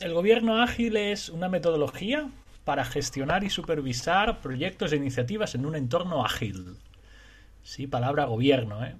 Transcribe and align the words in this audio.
el 0.00 0.12
gobierno 0.12 0.60
ágil 0.60 0.96
es 0.96 1.28
una 1.30 1.48
metodología 1.48 2.28
para 2.64 2.84
gestionar 2.84 3.44
y 3.44 3.50
supervisar 3.50 4.40
proyectos 4.40 4.92
e 4.92 4.96
iniciativas 4.96 5.54
en 5.54 5.64
un 5.64 5.76
entorno 5.76 6.24
ágil. 6.24 6.76
Sí, 7.62 7.86
palabra 7.86 8.26
gobierno. 8.26 8.84
¿eh? 8.84 8.94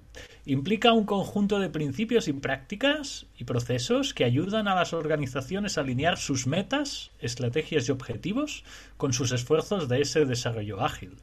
Implica 0.45 0.91
un 0.91 1.05
conjunto 1.05 1.59
de 1.59 1.69
principios 1.69 2.27
y 2.27 2.33
prácticas 2.33 3.25
y 3.37 3.43
procesos 3.43 4.13
que 4.13 4.25
ayudan 4.25 4.67
a 4.67 4.75
las 4.75 4.93
organizaciones 4.93 5.77
a 5.77 5.81
alinear 5.81 6.17
sus 6.17 6.47
metas, 6.47 7.11
estrategias 7.19 7.87
y 7.87 7.91
objetivos 7.91 8.63
con 8.97 9.13
sus 9.13 9.31
esfuerzos 9.31 9.87
de 9.87 10.01
ese 10.01 10.25
desarrollo 10.25 10.81
ágil. 10.81 11.15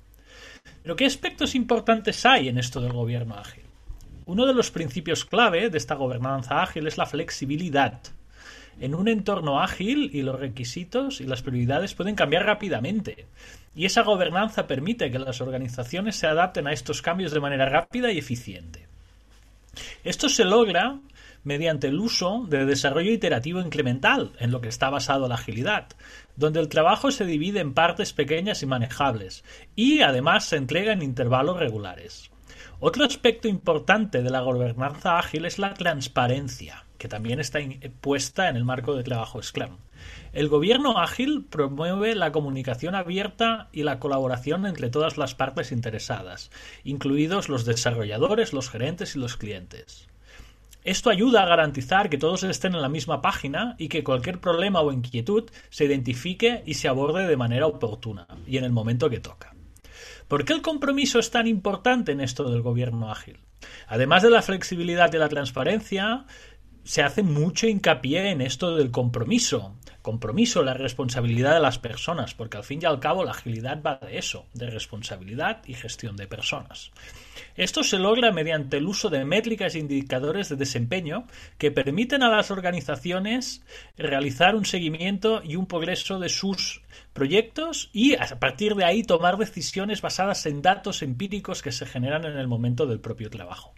Pero 0.82 0.96
¿qué 0.96 1.04
aspectos 1.04 1.54
importantes 1.54 2.24
hay 2.24 2.48
en 2.48 2.58
esto 2.58 2.80
del 2.80 2.92
gobierno 2.92 3.34
ágil? 3.34 3.64
Uno 4.26 4.46
de 4.46 4.54
los 4.54 4.70
principios 4.70 5.24
clave 5.24 5.68
de 5.68 5.76
esta 5.76 5.96
gobernanza 5.96 6.62
ágil 6.62 6.86
es 6.86 6.96
la 6.96 7.04
flexibilidad. 7.04 8.00
En 8.80 8.94
un 8.94 9.08
entorno 9.08 9.60
ágil 9.60 10.10
y 10.12 10.22
los 10.22 10.38
requisitos 10.38 11.20
y 11.20 11.24
las 11.24 11.42
prioridades 11.42 11.94
pueden 11.94 12.14
cambiar 12.14 12.44
rápidamente. 12.44 13.26
Y 13.74 13.86
esa 13.86 14.02
gobernanza 14.02 14.66
permite 14.66 15.10
que 15.10 15.18
las 15.18 15.40
organizaciones 15.40 16.16
se 16.16 16.26
adapten 16.26 16.66
a 16.66 16.72
estos 16.72 17.02
cambios 17.02 17.32
de 17.32 17.40
manera 17.40 17.68
rápida 17.68 18.12
y 18.12 18.18
eficiente. 18.18 18.86
Esto 20.04 20.28
se 20.28 20.44
logra 20.44 20.98
mediante 21.44 21.88
el 21.88 22.00
uso 22.00 22.46
de 22.48 22.64
desarrollo 22.64 23.12
iterativo 23.12 23.60
incremental, 23.60 24.32
en 24.38 24.50
lo 24.50 24.60
que 24.60 24.68
está 24.68 24.90
basado 24.90 25.28
la 25.28 25.34
agilidad, 25.34 25.88
donde 26.36 26.60
el 26.60 26.68
trabajo 26.68 27.10
se 27.10 27.26
divide 27.26 27.60
en 27.60 27.74
partes 27.74 28.12
pequeñas 28.12 28.62
y 28.62 28.66
manejables, 28.66 29.44
y 29.76 30.00
además 30.00 30.46
se 30.46 30.56
entrega 30.56 30.92
en 30.92 31.02
intervalos 31.02 31.58
regulares. 31.58 32.30
Otro 32.86 33.06
aspecto 33.06 33.48
importante 33.48 34.22
de 34.22 34.28
la 34.28 34.42
gobernanza 34.42 35.18
ágil 35.18 35.46
es 35.46 35.58
la 35.58 35.72
transparencia, 35.72 36.84
que 36.98 37.08
también 37.08 37.40
está 37.40 37.58
puesta 38.02 38.50
en 38.50 38.56
el 38.56 38.66
marco 38.66 38.94
de 38.94 39.02
trabajo 39.02 39.42
Scrum. 39.42 39.78
El 40.34 40.48
gobierno 40.48 40.98
ágil 40.98 41.46
promueve 41.48 42.14
la 42.14 42.30
comunicación 42.30 42.94
abierta 42.94 43.70
y 43.72 43.84
la 43.84 43.98
colaboración 43.98 44.66
entre 44.66 44.90
todas 44.90 45.16
las 45.16 45.34
partes 45.34 45.72
interesadas, 45.72 46.50
incluidos 46.84 47.48
los 47.48 47.64
desarrolladores, 47.64 48.52
los 48.52 48.68
gerentes 48.68 49.16
y 49.16 49.18
los 49.18 49.38
clientes. 49.38 50.06
Esto 50.84 51.08
ayuda 51.08 51.42
a 51.42 51.46
garantizar 51.46 52.10
que 52.10 52.18
todos 52.18 52.42
estén 52.42 52.74
en 52.74 52.82
la 52.82 52.90
misma 52.90 53.22
página 53.22 53.76
y 53.78 53.88
que 53.88 54.04
cualquier 54.04 54.40
problema 54.40 54.82
o 54.82 54.92
inquietud 54.92 55.44
se 55.70 55.86
identifique 55.86 56.62
y 56.66 56.74
se 56.74 56.88
aborde 56.88 57.26
de 57.26 57.36
manera 57.38 57.66
oportuna 57.66 58.26
y 58.46 58.58
en 58.58 58.64
el 58.64 58.72
momento 58.72 59.08
que 59.08 59.20
toca. 59.20 59.53
¿Por 60.34 60.44
qué 60.44 60.52
el 60.52 60.62
compromiso 60.62 61.20
es 61.20 61.30
tan 61.30 61.46
importante 61.46 62.10
en 62.10 62.20
esto 62.20 62.50
del 62.50 62.60
gobierno 62.60 63.08
ágil? 63.08 63.38
Además 63.86 64.24
de 64.24 64.30
la 64.30 64.42
flexibilidad 64.42 65.12
y 65.12 65.16
la 65.18 65.28
transparencia, 65.28 66.24
se 66.82 67.04
hace 67.04 67.22
mucho 67.22 67.68
hincapié 67.68 68.32
en 68.32 68.40
esto 68.40 68.74
del 68.74 68.90
compromiso. 68.90 69.76
Compromiso, 70.02 70.64
la 70.64 70.74
responsabilidad 70.74 71.54
de 71.54 71.60
las 71.60 71.78
personas, 71.78 72.34
porque 72.34 72.56
al 72.56 72.64
fin 72.64 72.80
y 72.82 72.84
al 72.84 72.98
cabo 72.98 73.22
la 73.22 73.30
agilidad 73.30 73.80
va 73.80 74.00
de 74.02 74.18
eso, 74.18 74.46
de 74.54 74.70
responsabilidad 74.70 75.62
y 75.68 75.74
gestión 75.74 76.16
de 76.16 76.26
personas. 76.26 76.90
Esto 77.56 77.82
se 77.82 77.98
logra 77.98 78.32
mediante 78.32 78.76
el 78.76 78.86
uso 78.86 79.10
de 79.10 79.24
métricas 79.24 79.74
e 79.74 79.78
indicadores 79.78 80.48
de 80.48 80.56
desempeño 80.56 81.26
que 81.58 81.70
permiten 81.70 82.22
a 82.22 82.28
las 82.28 82.50
organizaciones 82.50 83.62
realizar 83.96 84.54
un 84.54 84.64
seguimiento 84.64 85.42
y 85.44 85.56
un 85.56 85.66
progreso 85.66 86.18
de 86.18 86.28
sus 86.28 86.82
proyectos 87.12 87.90
y 87.92 88.14
a 88.14 88.38
partir 88.38 88.74
de 88.74 88.84
ahí 88.84 89.02
tomar 89.02 89.36
decisiones 89.36 90.02
basadas 90.02 90.46
en 90.46 90.62
datos 90.62 91.02
empíricos 91.02 91.62
que 91.62 91.72
se 91.72 91.86
generan 91.86 92.24
en 92.24 92.38
el 92.38 92.48
momento 92.48 92.86
del 92.86 93.00
propio 93.00 93.30
trabajo. 93.30 93.74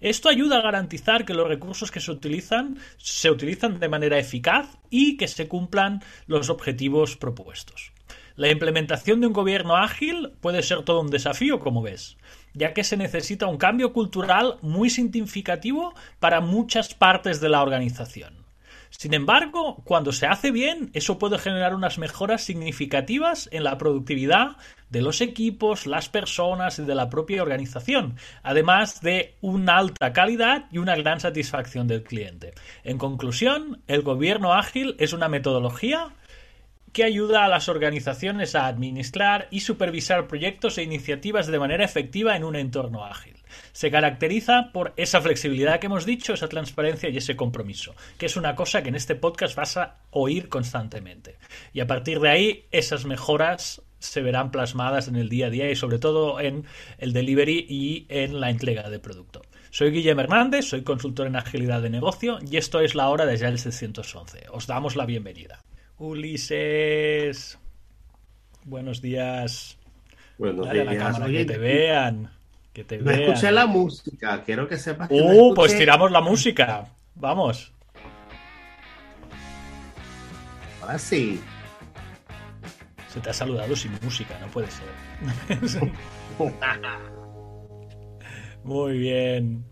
Esto 0.00 0.28
ayuda 0.28 0.58
a 0.58 0.62
garantizar 0.62 1.24
que 1.24 1.32
los 1.32 1.46
recursos 1.46 1.92
que 1.92 2.00
se 2.00 2.10
utilizan 2.10 2.76
se 2.96 3.30
utilizan 3.30 3.78
de 3.78 3.88
manera 3.88 4.18
eficaz 4.18 4.76
y 4.90 5.16
que 5.16 5.28
se 5.28 5.46
cumplan 5.46 6.02
los 6.26 6.50
objetivos 6.50 7.16
propuestos. 7.16 7.92
La 8.36 8.50
implementación 8.50 9.20
de 9.20 9.26
un 9.26 9.32
gobierno 9.32 9.76
ágil 9.76 10.32
puede 10.40 10.62
ser 10.62 10.82
todo 10.82 11.00
un 11.00 11.10
desafío, 11.10 11.60
como 11.60 11.82
ves, 11.82 12.16
ya 12.54 12.72
que 12.72 12.84
se 12.84 12.96
necesita 12.96 13.46
un 13.46 13.58
cambio 13.58 13.92
cultural 13.92 14.56
muy 14.62 14.90
significativo 14.90 15.94
para 16.18 16.40
muchas 16.40 16.94
partes 16.94 17.40
de 17.40 17.48
la 17.48 17.62
organización. 17.62 18.42
Sin 18.90 19.14
embargo, 19.14 19.82
cuando 19.84 20.12
se 20.12 20.26
hace 20.26 20.50
bien, 20.50 20.90
eso 20.92 21.18
puede 21.18 21.38
generar 21.38 21.74
unas 21.74 21.98
mejoras 21.98 22.42
significativas 22.42 23.48
en 23.50 23.64
la 23.64 23.78
productividad 23.78 24.58
de 24.90 25.00
los 25.00 25.22
equipos, 25.22 25.86
las 25.86 26.10
personas 26.10 26.78
y 26.78 26.84
de 26.84 26.94
la 26.94 27.08
propia 27.08 27.42
organización, 27.42 28.16
además 28.42 29.00
de 29.00 29.34
una 29.40 29.78
alta 29.78 30.12
calidad 30.12 30.66
y 30.70 30.76
una 30.76 30.94
gran 30.94 31.20
satisfacción 31.20 31.88
del 31.88 32.02
cliente. 32.02 32.52
En 32.84 32.98
conclusión, 32.98 33.82
el 33.86 34.02
gobierno 34.02 34.52
ágil 34.52 34.94
es 34.98 35.14
una 35.14 35.28
metodología 35.28 36.10
que 36.92 37.04
ayuda 37.04 37.44
a 37.44 37.48
las 37.48 37.68
organizaciones 37.68 38.54
a 38.54 38.66
administrar 38.66 39.48
y 39.50 39.60
supervisar 39.60 40.28
proyectos 40.28 40.78
e 40.78 40.82
iniciativas 40.82 41.46
de 41.46 41.58
manera 41.58 41.84
efectiva 41.84 42.36
en 42.36 42.44
un 42.44 42.56
entorno 42.56 43.04
ágil. 43.04 43.36
Se 43.72 43.90
caracteriza 43.90 44.70
por 44.72 44.92
esa 44.96 45.20
flexibilidad 45.20 45.80
que 45.80 45.86
hemos 45.86 46.06
dicho, 46.06 46.34
esa 46.34 46.48
transparencia 46.48 47.08
y 47.08 47.16
ese 47.16 47.36
compromiso, 47.36 47.94
que 48.18 48.26
es 48.26 48.36
una 48.36 48.54
cosa 48.54 48.82
que 48.82 48.90
en 48.90 48.94
este 48.94 49.14
podcast 49.14 49.56
vas 49.56 49.76
a 49.76 49.96
oír 50.10 50.48
constantemente. 50.48 51.36
Y 51.72 51.80
a 51.80 51.86
partir 51.86 52.20
de 52.20 52.28
ahí, 52.28 52.64
esas 52.70 53.04
mejoras 53.04 53.82
se 53.98 54.20
verán 54.20 54.50
plasmadas 54.50 55.08
en 55.08 55.16
el 55.16 55.28
día 55.28 55.46
a 55.46 55.50
día 55.50 55.70
y 55.70 55.76
sobre 55.76 55.98
todo 55.98 56.40
en 56.40 56.64
el 56.98 57.12
delivery 57.12 57.66
y 57.68 58.06
en 58.08 58.40
la 58.40 58.50
entrega 58.50 58.90
de 58.90 58.98
producto. 58.98 59.42
Soy 59.70 59.90
Guillermo 59.90 60.22
Hernández, 60.22 60.66
soy 60.66 60.82
consultor 60.82 61.28
en 61.28 61.36
agilidad 61.36 61.80
de 61.80 61.88
negocio 61.88 62.38
y 62.50 62.56
esto 62.56 62.80
es 62.80 62.94
la 62.94 63.08
hora 63.08 63.24
de 63.24 63.34
el 63.34 63.58
611. 63.58 64.46
Os 64.50 64.66
damos 64.66 64.96
la 64.96 65.06
bienvenida. 65.06 65.62
Ulises, 66.02 67.60
buenos 68.64 69.00
días. 69.00 69.78
Buenos 70.36 70.66
Dale 70.66 70.80
a 70.80 70.84
la 70.84 70.96
cámara, 70.96 71.26
que 71.26 71.44
te 71.44 71.58
vean. 71.58 72.32
Que 72.72 72.82
te 72.82 72.98
No 72.98 73.04
vean. 73.04 73.20
escuché 73.20 73.52
la 73.52 73.66
música, 73.66 74.42
quiero 74.42 74.66
que 74.66 74.78
sepas 74.78 75.08
que 75.08 75.16
no 75.16 75.26
Uh, 75.32 75.54
pues 75.54 75.78
tiramos 75.78 76.10
la 76.10 76.20
música. 76.20 76.88
Vamos. 77.14 77.72
Ahora 80.80 80.98
sí. 80.98 81.40
Se 83.06 83.20
te 83.20 83.30
ha 83.30 83.32
saludado 83.32 83.76
sin 83.76 83.92
música, 84.02 84.36
no 84.40 84.48
puede 84.48 84.66
ser. 84.72 84.88
Muy 88.64 88.98
bien. 88.98 89.64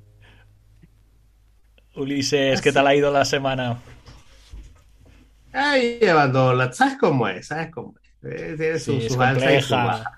Ulises, 1.97 2.63
¿qué 2.63 2.71
tal 2.71 2.87
ha 2.87 2.95
ido 2.95 3.11
la 3.11 3.25
semana? 3.25 3.83
Ay, 5.53 5.99
llevando 6.01 6.53
la... 6.55 6.73
¿Sabes 6.73 6.97
cómo 6.99 7.29
es? 7.29 7.47
¿Sabes 7.49 7.71
cómo 7.71 7.95
es? 8.23 8.33
Eh, 8.33 8.57
Tiene 8.57 8.79
Sí, 8.79 8.93
sus 8.97 9.07
es 9.07 9.17
compleja. 9.17 10.11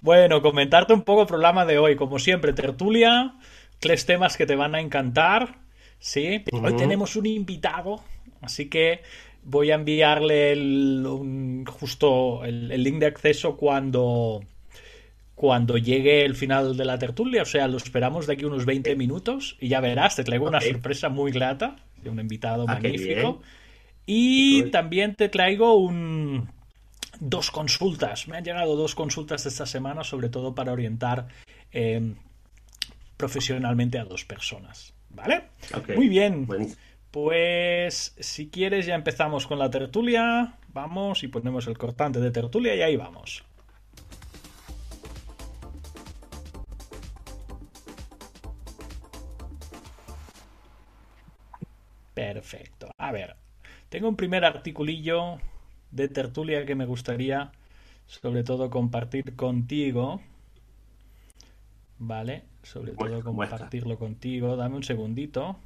Bueno, 0.00 0.42
comentarte 0.42 0.92
un 0.92 1.02
poco 1.02 1.22
el 1.22 1.26
programa 1.28 1.64
de 1.64 1.78
hoy. 1.78 1.96
Como 1.96 2.18
siempre, 2.18 2.52
tertulia, 2.52 3.34
tres 3.78 4.06
temas 4.06 4.36
que 4.36 4.46
te 4.46 4.56
van 4.56 4.74
a 4.74 4.80
encantar. 4.80 5.60
Sí, 5.98 6.44
hoy 6.62 6.74
tenemos 6.74 7.16
un 7.16 7.26
invitado, 7.26 8.02
así 8.42 8.68
que 8.68 9.02
voy 9.42 9.70
a 9.70 9.74
enviarle 9.76 10.52
el- 10.52 11.06
un- 11.06 11.64
justo 11.66 12.44
el, 12.44 12.70
el 12.72 12.82
link 12.82 12.98
de 12.98 13.06
acceso 13.06 13.56
cuando, 13.56 14.42
cuando 15.34 15.78
llegue 15.78 16.24
el 16.24 16.34
final 16.36 16.76
de 16.76 16.84
la 16.84 16.98
tertulia. 16.98 17.42
O 17.42 17.46
sea, 17.46 17.68
lo 17.68 17.76
esperamos 17.78 18.26
de 18.26 18.34
aquí 18.34 18.44
unos 18.44 18.64
20 18.66 18.96
minutos 18.96 19.56
y 19.60 19.68
ya 19.68 19.80
verás, 19.80 20.16
te 20.16 20.24
traigo 20.24 20.46
una 20.46 20.60
sorpresa 20.60 21.08
muy 21.08 21.32
grata 21.32 21.76
de 22.02 22.10
un 22.10 22.20
invitado 22.20 22.66
Ah, 22.66 22.74
magnífico. 22.74 23.40
Y 24.06 24.70
también 24.70 25.14
te 25.14 25.28
traigo 25.28 25.74
un, 25.74 26.48
dos 27.20 27.50
consultas. 27.50 28.28
Me 28.28 28.36
han 28.36 28.44
llegado 28.44 28.76
dos 28.76 28.94
consultas 28.94 29.46
esta 29.46 29.66
semana, 29.66 30.04
sobre 30.04 30.28
todo 30.28 30.54
para 30.54 30.72
orientar 30.72 31.28
eh, 31.72 32.14
profesionalmente 33.16 33.98
a 33.98 34.04
dos 34.04 34.24
personas. 34.24 34.94
¿Vale? 35.10 35.44
Muy 35.94 36.08
bien. 36.08 36.46
Buenísimo. 36.46 36.80
Pues 37.10 38.16
si 38.18 38.48
quieres 38.48 38.86
ya 38.86 38.96
empezamos 38.96 39.46
con 39.46 39.58
la 39.58 39.70
tertulia. 39.70 40.58
Vamos 40.72 41.22
y 41.22 41.28
ponemos 41.28 41.68
el 41.68 41.78
cortante 41.78 42.18
de 42.18 42.32
tertulia 42.32 42.74
y 42.74 42.82
ahí 42.82 42.96
vamos. 42.96 43.44
Perfecto. 52.14 52.90
A 52.98 53.12
ver, 53.12 53.36
tengo 53.94 54.08
un 54.08 54.16
primer 54.16 54.44
articulillo 54.44 55.38
de 55.92 56.08
tertulia 56.08 56.66
que 56.66 56.74
me 56.74 56.84
gustaría 56.84 57.52
sobre 58.08 58.42
todo 58.42 58.68
compartir 58.68 59.36
contigo. 59.36 60.20
Vale, 62.00 62.42
sobre 62.64 62.90
todo 62.90 63.22
compartirlo 63.22 63.96
contigo. 63.96 64.56
Dame 64.56 64.74
un 64.74 64.82
segundito 64.82 65.60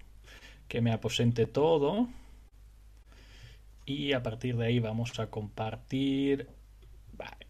que 0.68 0.82
me 0.82 0.92
aposente 0.92 1.46
todo. 1.46 2.06
Y 3.86 4.12
a 4.12 4.22
partir 4.22 4.58
de 4.58 4.66
ahí 4.66 4.78
vamos 4.78 5.18
a 5.18 5.28
compartir. 5.28 6.50
Vale. 7.14 7.46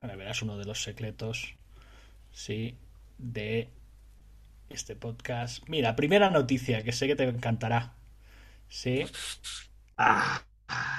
Ahora 0.00 0.16
verás 0.16 0.42
uno 0.42 0.58
de 0.58 0.64
los 0.64 0.82
secretos. 0.82 1.54
Sí. 2.32 2.74
De 3.18 3.68
este 4.68 4.96
podcast. 4.96 5.62
Mira, 5.68 5.94
primera 5.94 6.28
noticia 6.28 6.82
que 6.82 6.90
sé 6.90 7.06
que 7.06 7.14
te 7.14 7.22
encantará. 7.22 7.94
Sí. 8.68 9.04
Ah, 9.96 10.42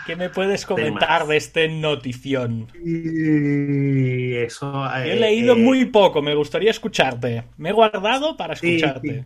¿Qué 0.06 0.16
me 0.16 0.30
puedes 0.30 0.66
comentar 0.66 1.26
de 1.28 1.38
este 1.38 1.68
notición? 1.68 2.68
Y 2.84 4.36
eso. 4.36 4.86
He 4.96 5.14
eh, 5.14 5.16
leído 5.16 5.54
eh, 5.56 5.60
muy 5.60 5.86
poco, 5.86 6.22
me 6.22 6.36
gustaría 6.36 6.72
escucharte. 6.72 7.46
Me 7.58 7.70
he 7.70 7.74
guardado 7.74 8.38
para 8.38 8.54
escucharte. 8.54 9.26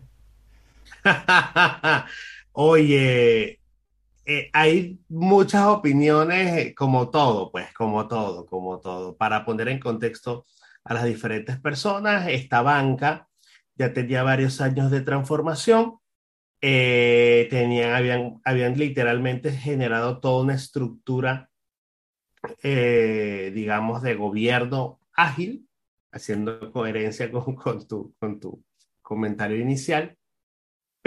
Oye, 2.52 3.60
eh, 4.30 4.50
hay 4.52 4.98
muchas 5.08 5.64
opiniones, 5.66 6.56
eh, 6.58 6.74
como 6.74 7.08
todo, 7.08 7.50
pues, 7.50 7.72
como 7.72 8.06
todo, 8.08 8.44
como 8.44 8.78
todo. 8.78 9.16
Para 9.16 9.44
poner 9.44 9.68
en 9.68 9.78
contexto 9.78 10.44
a 10.84 10.92
las 10.92 11.04
diferentes 11.04 11.58
personas, 11.58 12.28
esta 12.28 12.60
banca 12.60 13.26
ya 13.74 13.94
tenía 13.94 14.22
varios 14.22 14.60
años 14.60 14.90
de 14.90 15.00
transformación. 15.00 15.97
Eh, 16.60 17.46
tenían, 17.50 17.94
habían, 17.94 18.40
habían 18.44 18.78
literalmente 18.78 19.52
generado 19.52 20.20
toda 20.20 20.42
una 20.42 20.54
estructura, 20.54 21.50
eh, 22.62 23.52
digamos, 23.54 24.02
de 24.02 24.14
gobierno 24.14 25.00
ágil, 25.14 25.68
haciendo 26.12 26.72
coherencia 26.72 27.30
con, 27.30 27.54
con 27.54 27.86
tu, 27.86 28.14
con 28.18 28.40
tu 28.40 28.62
comentario 29.02 29.58
inicial 29.58 30.18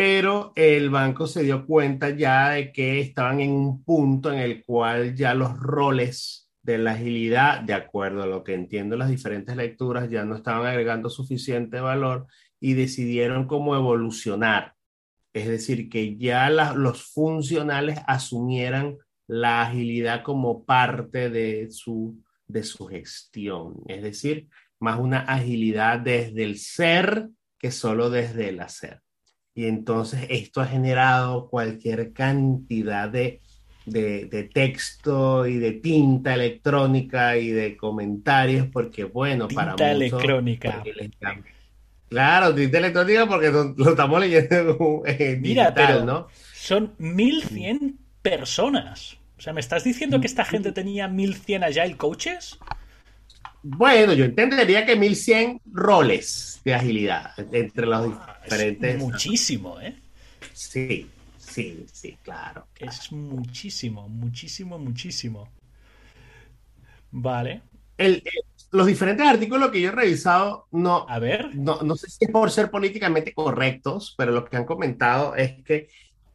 pero 0.01 0.53
el 0.56 0.89
banco 0.89 1.27
se 1.27 1.44
dio 1.44 1.65
cuenta 1.65 2.09
ya 2.09 2.51
de 2.51 2.71
que 2.71 3.00
estaban 3.00 3.39
en 3.39 3.51
un 3.51 3.83
punto 3.83 4.31
en 4.31 4.39
el 4.39 4.63
cual 4.65 5.15
ya 5.15 5.33
los 5.33 5.56
roles 5.59 6.50
de 6.63 6.77
la 6.77 6.94
agilidad, 6.94 7.62
de 7.62 7.74
acuerdo 7.75 8.24
a 8.24 8.27
lo 8.27 8.44
que 8.44 8.53
entiendo 8.53 8.95
las 8.95 9.09
diferentes 9.09 9.56
lecturas, 9.56 10.09
ya 10.09 10.25
no 10.25 10.36
estaban 10.36 10.65
agregando 10.65 11.09
suficiente 11.09 11.80
valor 11.81 12.25
y 12.59 12.74
decidieron 12.74 13.45
cómo 13.45 13.75
evolucionar. 13.75 14.74
Es 15.33 15.47
decir, 15.47 15.89
que 15.89 16.17
ya 16.17 16.49
la- 16.49 16.73
los 16.73 17.03
funcionales 17.03 17.99
asumieran 18.07 18.97
la 19.27 19.61
agilidad 19.63 20.23
como 20.23 20.63
parte 20.65 21.29
de 21.29 21.69
su, 21.71 22.17
de 22.47 22.63
su 22.63 22.85
gestión. 22.87 23.75
Es 23.87 24.03
decir, 24.03 24.47
más 24.79 24.99
una 24.99 25.19
agilidad 25.19 25.99
desde 25.99 26.43
el 26.43 26.57
ser 26.57 27.29
que 27.57 27.71
solo 27.71 28.09
desde 28.09 28.49
el 28.49 28.59
hacer. 28.59 28.99
Y 29.53 29.65
entonces 29.65 30.25
esto 30.29 30.59
ha 30.61 30.65
generado 30.65 31.49
cualquier 31.49 32.11
cantidad 32.13 33.07
de, 33.09 33.41
de, 33.85 34.25
de 34.25 34.43
texto 34.45 35.45
y 35.45 35.57
de 35.57 35.73
tinta 35.73 36.33
electrónica 36.33 37.37
y 37.37 37.49
de 37.51 37.77
comentarios, 37.77 38.67
porque 38.71 39.03
bueno, 39.05 39.47
para 39.47 39.75
Tinta 39.75 39.93
muchos, 39.93 40.11
electrónica. 40.13 40.71
porque 40.75 40.93
les 40.93 41.11
llama- 41.21 41.43
Claro, 42.11 42.53
tinta 42.53 42.77
electrónica 42.77 43.25
porque 43.27 43.49
lo, 43.49 43.73
lo 43.77 43.89
estamos 43.91 44.19
leyendo 44.19 45.01
en 45.05 45.41
Mira, 45.41 45.73
digital, 45.73 45.73
pero 45.73 46.05
¿no? 46.05 46.27
son 46.53 46.93
1100 46.99 47.99
personas. 48.21 49.17
O 49.37 49.41
sea, 49.41 49.53
¿me 49.53 49.59
estás 49.61 49.83
diciendo 49.83 50.19
que 50.21 50.27
esta 50.27 50.45
gente 50.45 50.71
tenía 50.71 51.07
1100 51.07 51.63
agile 51.63 51.97
coaches? 51.97 52.59
Bueno, 53.63 54.13
yo 54.13 54.25
entendería 54.25 54.85
que 54.85 54.95
1100 54.95 55.61
roles 55.71 56.61
de 56.65 56.73
agilidad 56.73 57.31
entre 57.53 57.85
los 57.85 58.07
Ah, 58.11 58.39
Es 58.43 58.43
diferentes. 58.45 58.97
muchísimo, 58.97 59.79
¿eh? 59.79 59.95
Sí, 60.53 61.09
sí, 61.37 61.85
sí, 61.91 62.17
claro. 62.23 62.67
Es 62.79 63.11
muchísimo, 63.11 64.07
muchísimo, 64.09 64.77
muchísimo. 64.79 65.47
Vale. 67.11 67.61
El- 67.97 68.21
el- 68.25 68.50
los 68.71 68.88
diferentes 68.88 69.25
artículos 69.27 69.69
que 69.71 69.81
yo 69.81 69.89
he 69.89 69.91
revisado, 69.91 70.68
no, 70.71 71.06
A 71.09 71.19
ver. 71.19 71.53
no, 71.56 71.81
no 71.81 71.95
sé 71.95 72.09
si 72.09 72.25
es 72.25 72.31
por 72.31 72.50
ser 72.51 72.71
políticamente 72.71 73.33
correctos, 73.33 74.15
pero 74.18 74.31
lo 74.31 74.45
que 74.45 74.57
han 74.57 74.65
comentado 74.65 75.35
es 75.35 75.62
que 75.63 75.88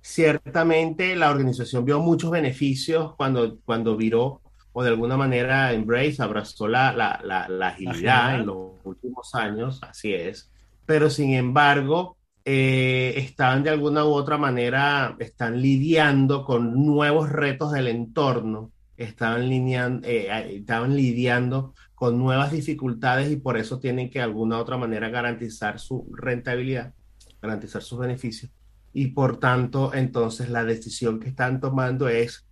ciertamente 0.03 1.17
la 1.17 1.31
organización 1.31 1.85
vio 1.85 2.01
muchos 2.01 2.31
beneficios 2.31 3.15
cuando, 3.17 3.59
cuando 3.65 3.97
viró 3.97 4.41
o 4.73 4.83
de 4.83 4.91
alguna 4.91 5.17
manera 5.17 5.73
Embrace 5.73 6.23
abrazó 6.23 6.69
la, 6.69 6.93
la, 6.93 7.21
la, 7.25 7.49
la 7.49 7.69
agilidad 7.69 8.27
agilidad. 8.27 8.35
en 8.41 8.47
los 8.47 8.73
últimos 8.85 9.35
años, 9.35 9.81
así 9.83 10.13
es, 10.15 10.51
pero 10.85 11.11
sin 11.11 11.33
embargo 11.35 12.17
eh, 12.45 13.15
están 13.17 13.63
de 13.65 13.71
alguna 13.71 14.05
u 14.05 14.09
otra 14.13 14.39
manera, 14.39 15.17
están 15.19 15.61
lidiando 15.61 16.45
con 16.45 16.85
nuevos 16.87 17.31
retos 17.31 17.73
del 17.73 17.89
entorno, 17.89 18.71
estaban, 18.97 19.49
linean- 19.49 20.03
eh, 20.05 20.57
estaban 20.57 20.95
lidiando 20.95 21.75
con 21.97 22.19
nuevas 22.19 22.53
dificultades 22.53 23.33
y 23.33 23.37
por 23.37 23.57
eso 23.57 23.81
tienen 23.81 24.11
que 24.11 24.19
de 24.19 24.25
alguna 24.27 24.59
otra 24.59 24.77
manera 24.77 25.09
garantizar 25.09 25.81
su 25.81 26.07
rentabilidad, 26.13 26.93
garantizar 27.41 27.83
sus 27.83 27.99
beneficios. 27.99 28.53
Y 28.93 29.09
por 29.09 29.41
tanto, 29.41 29.95
entonces 29.95 30.51
la 30.51 30.63
decisión 30.63 31.19
que 31.19 31.31
están 31.31 31.59
tomando 31.59 32.09
es 32.09 32.47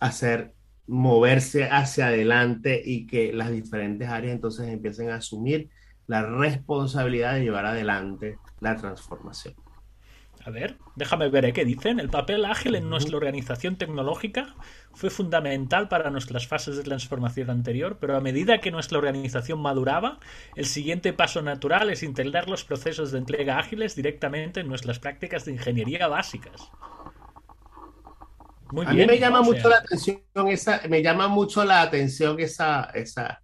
hacer 0.00 0.54
moverse 0.86 1.64
hacia 1.64 2.06
adelante 2.06 2.80
y 2.82 3.06
que 3.06 3.34
las 3.34 3.50
diferentes 3.50 4.08
áreas 4.08 4.34
entonces 4.34 4.68
empiecen 4.68 5.10
a 5.10 5.16
asumir 5.16 5.68
la 6.06 6.24
responsabilidad 6.24 7.34
de 7.34 7.42
llevar 7.42 7.66
adelante 7.66 8.38
la 8.60 8.76
transformación. 8.76 9.54
A 10.46 10.50
ver, 10.50 10.76
déjame 10.94 11.28
ver 11.28 11.44
¿eh? 11.44 11.52
qué 11.52 11.64
dicen. 11.64 11.98
El 11.98 12.08
papel 12.08 12.44
ágil 12.44 12.76
en 12.76 12.88
nuestra 12.88 13.16
organización 13.16 13.74
tecnológica 13.74 14.54
fue 14.94 15.10
fundamental 15.10 15.88
para 15.88 16.08
nuestras 16.08 16.46
fases 16.46 16.76
de 16.76 16.84
transformación 16.84 17.50
anterior, 17.50 17.98
pero 18.00 18.16
a 18.16 18.20
medida 18.20 18.60
que 18.60 18.70
nuestra 18.70 18.98
organización 18.98 19.58
maduraba, 19.58 20.20
el 20.54 20.66
siguiente 20.66 21.12
paso 21.12 21.42
natural 21.42 21.90
es 21.90 22.04
integrar 22.04 22.48
los 22.48 22.62
procesos 22.62 23.10
de 23.10 23.18
entrega 23.18 23.58
ágiles 23.58 23.96
directamente 23.96 24.60
en 24.60 24.68
nuestras 24.68 25.00
prácticas 25.00 25.44
de 25.46 25.52
ingeniería 25.52 26.06
básicas. 26.06 26.70
Muy 28.70 28.86
A 28.86 28.92
mí 28.92 29.04
me 29.04 29.18
llama 29.18 29.42
mucho 29.42 29.68
la 29.68 29.78
atención 29.78 30.20
esa, 30.46 30.80
me 30.88 31.02
llama 31.02 31.26
mucho 31.26 31.64
la 31.64 31.82
atención 31.82 32.38
esa, 32.38 32.84
esa, 32.94 33.42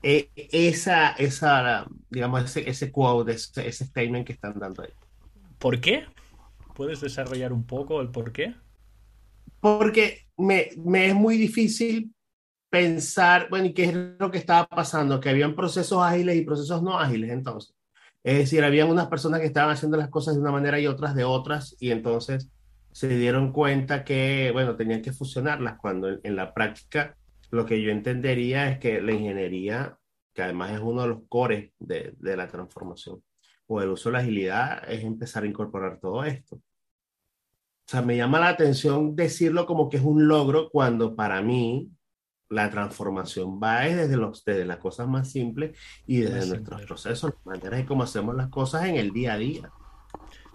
eh, 0.00 0.30
esa, 0.36 1.10
esa, 1.10 1.86
digamos, 2.08 2.44
ese, 2.44 2.70
ese 2.70 2.92
quote, 2.92 3.32
ese, 3.32 3.66
ese 3.66 3.84
statement 3.84 4.24
que 4.24 4.34
están 4.34 4.56
dando 4.60 4.84
ahí. 4.84 4.90
¿Por 5.58 5.80
qué? 5.80 6.06
¿Puedes 6.76 7.00
desarrollar 7.00 7.54
un 7.54 7.66
poco 7.66 8.02
el 8.02 8.10
por 8.10 8.32
qué? 8.32 8.54
Porque 9.60 10.26
me, 10.36 10.68
me 10.76 11.06
es 11.06 11.14
muy 11.14 11.38
difícil 11.38 12.14
pensar, 12.68 13.48
bueno, 13.48 13.66
¿y 13.66 13.72
qué 13.72 13.84
es 13.84 13.94
lo 14.18 14.30
que 14.30 14.36
estaba 14.36 14.66
pasando? 14.66 15.18
Que 15.18 15.30
habían 15.30 15.56
procesos 15.56 16.02
ágiles 16.02 16.36
y 16.36 16.44
procesos 16.44 16.82
no 16.82 16.98
ágiles, 16.98 17.30
entonces. 17.30 17.74
Es 18.22 18.36
decir, 18.38 18.62
habían 18.62 18.90
unas 18.90 19.06
personas 19.06 19.40
que 19.40 19.46
estaban 19.46 19.70
haciendo 19.70 19.96
las 19.96 20.10
cosas 20.10 20.34
de 20.34 20.40
una 20.42 20.52
manera 20.52 20.78
y 20.78 20.86
otras 20.86 21.14
de 21.14 21.24
otras, 21.24 21.74
y 21.80 21.92
entonces 21.92 22.50
se 22.92 23.08
dieron 23.08 23.52
cuenta 23.52 24.04
que, 24.04 24.50
bueno, 24.52 24.76
tenían 24.76 25.00
que 25.00 25.12
fusionarlas, 25.12 25.78
cuando 25.78 26.08
en, 26.08 26.20
en 26.24 26.36
la 26.36 26.52
práctica 26.52 27.16
lo 27.50 27.64
que 27.64 27.80
yo 27.80 27.90
entendería 27.90 28.70
es 28.70 28.78
que 28.78 29.00
la 29.00 29.12
ingeniería, 29.12 29.96
que 30.34 30.42
además 30.42 30.72
es 30.72 30.80
uno 30.80 31.02
de 31.02 31.08
los 31.08 31.20
cores 31.28 31.70
de, 31.78 32.14
de 32.18 32.36
la 32.36 32.48
transformación, 32.48 33.22
o 33.68 33.80
el 33.80 33.90
uso 33.90 34.10
de 34.10 34.12
la 34.14 34.18
agilidad, 34.18 34.90
es 34.90 35.02
empezar 35.02 35.44
a 35.44 35.46
incorporar 35.46 35.98
todo 36.00 36.24
esto. 36.24 36.60
O 37.86 37.88
sea, 37.88 38.02
me 38.02 38.16
llama 38.16 38.40
la 38.40 38.48
atención 38.48 39.14
decirlo 39.14 39.64
como 39.64 39.88
que 39.88 39.98
es 39.98 40.02
un 40.02 40.26
logro 40.26 40.68
cuando 40.70 41.14
para 41.14 41.40
mí 41.40 41.88
la 42.48 42.68
transformación 42.68 43.60
va 43.62 43.82
desde, 43.82 44.16
los, 44.16 44.44
desde 44.44 44.64
las 44.64 44.78
cosas 44.78 45.06
más 45.06 45.30
simples 45.30 45.76
y 46.04 46.18
desde 46.18 46.48
nuestros 46.48 46.82
procesos, 46.82 47.32
las 47.34 47.46
maneras 47.46 47.78
de 47.80 47.86
cómo 47.86 48.02
hacemos 48.02 48.34
las 48.34 48.48
cosas 48.48 48.86
en 48.86 48.96
el 48.96 49.12
día 49.12 49.34
a 49.34 49.38
día. 49.38 49.70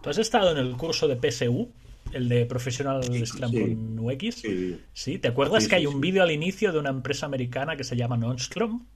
¿Tú 0.02 0.10
has 0.10 0.18
estado 0.18 0.52
en 0.52 0.58
el 0.58 0.76
curso 0.76 1.08
de 1.08 1.16
PSU, 1.16 1.72
el 2.12 2.28
de 2.28 2.46
Professional 2.46 3.02
Sí, 3.04 3.26
Scrum 3.26 3.52
sí. 3.52 3.60
con 3.62 4.00
UX? 4.00 4.36
Sí, 4.36 4.82
Sí, 4.92 5.18
¿te 5.18 5.30
acuerdas 5.30 5.70
que 5.70 5.76
hay 5.76 5.86
un 5.86 6.02
vídeo 6.02 6.24
al 6.24 6.32
inicio 6.32 6.74
de 6.74 6.80
una 6.80 6.90
empresa 6.90 7.26
americana 7.28 7.78
que 7.78 7.86
se 7.86 7.96
llama 7.96 8.18
Nonstrom? 8.18 8.88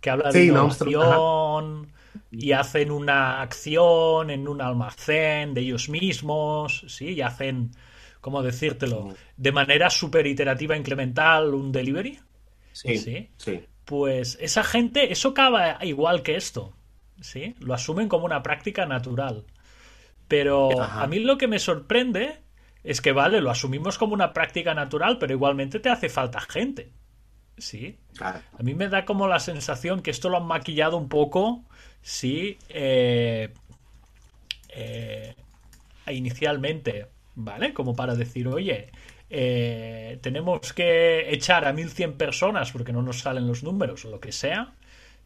Que 0.00 0.10
habla 0.10 0.32
de 0.32 0.46
innovación 0.46 1.92
y 2.38 2.52
hacen 2.52 2.90
una 2.90 3.40
acción 3.42 4.30
en 4.30 4.48
un 4.48 4.60
almacén 4.60 5.54
de 5.54 5.60
ellos 5.62 5.88
mismos, 5.88 6.84
¿sí? 6.88 7.10
Y 7.14 7.20
hacen, 7.22 7.70
¿cómo 8.20 8.42
decírtelo? 8.42 9.14
De 9.36 9.52
manera 9.52 9.90
súper 9.90 10.26
iterativa, 10.26 10.76
incremental, 10.76 11.54
un 11.54 11.72
delivery. 11.72 12.18
sí, 12.72 12.98
Sí. 12.98 13.30
sí. 13.36 13.64
Pues 13.84 14.38
esa 14.40 14.64
gente, 14.64 15.12
eso 15.12 15.30
acaba 15.30 15.78
igual 15.84 16.22
que 16.22 16.36
esto, 16.36 16.74
¿sí? 17.20 17.54
Lo 17.60 17.74
asumen 17.74 18.08
como 18.08 18.24
una 18.24 18.42
práctica 18.42 18.86
natural. 18.86 19.44
Pero 20.28 20.80
Ajá. 20.80 21.02
a 21.02 21.06
mí 21.06 21.18
lo 21.20 21.36
que 21.38 21.48
me 21.48 21.58
sorprende 21.58 22.40
es 22.82 23.00
que, 23.00 23.12
vale, 23.12 23.40
lo 23.40 23.50
asumimos 23.50 23.98
como 23.98 24.14
una 24.14 24.32
práctica 24.32 24.74
natural, 24.74 25.18
pero 25.18 25.32
igualmente 25.34 25.80
te 25.80 25.90
hace 25.90 26.08
falta 26.08 26.40
gente, 26.40 26.92
¿sí? 27.58 27.98
Claro. 28.16 28.40
A 28.58 28.62
mí 28.62 28.74
me 28.74 28.88
da 28.88 29.04
como 29.04 29.28
la 29.28 29.40
sensación 29.40 30.02
que 30.02 30.10
esto 30.10 30.28
lo 30.28 30.38
han 30.38 30.46
maquillado 30.46 30.96
un 30.96 31.08
poco, 31.08 31.64
sí, 32.04 32.58
eh, 32.68 33.48
eh, 34.68 35.34
inicialmente, 36.12 37.06
¿vale? 37.34 37.72
Como 37.72 37.94
para 37.96 38.14
decir, 38.14 38.46
oye, 38.48 38.90
eh, 39.30 40.18
tenemos 40.22 40.72
que 40.72 41.32
echar 41.32 41.64
a 41.64 41.72
1100 41.72 42.14
personas 42.14 42.72
porque 42.72 42.92
no 42.92 43.02
nos 43.02 43.20
salen 43.20 43.46
los 43.46 43.62
números 43.62 44.04
o 44.04 44.10
lo 44.10 44.20
que 44.20 44.32
sea, 44.32 44.74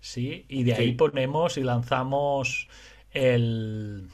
¿sí? 0.00 0.46
Y 0.48 0.62
de 0.64 0.74
ahí 0.74 0.90
Sí. 0.90 0.92
ponemos 0.92 1.58
y 1.58 1.62
lanzamos 1.62 2.68
el... 3.10 4.08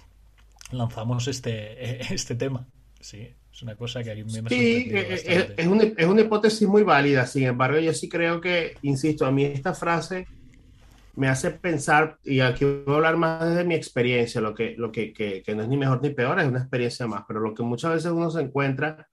lanzamos 0.72 1.28
este, 1.28 2.12
este 2.14 2.34
tema, 2.34 2.66
¿sí? 3.00 3.28
Es 3.52 3.62
una 3.62 3.76
cosa 3.76 4.02
que 4.02 4.10
a 4.10 4.14
mí 4.16 4.24
me 4.24 4.48
Sí, 4.48 4.88
eh, 4.90 5.22
eh, 5.26 5.54
es, 5.56 5.66
una, 5.66 5.84
es 5.84 6.06
una 6.06 6.22
hipótesis 6.22 6.66
muy 6.66 6.82
válida. 6.82 7.24
Sin 7.26 7.44
embargo, 7.44 7.78
yo 7.78 7.92
sí 7.94 8.08
creo 8.08 8.40
que, 8.40 8.76
insisto, 8.82 9.26
a 9.26 9.30
mí 9.30 9.44
esta 9.44 9.74
frase 9.74 10.26
me 11.16 11.28
hace 11.28 11.50
pensar, 11.50 12.18
y 12.24 12.40
aquí 12.40 12.64
voy 12.64 12.94
a 12.94 12.96
hablar 12.96 13.16
más 13.16 13.48
desde 13.48 13.64
mi 13.64 13.74
experiencia, 13.74 14.40
lo 14.40 14.54
que, 14.54 14.74
lo 14.76 14.90
que, 14.90 15.12
que, 15.12 15.42
que, 15.42 15.54
no 15.54 15.62
es 15.62 15.68
ni 15.68 15.76
mejor 15.76 16.02
ni 16.02 16.10
peor, 16.10 16.40
es 16.40 16.46
una 16.46 16.60
experiencia 16.60 17.06
más, 17.06 17.24
pero 17.26 17.40
lo 17.40 17.54
que 17.54 17.62
muchas 17.62 17.92
veces 17.92 18.10
uno 18.10 18.30
se 18.30 18.40
encuentra 18.40 19.08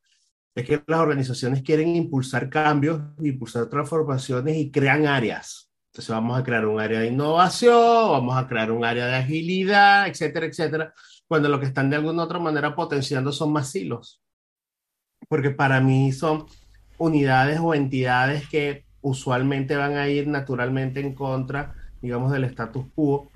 es 0.56 0.66
que 0.66 0.84
las 0.86 1.00
organizaciones 1.00 1.62
quieren 1.62 1.96
impulsar 1.96 2.50
cambios, 2.50 3.02
impulsar 3.20 3.68
transformaciones 3.68 4.58
y 4.58 4.72
crean 4.72 5.06
áreas. 5.06 5.72
Entonces 5.92 6.10
vamos 6.10 6.40
a 6.40 6.44
crear 6.44 6.66
un 6.66 6.80
área 6.80 7.02
de 7.02 7.08
innovación, 7.08 8.12
vamos 8.12 8.38
a 8.38 8.48
crear 8.48 8.72
un 8.72 8.84
área 8.84 9.08
de 9.08 9.16
agilidad, 9.16 10.08
etcétera, 10.08 10.46
etcétera, 10.46 10.94
cuando 11.28 11.50
lo 11.50 11.60
que 11.60 11.66
están 11.66 11.90
de 11.90 11.98
alguna 11.98 12.24
otra 12.24 12.40
manera 12.40 12.76
potenciando 12.76 13.32
son 13.32 13.52
más 13.52 13.76
hilos. 13.76 14.22
Porque 15.28 15.52
para 15.52 15.82
mí 15.82 16.12
son 16.12 16.46
unidades 16.98 17.60
o 17.62 17.74
entidades 17.74 18.48
que 18.48 18.86
usualmente 19.02 19.76
van 19.76 19.98
a 19.98 20.08
ir 20.08 20.28
naturalmente 20.28 21.00
en 21.00 21.14
contra, 21.14 21.76
digamos, 22.02 22.32
del 22.32 22.46
status 22.46 22.86
quo. 22.96 23.30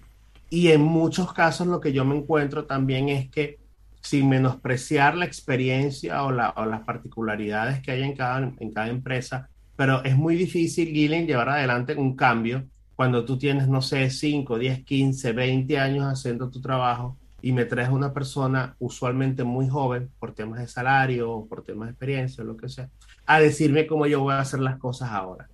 Y 0.49 0.69
en 0.69 0.81
muchos 0.81 1.33
casos 1.33 1.67
lo 1.67 1.79
que 1.79 1.93
yo 1.93 2.05
me 2.05 2.15
encuentro 2.15 2.65
también 2.65 3.09
es 3.09 3.29
que 3.29 3.59
sin 4.01 4.29
menospreciar 4.29 5.15
la 5.15 5.25
experiencia 5.25 6.23
o, 6.23 6.31
la, 6.31 6.51
o 6.51 6.65
las 6.65 6.81
particularidades 6.81 7.81
que 7.81 7.91
hay 7.91 8.03
en 8.03 8.15
cada, 8.15 8.53
en 8.59 8.71
cada 8.71 8.87
empresa, 8.89 9.49
pero 9.75 10.03
es 10.03 10.15
muy 10.15 10.35
difícil, 10.35 10.89
Gillen, 10.89 11.27
llevar 11.27 11.49
adelante 11.49 11.95
un 11.95 12.15
cambio 12.15 12.65
cuando 12.95 13.25
tú 13.25 13.37
tienes, 13.37 13.67
no 13.67 13.81
sé, 13.81 14.09
5, 14.09 14.57
10, 14.57 14.85
15, 14.85 15.33
20 15.33 15.79
años 15.79 16.05
haciendo 16.05 16.49
tu 16.49 16.61
trabajo 16.61 17.17
y 17.41 17.51
me 17.51 17.65
traes 17.65 17.89
una 17.89 18.13
persona 18.13 18.75
usualmente 18.79 19.43
muy 19.43 19.67
joven 19.67 20.09
por 20.19 20.33
temas 20.33 20.59
de 20.59 20.67
salario 20.67 21.31
o 21.31 21.47
por 21.47 21.63
temas 21.63 21.87
de 21.87 21.91
experiencia 21.91 22.43
o 22.43 22.47
lo 22.47 22.55
que 22.55 22.69
sea, 22.69 22.89
a 23.25 23.39
decirme 23.39 23.85
cómo 23.85 24.07
yo 24.07 24.21
voy 24.21 24.33
a 24.33 24.39
hacer 24.39 24.61
las 24.61 24.77
cosas 24.77 25.11
ahora. 25.11 25.49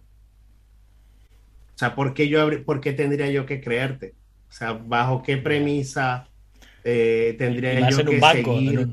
O 1.81 1.83
sea, 1.83 1.95
¿por 1.95 2.13
qué, 2.13 2.27
yo, 2.27 2.47
por 2.63 2.79
qué 2.79 2.93
tendría 2.93 3.31
yo 3.31 3.47
que 3.47 3.59
creerte? 3.59 4.13
O 4.49 4.51
sea, 4.51 4.73
¿bajo 4.73 5.23
qué 5.23 5.37
premisa 5.37 6.27
eh, 6.83 7.33
tendría 7.39 7.89
yo 7.89 8.05
que 8.05 8.21
seguir? 8.21 8.89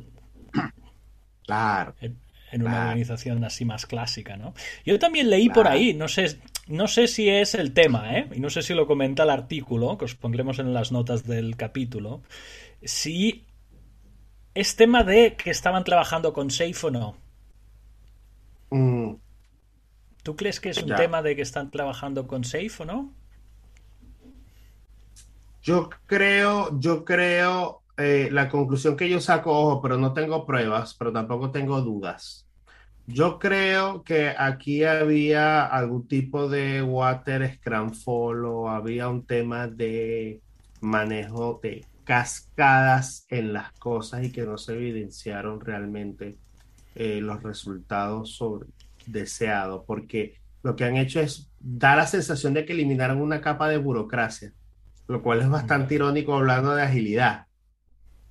Claro 1.45 1.95
en 2.51 2.63
una 2.63 2.81
organización 2.81 3.45
así 3.45 3.67
más 3.67 3.85
clásica, 3.85 4.37
¿no? 4.37 4.55
Yo 4.85 4.99
también 4.99 5.29
leí 5.29 5.51
por 5.51 5.69
ahí, 5.69 5.93
no 5.93 6.09
sé, 6.09 6.39
no 6.67 6.89
sé 6.89 7.07
si 7.07 7.29
es 7.29 7.55
el 7.55 7.73
tema, 7.73 8.17
¿eh? 8.17 8.29
Y 8.35 8.41
no 8.41 8.49
sé 8.49 8.63
si 8.63 8.73
lo 8.73 8.87
comenta 8.87 9.25
el 9.25 9.31
artículo, 9.31 9.99
que 9.99 10.07
os 10.07 10.15
pondremos 10.15 10.59
en 10.59 10.73
las 10.73 10.91
notas 10.91 11.25
del 11.25 11.57
capítulo, 11.57 12.23
si 12.83 13.45
es 14.55 14.77
tema 14.77 15.05
de 15.05 15.35
que 15.35 15.51
estaban 15.51 15.85
trabajando 15.85 16.33
con 16.33 16.51
Safe 16.51 16.87
o 16.87 16.91
no. 16.91 17.17
Mm. 18.71 19.15
¿Tú 20.23 20.37
crees 20.37 20.61
que 20.61 20.71
es 20.71 20.83
un 20.83 20.95
tema 20.95 21.23
de 21.23 21.37
que 21.37 21.43
están 21.43 21.71
trabajando 21.71 22.27
con 22.27 22.45
Safe 22.45 22.71
o 22.81 22.85
no? 22.85 23.13
Yo 25.63 25.91
creo, 26.07 26.79
yo 26.79 27.05
creo, 27.05 27.83
eh, 27.97 28.29
la 28.31 28.49
conclusión 28.49 28.97
que 28.97 29.09
yo 29.09 29.21
saco, 29.21 29.53
ojo, 29.53 29.83
pero 29.83 29.99
no 29.99 30.13
tengo 30.13 30.47
pruebas, 30.47 30.95
pero 30.95 31.13
tampoco 31.13 31.51
tengo 31.51 31.81
dudas. 31.81 32.47
Yo 33.07 33.39
creo 33.39 34.03
que 34.03 34.35
aquí 34.37 34.85
había 34.85 35.65
algún 35.65 36.07
tipo 36.07 36.49
de 36.49 36.83
water 36.83 37.55
scrum 37.55 37.93
follow, 37.93 38.69
había 38.69 39.09
un 39.09 39.25
tema 39.25 39.67
de 39.67 40.43
manejo 40.81 41.59
de 41.63 41.87
cascadas 42.05 43.27
en 43.29 43.53
las 43.53 43.73
cosas 43.73 44.25
y 44.25 44.33
que 44.33 44.43
no 44.43 44.59
se 44.59 44.75
evidenciaron 44.75 45.61
realmente 45.61 46.37
eh, 46.95 47.21
los 47.21 47.43
resultados 47.43 48.41
deseados, 49.11 49.85
porque 49.87 50.35
lo 50.63 50.77
que 50.77 50.85
han 50.85 50.97
hecho 50.97 51.21
es 51.21 51.51
dar 51.61 51.99
la 51.99 52.07
sensación 52.07 52.55
de 52.55 52.65
que 52.65 52.73
eliminaron 52.73 53.21
una 53.21 53.41
capa 53.41 53.69
de 53.69 53.79
burocracia, 53.79 54.53
lo 55.07 55.23
cual 55.23 55.41
es 55.41 55.49
bastante 55.49 55.95
irónico 55.95 56.35
hablando 56.35 56.75
de 56.75 56.83
agilidad 56.83 57.49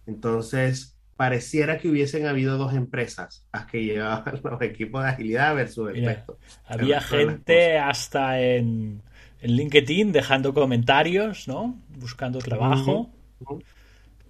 entonces, 0.07 0.97
pareciera 1.17 1.77
que 1.77 1.89
hubiesen 1.89 2.25
habido 2.25 2.57
dos 2.57 2.73
empresas 2.73 3.45
las 3.53 3.65
que 3.65 3.83
llevaban 3.83 4.41
los 4.43 4.61
equipos 4.61 5.03
de 5.03 5.09
agilidad 5.09 5.53
versus 5.53 5.91
el 5.93 6.05
resto. 6.05 6.39
Había 6.65 7.01
gente 7.01 7.77
hasta 7.77 8.41
en, 8.41 9.03
LinkedIn 9.41 10.11
dejando 10.11 10.53
comentarios, 10.53 11.47
¿no? 11.47 11.79
Buscando 11.89 12.39
trabajo. 12.39 13.11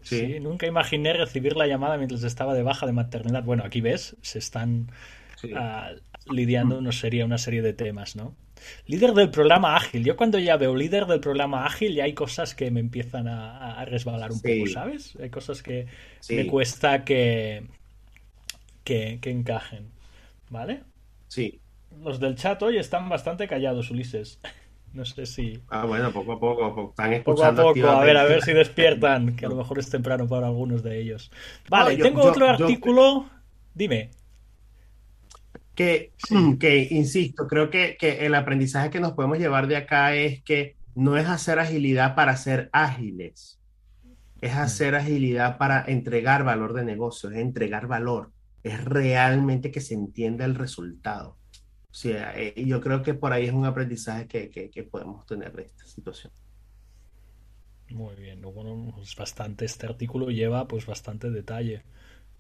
sí. 0.02 0.40
nunca 0.42 0.66
imaginé 0.66 1.14
recibir 1.14 1.56
la 1.56 1.68
llamada 1.68 1.98
mientras 1.98 2.24
estaba 2.24 2.54
de 2.54 2.64
baja 2.64 2.86
de 2.86 2.92
maternidad. 2.92 3.44
Bueno, 3.44 3.64
aquí 3.66 3.80
ves, 3.80 4.18
se 4.22 4.40
están 4.40 4.92
ah, 5.56 5.92
lidiando 6.32 6.78
una 6.78 6.92
serie, 6.92 7.24
una 7.24 7.38
serie 7.38 7.62
de 7.62 7.74
temas, 7.74 8.16
¿no? 8.16 8.36
Líder 8.86 9.14
del 9.14 9.30
programa 9.30 9.76
ágil. 9.76 10.04
Yo 10.04 10.16
cuando 10.16 10.40
ya 10.40 10.58
veo 10.58 10.76
líder 10.76 11.06
del 11.06 11.20
programa 11.20 11.66
ágil 11.66 11.94
ya 11.94 12.06
hay 12.06 12.14
cosas 12.14 12.56
que 12.56 12.72
me 12.72 12.80
empiezan 12.80 13.28
a, 13.28 13.84
resbalar 13.86 14.32
un 14.32 14.42
poco, 14.42 14.68
¿sabes? 14.72 15.18
Hay 15.22 15.30
cosas 15.30 15.62
que 15.62 15.88
me 16.30 16.48
cuesta 16.48 17.04
que, 17.04 17.68
que, 18.84 19.20
encajen. 19.24 19.92
¿Vale? 20.50 20.84
Sí. 21.28 21.60
Los 22.04 22.20
del 22.20 22.36
chat 22.36 22.62
hoy 22.64 22.78
están 22.78 23.10
bastante 23.10 23.48
callados, 23.48 23.92
Ulises. 23.92 24.40
No 24.94 25.04
sé 25.04 25.26
si. 25.26 25.62
Ah, 25.68 25.86
bueno, 25.86 26.12
poco 26.12 26.32
a 26.32 26.40
poco. 26.40 26.90
Están 26.90 27.14
escuchando. 27.14 27.62
Poco 27.62 27.72
a 27.72 27.82
poco, 27.84 27.90
a 27.90 28.06
ver, 28.06 28.18
a 28.18 28.24
ver 28.24 28.42
si 28.42 28.54
despiertan, 28.54 29.36
que 29.36 29.46
a 29.46 29.50
lo 29.50 29.56
mejor 29.58 29.78
es 29.78 29.90
temprano 29.90 30.28
para 30.28 30.48
algunos 30.48 30.82
de 30.82 31.00
ellos. 31.00 31.30
Vale, 31.70 31.98
tengo 31.98 32.24
otro 32.24 32.48
artículo. 32.48 33.30
Dime 33.76 34.10
que, 35.78 36.12
que 36.60 36.88
insisto, 36.92 37.48
creo 37.48 37.70
que, 37.70 37.96
que, 37.98 38.26
el 38.26 38.36
aprendizaje 38.36 38.90
que 38.90 39.00
nos 39.00 39.14
podemos 39.14 39.38
llevar 39.38 39.68
de 39.68 39.78
acá 39.78 40.16
es 40.16 40.42
que 40.44 40.76
no 40.96 41.16
es 41.16 41.28
hacer 41.28 41.60
agilidad 41.60 42.16
para 42.16 42.36
ser 42.36 42.70
ágiles, 42.74 43.60
es 44.42 44.56
hacer 44.56 44.96
agilidad 44.96 45.58
para 45.58 45.86
entregar 45.86 46.44
valor 46.44 46.74
de 46.74 46.84
negocio, 46.84 47.30
es 47.30 47.38
entregar 47.38 47.88
valor, 47.88 48.32
es 48.64 48.84
realmente 48.84 49.72
que 49.72 49.80
se 49.80 49.94
entienda 49.94 50.44
el 50.44 50.56
resultado. 50.56 51.38
O 51.90 51.94
sea, 51.94 52.38
eh, 52.38 52.54
yo 52.66 52.82
creo 52.82 53.02
que 53.02 53.14
por 53.14 53.32
ahí 53.32 53.46
es 53.46 53.54
un 53.54 53.66
aprendizaje 53.66 54.28
que, 54.28 54.50
que, 54.50 54.84
podemos 54.84 55.26
tener 55.26 55.54
de 55.54 55.64
esta 55.64 55.86
situación. 55.86 56.34
Muy 57.90 58.16
bien, 58.16 58.42
bueno, 58.42 58.92
pues 58.94 59.16
bastante, 59.16 59.66
este 59.66 59.86
artículo 59.86 60.30
lleva 60.30 60.68
pues 60.68 60.86
bastante 60.86 61.32
detalle, 61.32 61.84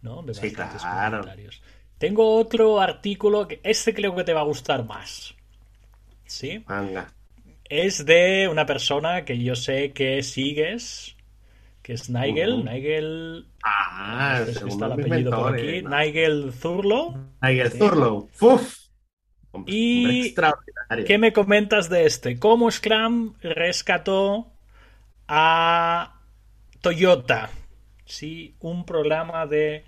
¿no? 0.02 0.22
De 0.24 0.34
bastantes 0.34 0.82
comentarios. 0.82 1.62
Tengo 1.98 2.36
otro 2.38 2.80
artículo 2.80 3.48
que 3.48 3.60
este 3.64 3.94
creo 3.94 4.16
que 4.16 4.24
te 4.24 4.34
va 4.34 4.42
a 4.42 4.46
gustar 4.46 4.86
más. 4.86 5.36
¿Sí? 6.26 6.64
Es 7.66 8.06
de 8.06 8.48
una 8.50 8.66
persona 8.66 9.26
que 9.26 9.42
yo 9.42 9.56
sé 9.56 9.94
que 9.94 10.22
sigues, 10.24 11.16
que 11.82 11.94
es 11.94 12.10
Nigel. 12.10 12.64
Nigel. 12.64 13.48
Ah, 13.64 14.42
está 14.46 14.86
el 14.86 14.92
apellido 14.92 15.32
por 15.32 15.56
aquí. 15.56 15.82
Nigel 15.82 16.54
Zurlo. 16.54 17.16
Nigel 17.42 17.72
Zurlo. 17.72 18.28
Uf. 18.40 18.88
Y 19.66 20.36
¿qué 21.06 21.18
me 21.18 21.34
comentas 21.34 21.90
de 21.90 22.06
este? 22.06 22.38
¿Cómo 22.38 22.70
Scrum 22.70 23.34
rescató 23.42 24.52
a 25.28 26.22
Toyota? 26.82 27.50
Sí, 28.06 28.56
un 28.60 28.86
programa 28.86 29.48
de 29.48 29.84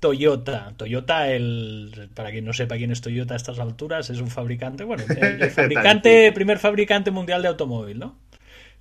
Toyota. 0.00 0.74
Toyota, 0.76 1.30
el, 1.30 2.10
para 2.14 2.30
quien 2.30 2.44
no 2.44 2.52
sepa 2.52 2.76
quién 2.76 2.90
es 2.90 3.00
Toyota 3.00 3.34
a 3.34 3.36
estas 3.36 3.58
alturas, 3.58 4.10
es 4.10 4.20
un 4.20 4.28
fabricante, 4.28 4.84
bueno, 4.84 5.04
el, 5.08 5.50
fabricante, 5.50 6.32
primer 6.32 6.58
fabricante 6.58 7.10
mundial 7.10 7.42
de 7.42 7.48
automóvil, 7.48 7.98
¿no? 7.98 8.18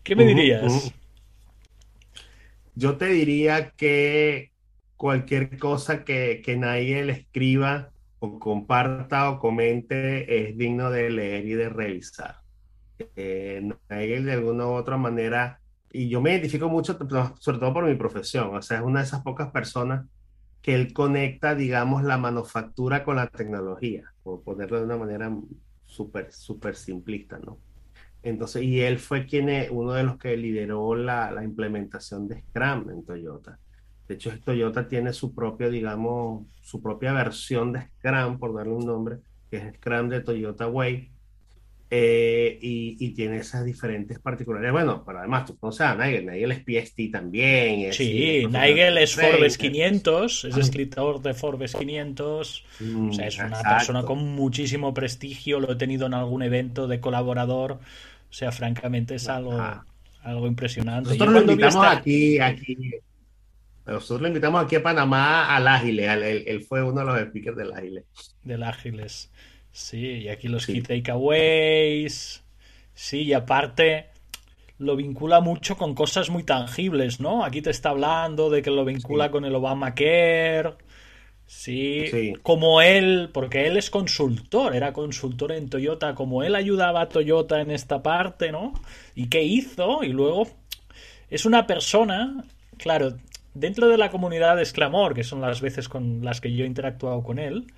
¿Qué 0.02 0.16
me 0.16 0.26
dirías? 0.26 0.94
Yo 2.74 2.96
te 2.96 3.08
diría 3.08 3.72
que 3.72 4.54
cualquier 4.96 5.58
cosa 5.60 6.06
que, 6.06 6.42
que 6.44 6.56
Nigel 6.56 7.10
escriba 7.10 7.90
o 8.20 8.40
comparta 8.40 9.30
o 9.30 9.40
comente 9.40 10.48
es 10.48 10.58
digno 10.58 10.90
de 10.90 11.10
leer 11.10 11.46
y 11.46 11.54
de 11.54 11.70
revisar. 11.70 12.38
Eh, 13.16 13.62
Nigel 13.90 14.26
de 14.26 14.32
alguna 14.32 14.68
u 14.68 14.72
otra 14.72 14.98
manera, 14.98 15.60
y 15.92 16.08
yo 16.08 16.22
me 16.22 16.32
identifico 16.32 16.70
mucho, 16.70 16.98
sobre 17.40 17.60
todo 17.60 17.74
por 17.74 17.86
mi 17.86 17.96
profesión, 17.96 18.56
o 18.56 18.62
sea, 18.62 18.78
es 18.78 18.84
una 18.84 19.02
de 19.02 19.06
esas 19.06 19.22
pocas 19.22 19.52
personas 19.52 20.06
que 20.62 20.76
él 20.76 20.94
conecta, 20.94 21.56
digamos, 21.56 22.04
la 22.04 22.18
manufactura 22.18 23.04
con 23.04 23.16
la 23.16 23.28
tecnología, 23.28 24.14
por 24.24 24.44
ponerlo 24.44 24.80
de 24.80 24.86
una 24.86 24.98
manera 24.98 25.36
súper, 25.86 26.32
súper 26.32 26.76
simplista, 26.76 27.40
¿no? 27.40 27.60
Entonces, 28.22 28.64
y 28.64 28.82
él 28.82 29.00
fue 29.00 29.26
quien 29.26 29.48
es 29.50 29.70
uno 29.72 29.94
de 29.94 30.04
los 30.04 30.18
que 30.18 30.36
lideró 30.36 30.94
la, 30.96 31.32
la, 31.32 31.44
implementación 31.44 32.28
de 32.28 32.42
Scrum 32.42 32.90
en 32.90 33.06
Toyota. 33.06 33.58
De 34.08 34.16
hecho, 34.16 34.32
Toyota 34.44 34.88
tiene 34.88 35.14
su 35.14 35.34
propio, 35.34 35.70
digamos, 35.70 36.46
su 36.62 36.82
propia 36.82 37.14
versión 37.14 37.72
de 37.72 37.88
Scrum, 37.88 38.38
por 38.38 38.54
darle 38.54 38.74
un 38.74 38.86
nombre, 38.86 39.20
que 39.50 39.58
es 39.58 39.76
Scrum 39.76 40.10
de 40.10 40.22
Toyota 40.22 40.68
Way. 40.68 41.12
Eh, 41.92 42.60
y, 42.62 43.10
tiene 43.16 43.38
esas 43.38 43.66
diferentes 43.66 44.20
particularidades. 44.20 44.74
Bueno, 44.74 45.04
pero 45.04 45.20
además 45.20 45.46
tú 45.46 45.58
conoces 45.58 45.82
a 45.82 45.96
Nigel, 45.96 46.28
Nigel 46.28 46.52
es 46.52 46.60
PST 46.60 47.12
también. 47.12 47.92
sí, 47.94 48.46
Nigel 48.48 49.00
es 49.00 49.16
Forbes 49.16 49.58
500, 49.58 50.46
es 50.46 50.58
escritor 50.58 51.22
de 51.22 51.34
Forbes 51.34 51.76
500, 51.76 52.66
o 53.10 53.14
sea, 53.14 53.28
es 53.28 53.40
una 53.40 53.62
persona 53.62 54.04
con 54.04 54.20
muchísimo 54.36 54.94
prestigio, 54.94 55.60
lo 55.60 55.72
he 55.72 55.76
tenido 55.78 56.06
en 56.06 56.14
algún 56.14 56.44
evento 56.44 56.88
de 56.88 57.00
colaborador, 57.00 57.74
o 57.74 58.34
sea, 58.34 58.52
francamente 58.52 59.16
es 59.16 59.28
algo, 59.28 59.60
algo 60.22 60.48
impresionante. 60.48 61.10
Nosotros 61.10 61.34
lo 61.34 61.52
invitamos 61.52 61.88
aquí, 61.88 62.40
aquí, 62.40 62.78
nosotros 63.88 64.22
lo 64.22 64.28
invitamos 64.28 64.64
aquí 64.64 64.76
a 64.76 64.84
Panamá 64.84 65.56
al 65.56 65.68
Ágile, 65.68 66.06
él, 66.46 66.62
fue 66.62 66.84
uno 66.84 67.00
de 67.00 67.06
los 67.06 67.20
speakers 67.30 67.58
del 67.58 67.74
Ágile. 67.74 68.06
Del 68.44 68.62
Ágiles. 68.62 69.32
Sí, 69.80 70.24
y 70.24 70.28
aquí 70.28 70.50
los 70.50 70.68
key 70.68 70.82
takeaways. 70.82 72.44
Sí, 72.94 73.22
y 73.22 73.34
aparte 73.34 74.10
lo 74.78 74.98
vincula 74.98 75.40
mucho 75.40 75.78
con 75.78 75.96
cosas 75.96 76.30
muy 76.30 76.44
tangibles, 76.44 77.22
¿no? 77.22 77.46
Aquí 77.46 77.62
te 77.62 77.70
está 77.70 77.92
hablando 77.92 78.50
de 78.50 78.62
que 78.62 78.72
lo 78.72 78.84
vincula 78.84 79.32
con 79.32 79.46
el 79.46 79.56
Obamacare. 79.56 80.74
Sí, 81.46 82.08
sí, 82.12 82.34
como 82.44 82.82
él, 82.82 83.30
porque 83.34 83.68
él 83.68 83.78
es 83.78 83.90
consultor, 83.90 84.76
era 84.76 84.92
consultor 84.92 85.54
en 85.54 85.70
Toyota, 85.70 86.14
como 86.14 86.44
él 86.44 86.56
ayudaba 86.56 87.02
a 87.02 87.10
Toyota 87.10 87.62
en 87.62 87.72
esta 87.72 88.04
parte, 88.04 88.52
¿no? 88.52 88.74
¿Y 89.16 89.30
qué 89.30 89.44
hizo? 89.44 90.04
Y 90.04 90.10
luego 90.10 90.46
es 91.30 91.46
una 91.46 91.66
persona, 91.66 92.44
claro, 92.78 93.16
dentro 93.54 93.88
de 93.88 93.98
la 93.98 94.12
comunidad 94.12 94.58
de 94.58 94.64
Exclamor, 94.64 95.14
que 95.14 95.24
son 95.24 95.40
las 95.40 95.62
veces 95.62 95.88
con 95.88 96.24
las 96.24 96.42
que 96.42 96.54
yo 96.54 96.66
he 96.66 96.68
interactuado 96.68 97.24
con 97.24 97.40
él, 97.40 97.72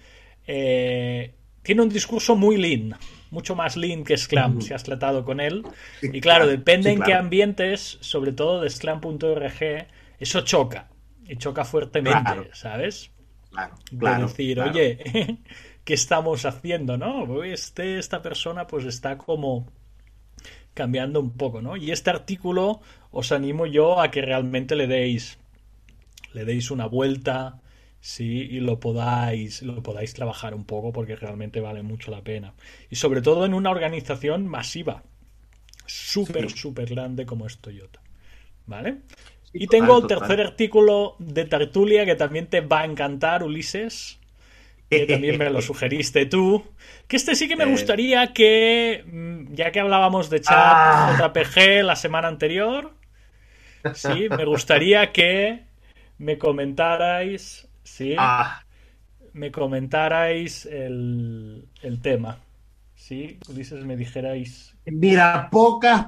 eh, 0.48 1.36
tiene 1.63 1.81
un 1.81 1.89
discurso 1.89 2.35
muy 2.35 2.57
lean, 2.57 2.95
mucho 3.29 3.55
más 3.55 3.77
lean 3.77 4.03
que 4.03 4.17
Scrum, 4.17 4.61
si 4.61 4.73
has 4.73 4.83
tratado 4.83 5.23
con 5.23 5.39
él. 5.39 5.63
y 6.01 6.19
claro, 6.21 6.47
depende 6.47 6.91
en 6.91 7.01
qué 7.01 7.13
ambientes, 7.13 7.97
sobre 8.01 8.31
todo 8.33 8.61
de 8.61 8.69
Scrum.org, 8.69 9.87
eso 10.19 10.41
choca. 10.41 10.89
Y 11.27 11.37
choca 11.37 11.63
fuertemente, 11.63 12.49
¿sabes? 12.53 13.11
Claro, 13.97 14.27
decir, 14.27 14.59
oye, 14.59 15.37
¿qué 15.83 15.93
estamos 15.93 16.45
haciendo, 16.45 16.97
no? 16.97 17.43
Este, 17.43 17.99
esta 17.99 18.21
persona 18.21 18.67
pues 18.67 18.85
está 18.85 19.17
como 19.17 19.67
cambiando 20.73 21.19
un 21.19 21.31
poco, 21.31 21.61
¿no? 21.61 21.77
Y 21.77 21.91
este 21.91 22.09
artículo 22.09 22.81
os 23.11 23.31
animo 23.31 23.65
yo 23.65 23.99
a 23.99 24.09
que 24.09 24.21
realmente 24.21 24.75
le 24.75 24.87
deis 24.87 25.37
le 26.33 26.45
deis 26.45 26.71
una 26.71 26.85
vuelta, 26.85 27.59
sí, 28.01 28.48
y 28.51 28.60
lo 28.60 28.79
podáis, 28.79 29.62
lo 29.62 29.81
podáis 29.81 30.13
trabajar 30.13 30.53
un 30.53 30.65
poco 30.65 30.91
porque 30.91 31.15
realmente 31.15 31.62
vale 31.62 31.84
mucho 31.84 32.12
la 32.12 32.22
pena. 32.22 32.53
Y 32.89 32.98
sobre 32.98 33.22
todo 33.22 33.46
en 33.46 33.53
una 33.53 33.70
organización 33.70 34.48
masiva, 34.48 35.03
súper, 35.86 36.50
súper 36.51 36.89
grande 36.89 37.25
como 37.25 37.48
es 37.48 37.58
Toyota. 37.60 38.01
¿Vale? 38.67 39.00
y 39.53 39.67
tengo 39.67 39.98
el 39.98 40.08
tercer 40.08 40.39
artículo 40.39 41.15
de 41.20 41.46
Tertulia 41.46 42.05
que 42.05 42.15
también 42.15 42.48
te 42.48 42.62
va 42.62 42.81
a 42.81 42.86
encantar, 42.86 43.43
Ulises. 43.43 44.20
Que 44.89 45.05
también 45.08 45.38
me 45.38 45.50
lo 45.50 45.62
sugeriste 45.62 46.25
tú. 46.25 46.63
Que 47.08 47.17
este 47.17 47.36
sí 47.36 47.48
que 47.48 47.55
me 47.55 47.65
eh. 47.65 47.67
gustaría 47.67 48.34
que, 48.34 49.03
mm, 49.05 49.53
ya 49.53 49.72
que 49.72 49.79
hablábamos 49.79 50.29
de 50.29 50.41
chat 50.41 50.55
ah. 50.55 51.17
JPG 51.20 51.84
la 51.84 51.96
semana 51.96 52.27
anterior, 52.27 52.93
sí, 53.93 54.27
me 54.29 54.46
gustaría 54.46 55.12
que 55.12 55.63
me 56.17 56.38
comentarais 56.38 57.67
¿sí? 57.83 58.15
Ah. 58.17 58.63
Me 59.33 59.51
comentarais 59.51 60.65
el, 60.65 61.67
tema, 62.01 62.39
¿sí? 62.95 63.39
Ulises, 63.50 63.85
me 63.85 63.95
dijerais... 63.95 64.75
Mira, 64.85 65.47
pocas, 65.50 66.07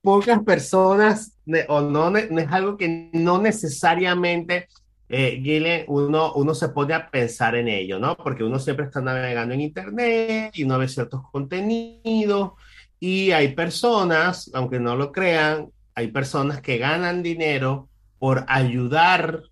pocas 0.00 0.42
personas, 0.42 1.38
o 1.68 1.80
no, 1.82 2.10
no, 2.10 2.18
es 2.18 2.48
algo 2.50 2.78
que 2.78 3.10
no 3.12 3.40
necesariamente, 3.40 4.68
eh, 5.08 5.84
uno, 5.88 6.32
uno 6.32 6.54
se 6.54 6.70
pone 6.70 6.94
a 6.94 7.10
pensar 7.10 7.56
en 7.56 7.68
ello, 7.68 7.98
¿no? 7.98 8.16
Porque 8.16 8.44
uno 8.44 8.58
siempre 8.58 8.86
está 8.86 9.02
navegando 9.02 9.52
en 9.52 9.60
Internet 9.60 10.52
y 10.54 10.64
uno 10.64 10.78
ve 10.78 10.88
ciertos 10.88 11.20
contenidos 11.30 12.52
y 12.98 13.32
hay 13.32 13.48
personas, 13.48 14.48
aunque 14.54 14.78
no 14.78 14.94
lo 14.94 15.10
crean, 15.10 15.70
hay 15.94 16.12
personas 16.12 16.62
que 16.62 16.78
ganan 16.78 17.22
dinero 17.22 17.88
por 18.18 18.44
ayudar 18.46 19.42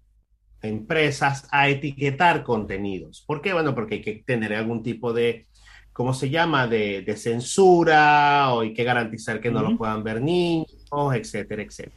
empresas 0.62 1.48
a 1.50 1.68
etiquetar 1.68 2.42
contenidos. 2.42 3.24
¿Por 3.26 3.40
qué? 3.40 3.52
Bueno, 3.52 3.74
porque 3.74 3.96
hay 3.96 4.02
que 4.02 4.22
tener 4.26 4.54
algún 4.54 4.82
tipo 4.82 5.12
de, 5.12 5.46
¿cómo 5.92 6.14
se 6.14 6.30
llama?, 6.30 6.66
de, 6.66 7.14
censura 7.16 8.52
o 8.52 8.60
hay 8.60 8.74
que 8.74 8.84
garantizar 8.84 9.40
que 9.40 9.50
no 9.50 9.62
lo 9.62 9.76
puedan 9.76 10.04
ver 10.04 10.20
niños, 10.20 10.70
etcétera, 11.14 11.62
etcétera. 11.62 11.96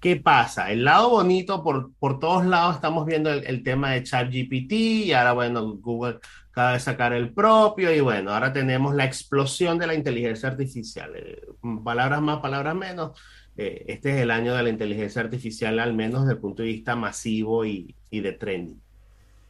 ¿Qué 0.00 0.16
pasa? 0.16 0.70
El 0.70 0.84
lado 0.84 1.10
bonito, 1.10 1.64
por, 1.64 1.92
por 1.98 2.18
todos 2.20 2.46
lados 2.46 2.76
estamos 2.76 3.06
viendo 3.06 3.32
el, 3.32 3.62
tema 3.62 3.92
de 3.92 4.02
ChatGPT 4.02 4.72
y 4.72 5.12
ahora, 5.12 5.32
bueno, 5.32 5.76
Google 5.78 6.18
acaba 6.50 6.74
de 6.74 6.80
sacar 6.80 7.12
el 7.12 7.32
propio 7.32 7.92
y 7.92 8.00
bueno, 8.00 8.32
ahora 8.32 8.52
tenemos 8.52 8.94
la 8.94 9.04
explosión 9.04 9.78
de 9.78 9.86
la 9.86 9.94
inteligencia 9.94 10.48
artificial. 10.48 11.12
Eh, 11.16 11.42
palabras 11.82 12.20
más, 12.22 12.40
palabras 12.40 12.74
menos 12.74 13.18
eh, 13.56 13.84
este 13.88 14.10
es 14.10 14.16
el 14.22 14.30
año 14.30 14.54
de 14.54 14.62
la 14.62 14.68
inteligencia 14.68 15.22
artificial, 15.22 15.78
al 15.78 15.94
menos 15.94 16.22
desde 16.22 16.34
el 16.34 16.40
punto 16.40 16.62
de 16.62 16.68
vista 16.68 16.94
masivo 16.94 17.64
y, 17.64 17.94
de 18.10 18.32
trending. 18.32 18.80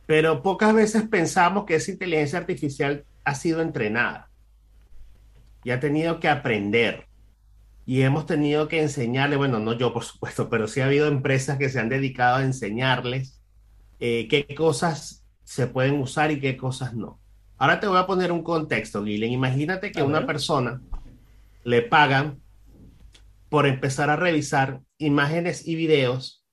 Pero 0.06 0.42
pocas 0.42 0.74
veces 0.74 1.02
pensamos 1.08 1.64
que 1.64 1.76
esa 1.76 1.90
inteligencia 1.90 2.38
artificial 2.38 3.04
ha 3.24 3.34
sido 3.34 3.60
entrenada 3.60 4.30
y 5.64 5.70
ha 5.70 5.80
tenido 5.80 6.20
que 6.20 6.28
aprender. 6.28 7.06
Y 7.84 8.02
hemos 8.02 8.26
tenido 8.26 8.68
que 8.68 8.82
enseñarle, 8.82 9.36
bueno, 9.36 9.58
no 9.58 9.72
yo 9.72 9.92
por 9.92 10.04
supuesto, 10.04 10.48
pero 10.50 10.68
sí 10.68 10.80
ha 10.80 10.86
habido 10.86 11.08
empresas 11.08 11.58
que 11.58 11.68
se 11.68 11.80
han 11.80 11.88
dedicado 11.88 12.36
a 12.36 12.44
enseñarles 12.44 13.40
eh, 13.98 14.28
qué 14.28 14.54
cosas 14.54 15.24
se 15.42 15.66
pueden 15.66 15.98
usar 16.00 16.30
y 16.30 16.40
qué 16.40 16.56
cosas 16.56 16.94
no. 16.94 17.18
Ahora 17.58 17.80
te 17.80 17.86
voy 17.86 17.98
a 17.98 18.06
poner 18.06 18.30
un 18.30 18.42
contexto, 18.42 19.02
Guilén. 19.02 19.32
Imagínate 19.32 19.90
que 19.90 20.00
a 20.00 20.04
una 20.04 20.26
persona 20.26 20.80
le 21.64 21.82
pagan 21.82 22.40
por 23.56 23.66
empezar 23.66 24.10
a 24.10 24.16
revisar 24.16 24.82
imágenes 24.98 25.66
y 25.66 25.76
videos 25.76 26.44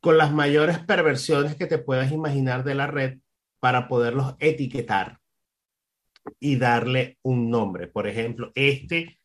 con 0.00 0.18
las 0.18 0.32
mayores 0.32 0.80
perversiones 0.80 1.54
que 1.54 1.68
te 1.68 1.78
puedas 1.78 2.10
imaginar 2.10 2.64
de 2.64 2.74
la 2.74 2.88
red 2.88 3.20
para 3.60 3.86
poderlos 3.86 4.34
etiquetar 4.40 5.20
y 6.40 6.56
darle 6.56 7.18
un 7.22 7.50
nombre. 7.50 7.86
Por 7.86 8.08
ejemplo, 8.08 8.50
este, 8.56 9.20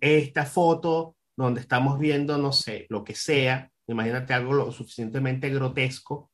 esta 0.00 0.46
foto 0.46 1.14
donde 1.36 1.60
estamos 1.60 1.98
viendo, 1.98 2.38
no 2.38 2.52
sé, 2.52 2.86
lo 2.88 3.04
que 3.04 3.14
sea, 3.14 3.70
imagínate 3.86 4.32
algo 4.32 4.54
lo 4.54 4.72
suficientemente 4.72 5.50
grotesco 5.50 6.30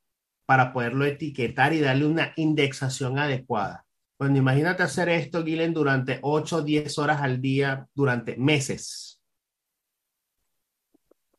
para 0.47 0.73
poderlo 0.73 1.05
etiquetar 1.05 1.73
y 1.73 1.81
darle 1.81 2.07
una 2.07 2.33
indexación 2.37 3.19
adecuada. 3.19 3.85
Bueno, 4.21 4.37
imagínate 4.37 4.85
hacer 4.85 5.09
esto, 5.09 5.43
Guilen, 5.43 5.75
durante 5.75 6.21
8 6.23 6.59
o 6.59 6.63
10 6.63 6.97
horas 7.01 7.23
al 7.23 7.41
día, 7.41 7.89
durante 7.93 8.37
meses 8.37 9.14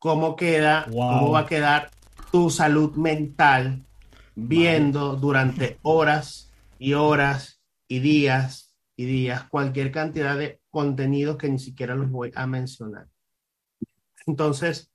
cómo 0.06 0.36
queda, 0.36 0.86
cómo 0.86 1.32
va 1.32 1.40
a 1.40 1.46
quedar 1.48 1.90
tu 2.32 2.52
salud 2.52 2.96
mental 2.96 3.84
viendo 4.36 5.16
durante 5.16 5.80
horas 5.82 6.54
y 6.78 6.94
horas 6.94 7.60
y 7.88 8.02
días 8.02 8.78
y 8.96 9.06
días 9.06 9.46
cualquier 9.50 9.92
cantidad 9.92 10.38
de 10.38 10.62
contenidos 10.70 11.38
que 11.38 11.50
ni 11.50 11.58
siquiera 11.58 11.96
los 11.96 12.12
voy 12.12 12.32
a 12.36 12.46
mencionar. 12.46 13.08
Entonces, 14.28 14.92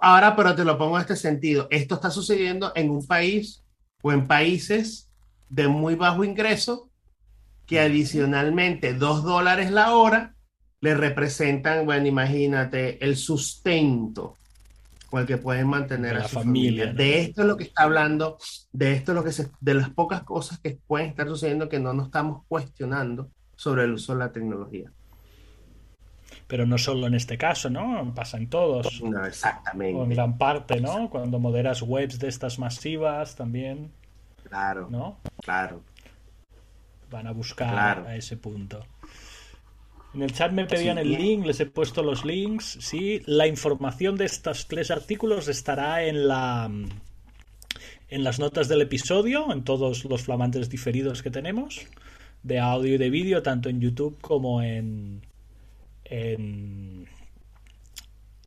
ahora, 0.00 0.34
pero 0.34 0.56
te 0.56 0.64
lo 0.64 0.76
pongo 0.76 0.96
en 0.96 1.02
este 1.02 1.14
sentido, 1.14 1.68
esto 1.70 1.94
está 1.94 2.10
sucediendo 2.10 2.72
en 2.74 2.90
un 2.90 3.06
país 3.06 3.62
o 4.02 4.10
en 4.10 4.26
países 4.26 5.08
de 5.48 5.68
muy 5.68 5.94
bajo 5.94 6.24
ingreso 6.24 6.90
que 7.64 7.78
adicionalmente 7.78 8.92
dos 8.92 9.22
dólares 9.22 9.70
la 9.70 9.94
hora 9.94 10.34
le 10.80 10.94
representan, 10.96 11.86
bueno, 11.86 12.08
imagínate, 12.08 13.04
el 13.04 13.16
sustento 13.16 14.34
con 15.08 15.20
el 15.20 15.26
que 15.26 15.38
pueden 15.38 15.68
mantener 15.68 16.16
a 16.16 16.28
su 16.28 16.36
familia. 16.36 16.92
De 16.92 17.20
esto 17.20 17.42
es 17.42 17.48
lo 17.48 17.56
que 17.56 17.64
está 17.64 17.84
hablando, 17.84 18.38
de 18.72 18.92
esto 18.92 19.12
es 19.12 19.16
lo 19.16 19.24
que 19.24 19.32
se, 19.32 19.50
de 19.60 19.74
las 19.74 19.90
pocas 19.90 20.22
cosas 20.22 20.58
que 20.58 20.78
pueden 20.86 21.08
estar 21.08 21.26
sucediendo 21.26 21.68
que 21.68 21.80
no 21.80 21.94
nos 21.94 22.06
estamos 22.06 22.42
cuestionando 22.46 23.30
sobre 23.56 23.84
el 23.84 23.92
uso 23.92 24.12
de 24.12 24.18
la 24.18 24.32
tecnología. 24.32 24.92
Pero 26.46 26.66
no 26.66 26.78
solo 26.78 27.06
en 27.06 27.14
este 27.14 27.36
caso, 27.36 27.68
¿no? 27.70 28.12
Pasa 28.14 28.36
en 28.36 28.48
todos. 28.48 29.02
No, 29.02 29.24
exactamente. 29.24 30.00
en 30.00 30.10
gran 30.10 30.38
parte, 30.38 30.80
¿no? 30.80 31.10
Cuando 31.10 31.38
moderas 31.38 31.82
webs 31.82 32.18
de 32.18 32.28
estas 32.28 32.58
masivas 32.58 33.34
también. 33.34 33.90
Claro. 34.44 34.88
¿No? 34.90 35.18
Claro. 35.42 35.82
Van 37.10 37.26
a 37.26 37.32
buscar 37.32 38.06
a 38.06 38.16
ese 38.16 38.36
punto. 38.36 38.80
En 40.18 40.24
el 40.24 40.32
chat 40.32 40.50
me 40.50 40.66
pedían 40.66 40.98
el 40.98 41.12
link, 41.12 41.46
les 41.46 41.60
he 41.60 41.66
puesto 41.66 42.02
los 42.02 42.24
links. 42.24 42.76
Sí, 42.80 43.22
la 43.26 43.46
información 43.46 44.16
de 44.16 44.24
estos 44.24 44.66
tres 44.66 44.90
artículos 44.90 45.46
estará 45.46 46.02
en 46.02 46.26
la 46.26 46.68
en 48.08 48.24
las 48.24 48.40
notas 48.40 48.66
del 48.66 48.80
episodio, 48.82 49.52
en 49.52 49.62
todos 49.62 50.04
los 50.06 50.22
flamantes 50.22 50.68
diferidos 50.68 51.22
que 51.22 51.30
tenemos. 51.30 51.86
de 52.42 52.58
audio 52.58 52.94
y 52.94 52.98
de 52.98 53.10
vídeo, 53.10 53.42
tanto 53.42 53.68
en 53.68 53.80
YouTube 53.80 54.18
como 54.20 54.60
en, 54.62 55.22
en, 56.04 57.06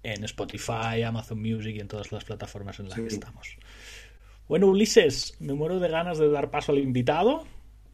en 0.03 0.23
Spotify, 0.25 1.03
Amazon 1.05 1.41
Music 1.41 1.75
y 1.75 1.79
en 1.79 1.87
todas 1.87 2.11
las 2.11 2.25
plataformas 2.25 2.79
en 2.79 2.89
las 2.89 2.99
que 2.99 3.07
estamos. 3.07 3.57
Bueno, 4.47 4.67
Ulises, 4.67 5.35
me 5.39 5.53
muero 5.53 5.79
de 5.79 5.87
ganas 5.87 6.17
de 6.17 6.29
dar 6.29 6.51
paso 6.51 6.73
al 6.73 6.79
invitado. 6.79 7.45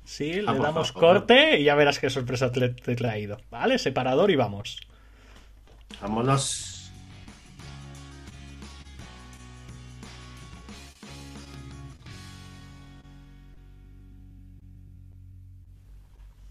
Sí, 0.07 0.31
le 0.35 0.45
damos 0.45 0.93
corte 0.93 1.59
y 1.59 1.65
ya 1.65 1.75
verás 1.75 1.99
qué 1.99 2.09
sorpresa 2.09 2.49
te, 2.49 2.69
te 2.69 2.93
he 2.93 2.95
traído. 2.95 3.41
¿Vale? 3.51 3.77
Separador 3.77 4.31
y 4.31 4.37
vamos. 4.37 4.79
Vámonos. 6.01 6.93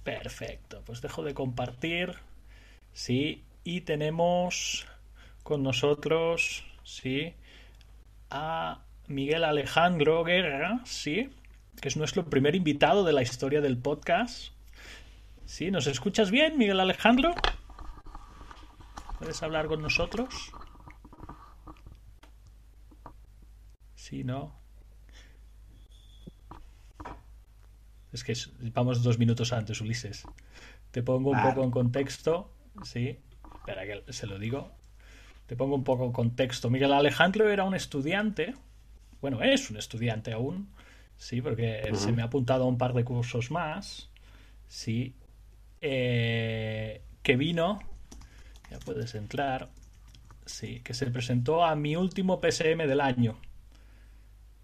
Perfecto, 0.04 0.82
pues 0.84 1.00
dejo 1.00 1.22
de 1.22 1.32
compartir. 1.32 2.14
Sí, 2.92 3.42
y 3.64 3.80
tenemos 3.80 4.86
con 5.42 5.62
nosotros, 5.62 6.62
sí, 6.84 7.32
a 8.28 8.82
Miguel 9.08 9.44
Alejandro 9.44 10.24
Guerra, 10.24 10.82
sí, 10.84 11.30
que 11.80 11.88
es 11.88 11.96
nuestro 11.96 12.24
primer 12.28 12.54
invitado 12.54 13.04
de 13.04 13.12
la 13.12 13.22
historia 13.22 13.60
del 13.60 13.78
podcast. 13.78 14.52
Sí, 15.44 15.70
¿nos 15.70 15.86
escuchas 15.86 16.30
bien, 16.30 16.58
Miguel 16.58 16.80
Alejandro? 16.80 17.34
¿Puedes 19.18 19.42
hablar 19.42 19.66
con 19.66 19.80
nosotros? 19.80 20.52
Sí, 23.94 24.24
¿no? 24.24 24.54
Es 28.12 28.24
que 28.24 28.34
vamos 28.72 29.02
dos 29.02 29.18
minutos 29.18 29.52
antes, 29.52 29.80
Ulises. 29.80 30.24
Te 30.90 31.02
pongo 31.02 31.30
un 31.30 31.42
poco 31.42 31.62
en 31.62 31.70
contexto. 31.70 32.50
Sí, 32.82 33.18
espera 33.58 33.84
que 33.84 34.12
se 34.12 34.26
lo 34.26 34.38
digo. 34.38 34.72
Te 35.46 35.56
pongo 35.56 35.74
un 35.74 35.84
poco 35.84 36.04
en 36.04 36.12
contexto. 36.12 36.70
Miguel 36.70 36.92
Alejandro 36.92 37.48
era 37.48 37.64
un 37.64 37.74
estudiante. 37.74 38.54
Bueno, 39.20 39.42
es 39.42 39.70
un 39.70 39.76
estudiante 39.76 40.32
aún. 40.32 40.68
Sí, 41.16 41.40
porque 41.40 41.90
se 41.94 42.12
me 42.12 42.22
ha 42.22 42.26
apuntado 42.26 42.64
a 42.64 42.66
un 42.66 42.78
par 42.78 42.92
de 42.92 43.04
cursos 43.04 43.50
más. 43.50 44.10
Sí. 44.68 45.14
Eh, 45.80 47.02
que 47.22 47.36
vino. 47.36 47.80
Ya 48.70 48.78
puedes 48.78 49.14
entrar. 49.14 49.70
Sí, 50.44 50.80
que 50.80 50.94
se 50.94 51.06
presentó 51.06 51.64
a 51.64 51.74
mi 51.74 51.96
último 51.96 52.40
PSM 52.40 52.86
del 52.86 53.00
año. 53.00 53.38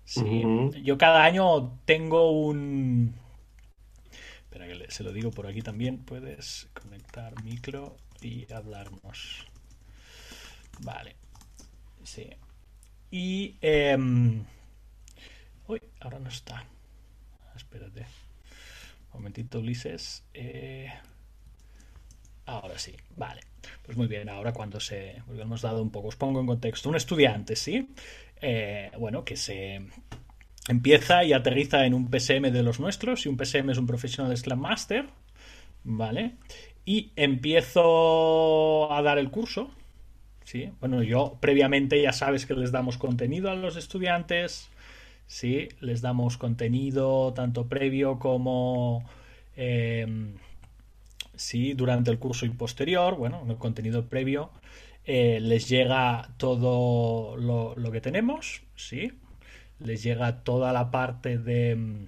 Sí, 0.04 0.42
yo 0.82 0.98
cada 0.98 1.24
año 1.24 1.78
tengo 1.86 2.32
un, 2.32 3.14
Espera 4.52 4.66
que 4.66 4.90
se 4.90 5.02
lo 5.02 5.12
digo 5.12 5.30
por 5.30 5.46
aquí 5.46 5.62
también. 5.62 6.04
Puedes 6.04 6.68
conectar 6.74 7.42
micro 7.42 7.96
y 8.20 8.52
hablarnos. 8.52 9.46
Vale. 10.80 11.16
Sí. 12.04 12.28
Y... 13.10 13.56
Em, 13.62 14.44
ahora 16.02 16.18
no 16.18 16.28
está. 16.28 16.64
Espérate. 17.56 18.00
Un 18.00 19.20
momentito, 19.20 19.58
Ulises. 19.58 20.24
Eh, 20.34 20.90
ahora 22.46 22.78
sí. 22.78 22.96
Vale. 23.16 23.42
Pues 23.82 23.96
muy 23.96 24.06
bien, 24.06 24.28
ahora 24.28 24.52
cuando 24.52 24.80
se... 24.80 25.22
Porque 25.26 25.42
hemos 25.42 25.62
dado 25.62 25.82
un 25.82 25.90
poco, 25.90 26.08
os 26.08 26.16
pongo 26.16 26.40
en 26.40 26.46
contexto. 26.46 26.88
Un 26.88 26.96
estudiante, 26.96 27.56
¿sí? 27.56 27.88
Eh, 28.40 28.90
bueno, 28.98 29.24
que 29.24 29.36
se 29.36 29.80
empieza 30.68 31.24
y 31.24 31.32
aterriza 31.32 31.86
en 31.86 31.94
un 31.94 32.08
PSM 32.10 32.50
de 32.50 32.62
los 32.62 32.80
nuestros, 32.80 33.26
y 33.26 33.28
un 33.28 33.36
PSM 33.36 33.70
es 33.70 33.78
un 33.78 33.86
Professional 33.86 34.36
Scrum 34.36 34.60
Master, 34.60 35.06
¿vale? 35.84 36.32
Y 36.84 37.12
empiezo 37.16 38.92
a 38.92 39.02
dar 39.02 39.18
el 39.18 39.30
curso, 39.30 39.70
¿sí? 40.44 40.70
Bueno, 40.80 41.02
yo 41.02 41.38
previamente 41.40 42.00
ya 42.02 42.12
sabes 42.12 42.46
que 42.46 42.54
les 42.54 42.72
damos 42.72 42.98
contenido 42.98 43.50
a 43.50 43.54
los 43.54 43.76
estudiantes, 43.76 44.68
¿sí? 45.32 45.70
Les 45.80 46.02
damos 46.02 46.36
contenido 46.36 47.32
tanto 47.32 47.66
previo 47.66 48.18
como... 48.18 49.08
Eh, 49.56 50.06
sí, 51.34 51.72
durante 51.74 52.10
el 52.10 52.18
curso 52.18 52.44
y 52.44 52.50
posterior, 52.50 53.16
bueno, 53.16 53.44
el 53.48 53.56
contenido 53.56 54.06
previo, 54.08 54.50
eh, 55.06 55.40
les 55.40 55.68
llega 55.68 56.28
todo 56.36 57.36
lo, 57.36 57.92
que 57.92 58.00
tenemos, 58.02 58.62
¿sí? 58.76 59.12
les 59.80 60.02
llega 60.02 60.44
toda 60.44 60.72
la 60.72 60.90
parte 60.90 61.38
de, 61.38 62.06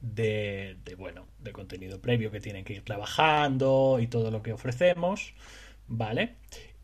de, 0.00 0.76
bueno, 0.98 1.26
de 1.38 1.52
contenido 1.52 2.00
previo 2.00 2.32
que 2.32 2.40
tienen 2.40 2.64
que 2.64 2.74
ir 2.74 2.82
trabajando 2.82 3.98
y 4.00 4.08
todo 4.08 4.30
lo 4.32 4.42
que 4.42 4.52
ofrecemos, 4.52 5.34
¿vale? 5.86 6.34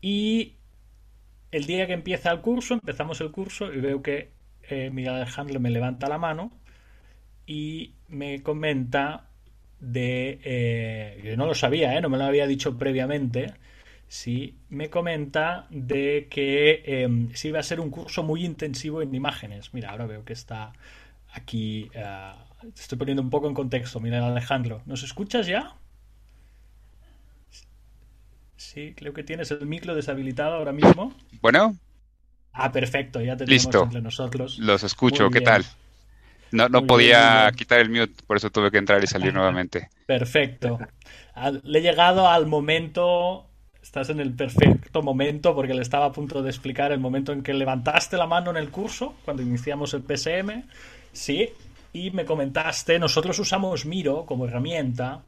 Y 0.01 0.55
el 1.51 1.65
día 1.65 1.87
que 1.87 1.93
empieza 1.93 2.31
el 2.31 2.41
curso, 2.41 2.75
empezamos 2.75 3.19
el 3.21 3.31
curso 3.31 3.73
y 3.73 3.79
veo 3.81 4.01
que 4.01 4.38
eh, 4.69 4.89
Miguel 4.91 5.15
Alejandro 5.15 5.59
me 5.59 5.69
levanta 5.69 6.07
la 6.07 6.17
mano 6.17 6.51
y 7.45 7.93
me 8.07 8.41
comenta 8.43 9.25
de... 9.79 10.39
Eh, 10.43 11.21
yo 11.23 11.37
no 11.37 11.45
lo 11.45 11.55
sabía, 11.55 11.95
¿eh? 11.95 12.01
no 12.01 12.09
me 12.09 12.17
lo 12.17 12.25
había 12.25 12.47
dicho 12.47 12.77
previamente, 12.77 13.53
sí 14.07 14.55
me 14.69 14.89
comenta 14.89 15.67
de 15.69 16.27
que 16.29 16.83
eh, 16.85 17.27
sí 17.33 17.51
va 17.51 17.59
a 17.59 17.63
ser 17.63 17.79
un 17.79 17.89
curso 17.89 18.23
muy 18.23 18.45
intensivo 18.45 19.01
en 19.01 19.13
imágenes. 19.15 19.73
Mira, 19.73 19.91
ahora 19.91 20.05
veo 20.05 20.25
que 20.25 20.33
está 20.33 20.73
aquí. 21.33 21.89
Uh, 21.95 22.67
estoy 22.75 22.97
poniendo 22.97 23.21
un 23.21 23.29
poco 23.29 23.47
en 23.47 23.53
contexto. 23.53 23.99
Mira, 23.99 24.25
Alejandro, 24.25 24.81
¿nos 24.85 25.03
escuchas 25.03 25.47
ya? 25.47 25.75
Sí, 28.57 28.93
creo 28.95 29.13
que 29.13 29.23
tienes 29.23 29.51
el 29.51 29.65
micro 29.65 29.95
deshabilitado 29.95 30.55
ahora 30.55 30.73
mismo. 30.73 31.13
Bueno. 31.41 31.77
Ah, 32.53 32.71
perfecto, 32.71 33.21
ya 33.21 33.37
te 33.37 33.45
Listo. 33.45 33.83
entre 33.83 34.01
nosotros. 34.01 34.57
Los 34.59 34.83
escucho, 34.83 35.29
¿qué 35.29 35.41
tal? 35.41 35.65
No, 36.51 36.67
no 36.67 36.85
podía 36.85 37.51
quitar 37.55 37.79
el 37.79 37.89
mute, 37.89 38.23
por 38.25 38.37
eso 38.37 38.49
tuve 38.49 38.71
que 38.71 38.77
entrar 38.79 39.03
y 39.03 39.07
salir 39.07 39.33
nuevamente. 39.35 39.89
Perfecto. 40.05 40.79
Le 41.63 41.79
he 41.79 41.81
llegado 41.81 42.27
al 42.27 42.47
momento 42.47 43.49
Estás 43.89 44.09
en 44.09 44.19
el 44.19 44.33
perfecto 44.33 45.01
momento 45.01 45.55
porque 45.55 45.73
le 45.73 45.81
estaba 45.81 46.05
a 46.05 46.11
punto 46.11 46.43
de 46.43 46.49
explicar 46.49 46.91
el 46.91 46.99
momento 46.99 47.31
en 47.31 47.41
que 47.41 47.55
levantaste 47.55 48.17
la 48.17 48.27
mano 48.27 48.51
en 48.51 48.57
el 48.57 48.69
curso, 48.69 49.15
cuando 49.25 49.41
iniciamos 49.41 49.95
el 49.95 50.03
PSM, 50.03 50.63
sí, 51.11 51.49
y 51.91 52.11
me 52.11 52.23
comentaste, 52.23 52.99
nosotros 52.99 53.39
usamos 53.39 53.85
Miro 53.85 54.25
como 54.27 54.45
herramienta, 54.45 55.23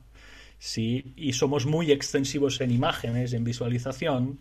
sí, 0.60 1.14
y 1.16 1.34
somos 1.34 1.66
muy 1.66 1.92
extensivos 1.92 2.62
en 2.62 2.70
imágenes, 2.72 3.34
en 3.34 3.44
visualización, 3.44 4.38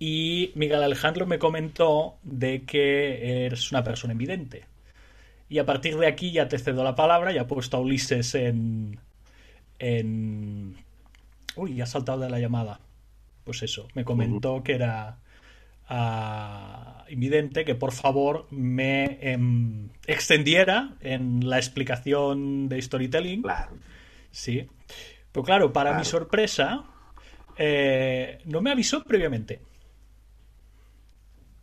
y 0.00 0.50
Miguel 0.56 0.82
Alejandro 0.82 1.26
me 1.26 1.38
comentó 1.38 2.16
de 2.24 2.62
que 2.64 3.46
eres 3.46 3.70
una 3.70 3.84
persona 3.84 4.14
evidente. 4.14 4.64
Y 5.48 5.58
a 5.58 5.66
partir 5.66 5.96
de 5.96 6.08
aquí 6.08 6.32
ya 6.32 6.48
te 6.48 6.58
cedo 6.58 6.82
la 6.82 6.96
palabra, 6.96 7.32
ya 7.32 7.42
he 7.42 7.44
puesto 7.44 7.76
a 7.76 7.80
Ulises 7.80 8.34
en... 8.34 8.98
en... 9.78 10.74
Uy, 11.54 11.76
ya 11.76 11.84
ha 11.84 11.86
saltado 11.86 12.20
de 12.20 12.30
la 12.30 12.40
llamada 12.40 12.80
pues 13.50 13.62
eso, 13.62 13.88
me 13.94 14.04
comentó 14.04 14.62
que 14.62 14.74
era 14.74 15.18
uh, 15.90 17.10
invidente, 17.12 17.64
que 17.64 17.74
por 17.74 17.90
favor 17.92 18.46
me 18.50 19.18
em, 19.20 19.88
extendiera 20.06 20.94
en 21.00 21.48
la 21.48 21.56
explicación 21.56 22.68
de 22.68 22.80
storytelling. 22.80 23.42
Claro. 23.42 23.72
Sí. 24.30 24.68
Pero 25.32 25.44
claro, 25.44 25.72
para 25.72 25.98
mi 25.98 26.04
sorpresa, 26.04 26.84
eh, 27.56 28.38
no 28.44 28.60
me 28.60 28.70
avisó 28.70 29.02
previamente. 29.02 29.60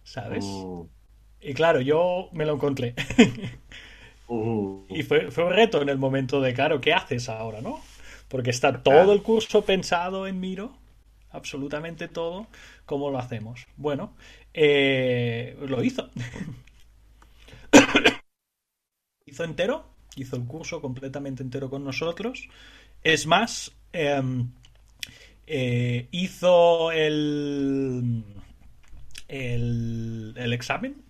¿Sabes? 0.07 0.45
Mm. 0.45 0.83
Y 1.41 1.53
claro, 1.53 1.81
yo 1.81 2.29
me 2.31 2.45
lo 2.45 2.53
encontré. 2.53 2.95
Mm. 4.29 4.87
Y 4.89 5.03
fue, 5.03 5.31
fue 5.31 5.45
un 5.45 5.53
reto 5.53 5.81
en 5.81 5.87
el 5.87 5.97
momento 5.97 6.41
de, 6.41 6.53
claro, 6.53 6.81
¿qué 6.81 6.91
haces 6.91 7.29
ahora, 7.29 7.61
no? 7.61 7.79
Porque 8.27 8.49
está 8.49 8.83
todo 8.83 9.13
el 9.13 9.23
curso 9.23 9.61
pensado 9.61 10.27
en 10.27 10.41
Miro 10.41 10.73
absolutamente 11.31 12.07
todo 12.07 12.47
como 12.85 13.09
lo 13.09 13.19
hacemos. 13.19 13.65
Bueno, 13.77 14.15
eh, 14.53 15.55
lo 15.67 15.83
hizo. 15.83 16.09
hizo 19.25 19.43
entero, 19.45 19.85
hizo 20.15 20.35
el 20.35 20.45
curso 20.45 20.81
completamente 20.81 21.43
entero 21.43 21.69
con 21.69 21.83
nosotros. 21.83 22.49
Es 23.03 23.27
más, 23.27 23.71
em, 23.93 24.51
eh, 25.45 26.07
hizo 26.11 26.91
el, 26.91 28.23
el, 29.27 30.33
el, 30.37 30.53
examen. 30.53 31.03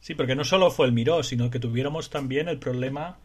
Sí, 0.00 0.14
porque 0.14 0.34
no 0.34 0.44
solo 0.44 0.70
fue 0.70 0.86
el 0.86 0.92
Miró, 0.92 1.22
sino 1.22 1.50
que 1.50 1.58
tuviéramos 1.58 2.10
también 2.10 2.48
el 2.48 2.58
problema, 2.58 3.18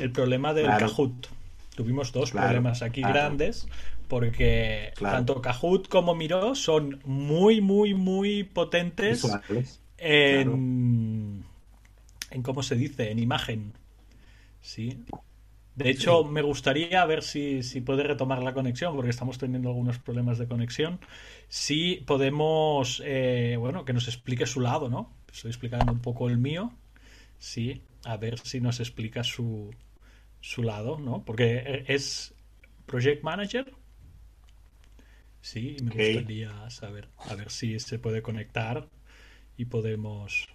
el 0.00 0.12
problema 0.12 0.52
del 0.54 0.66
Kahoot. 0.66 1.28
Tuvimos 1.74 2.12
dos 2.12 2.30
problemas 2.30 2.82
aquí 2.82 3.02
grandes 3.02 3.68
porque 4.08 4.92
tanto 5.00 5.40
Kahoot 5.40 5.88
como 5.88 6.14
Miro 6.14 6.54
son 6.54 7.00
muy, 7.04 7.60
muy, 7.60 7.94
muy 7.94 8.44
potentes 8.44 9.26
en, 9.98 11.44
en, 12.30 12.42
¿cómo 12.42 12.62
se 12.62 12.76
dice? 12.76 13.10
En 13.10 13.18
imagen. 13.18 13.72
¿Sí? 14.60 15.04
De 15.76 15.90
hecho, 15.90 16.24
me 16.24 16.40
gustaría 16.40 17.04
ver 17.04 17.22
si, 17.22 17.62
si 17.62 17.82
puede 17.82 18.02
retomar 18.02 18.42
la 18.42 18.54
conexión, 18.54 18.94
porque 18.94 19.10
estamos 19.10 19.36
teniendo 19.36 19.68
algunos 19.68 19.98
problemas 19.98 20.38
de 20.38 20.48
conexión. 20.48 21.00
Si 21.48 21.96
podemos, 22.06 23.02
eh, 23.04 23.56
bueno, 23.58 23.84
que 23.84 23.92
nos 23.92 24.08
explique 24.08 24.46
su 24.46 24.60
lado, 24.60 24.88
¿no? 24.88 25.12
Estoy 25.30 25.50
explicando 25.50 25.92
un 25.92 26.00
poco 26.00 26.28
el 26.30 26.38
mío. 26.38 26.72
Sí, 27.38 27.82
a 28.04 28.16
ver 28.16 28.38
si 28.38 28.58
nos 28.60 28.80
explica 28.80 29.22
su, 29.22 29.70
su 30.40 30.62
lado, 30.62 30.98
¿no? 30.98 31.22
Porque 31.26 31.84
es 31.88 32.34
Project 32.86 33.22
Manager. 33.22 33.70
Sí, 35.42 35.76
me 35.82 35.90
gustaría 35.90 36.70
saber, 36.70 37.08
a 37.18 37.34
ver 37.34 37.50
si 37.50 37.78
se 37.80 37.98
puede 37.98 38.22
conectar 38.22 38.88
y 39.58 39.66
podemos 39.66 40.48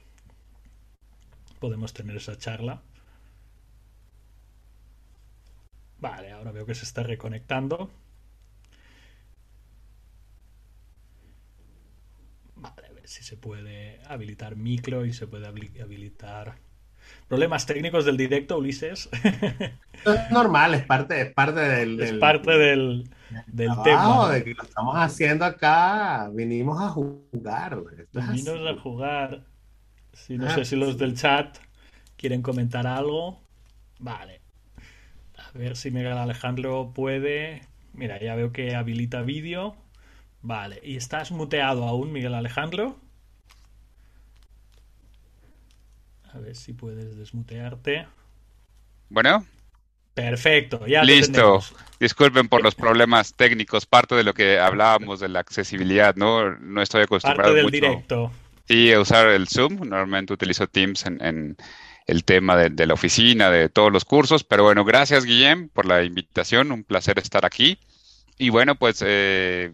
podemos 1.59 1.93
tener 1.93 2.17
esa 2.17 2.37
charla. 2.37 2.81
Vale, 6.01 6.31
ahora 6.31 6.51
veo 6.51 6.65
que 6.65 6.73
se 6.73 6.83
está 6.83 7.03
reconectando. 7.03 7.91
Vale, 12.55 12.87
a 12.87 12.91
ver 12.91 13.07
si 13.07 13.23
se 13.23 13.37
puede 13.37 14.01
habilitar 14.07 14.55
micro 14.55 15.05
y 15.05 15.13
se 15.13 15.27
puede 15.27 15.47
habilitar. 15.47 16.57
Problemas 17.27 17.65
técnicos 17.67 18.03
del 18.05 18.17
directo, 18.17 18.57
Ulises. 18.57 19.09
es 20.05 20.31
normal, 20.31 20.73
es 20.73 20.85
parte, 20.85 21.21
es 21.21 21.33
parte 21.33 21.59
del, 21.59 21.99
Es 22.01 22.13
parte 22.13 22.51
del, 22.51 23.09
del 23.45 23.71
tema. 23.83 24.31
De 24.31 24.43
que 24.43 24.53
lo 24.55 24.63
estamos 24.63 24.95
haciendo 24.95 25.45
acá, 25.45 26.29
vinimos 26.33 26.81
a 26.81 26.89
jugar. 26.89 27.83
Vinimos 28.11 28.67
a 28.67 28.81
jugar. 28.81 29.45
Sí, 30.13 30.37
no 30.37 30.47
ah, 30.47 30.55
sé 30.55 30.65
si 30.65 30.75
los 30.75 30.97
del 30.97 31.15
chat 31.15 31.57
quieren 32.17 32.41
comentar 32.41 32.87
algo. 32.87 33.39
Vale. 33.99 34.40
A 35.53 35.57
ver 35.57 35.75
si 35.75 35.91
Miguel 35.91 36.17
Alejandro 36.17 36.91
puede. 36.93 37.61
Mira, 37.93 38.19
ya 38.19 38.35
veo 38.35 38.51
que 38.51 38.75
habilita 38.75 39.21
vídeo. 39.21 39.75
Vale. 40.41 40.79
¿Y 40.83 40.95
estás 40.95 41.31
muteado 41.31 41.85
aún, 41.85 42.11
Miguel 42.11 42.33
Alejandro? 42.33 42.97
A 46.33 46.39
ver 46.39 46.55
si 46.55 46.73
puedes 46.73 47.17
desmutearte. 47.17 48.07
Bueno. 49.09 49.45
Perfecto, 50.13 50.85
ya 50.87 51.03
Listo. 51.03 51.61
Disculpen 51.99 52.49
por 52.49 52.63
los 52.63 52.75
problemas 52.75 53.33
técnicos, 53.33 53.85
parte 53.85 54.15
de 54.15 54.23
lo 54.23 54.33
que 54.33 54.59
hablábamos 54.59 55.19
de 55.19 55.29
la 55.29 55.39
accesibilidad, 55.39 56.15
¿no? 56.15 56.57
No 56.57 56.81
estoy 56.81 57.03
acostumbrado 57.03 57.53
parte 57.53 57.61
del 57.61 57.71
directo. 57.71 58.31
Sí, 58.65 58.91
a 58.91 58.99
usar 58.99 59.27
el 59.27 59.47
Zoom. 59.47 59.87
Normalmente 59.87 60.33
utilizo 60.33 60.67
Teams 60.67 61.05
en 61.05 61.55
el 62.11 62.25
tema 62.25 62.57
de, 62.57 62.85
la 62.85 62.93
oficina, 62.93 63.49
de 63.49 63.69
todos 63.69 63.91
los 63.91 64.03
cursos. 64.03 64.43
Pero 64.43 64.63
bueno, 64.63 64.83
gracias 64.83 65.23
Guillem 65.25 65.69
por 65.69 65.85
la 65.85 66.03
invitación, 66.03 66.71
un 66.71 66.83
placer 66.83 67.17
estar 67.19 67.45
aquí. 67.45 67.79
Y 68.37 68.49
bueno, 68.49 68.75
pues 68.75 69.01
eh, 69.05 69.73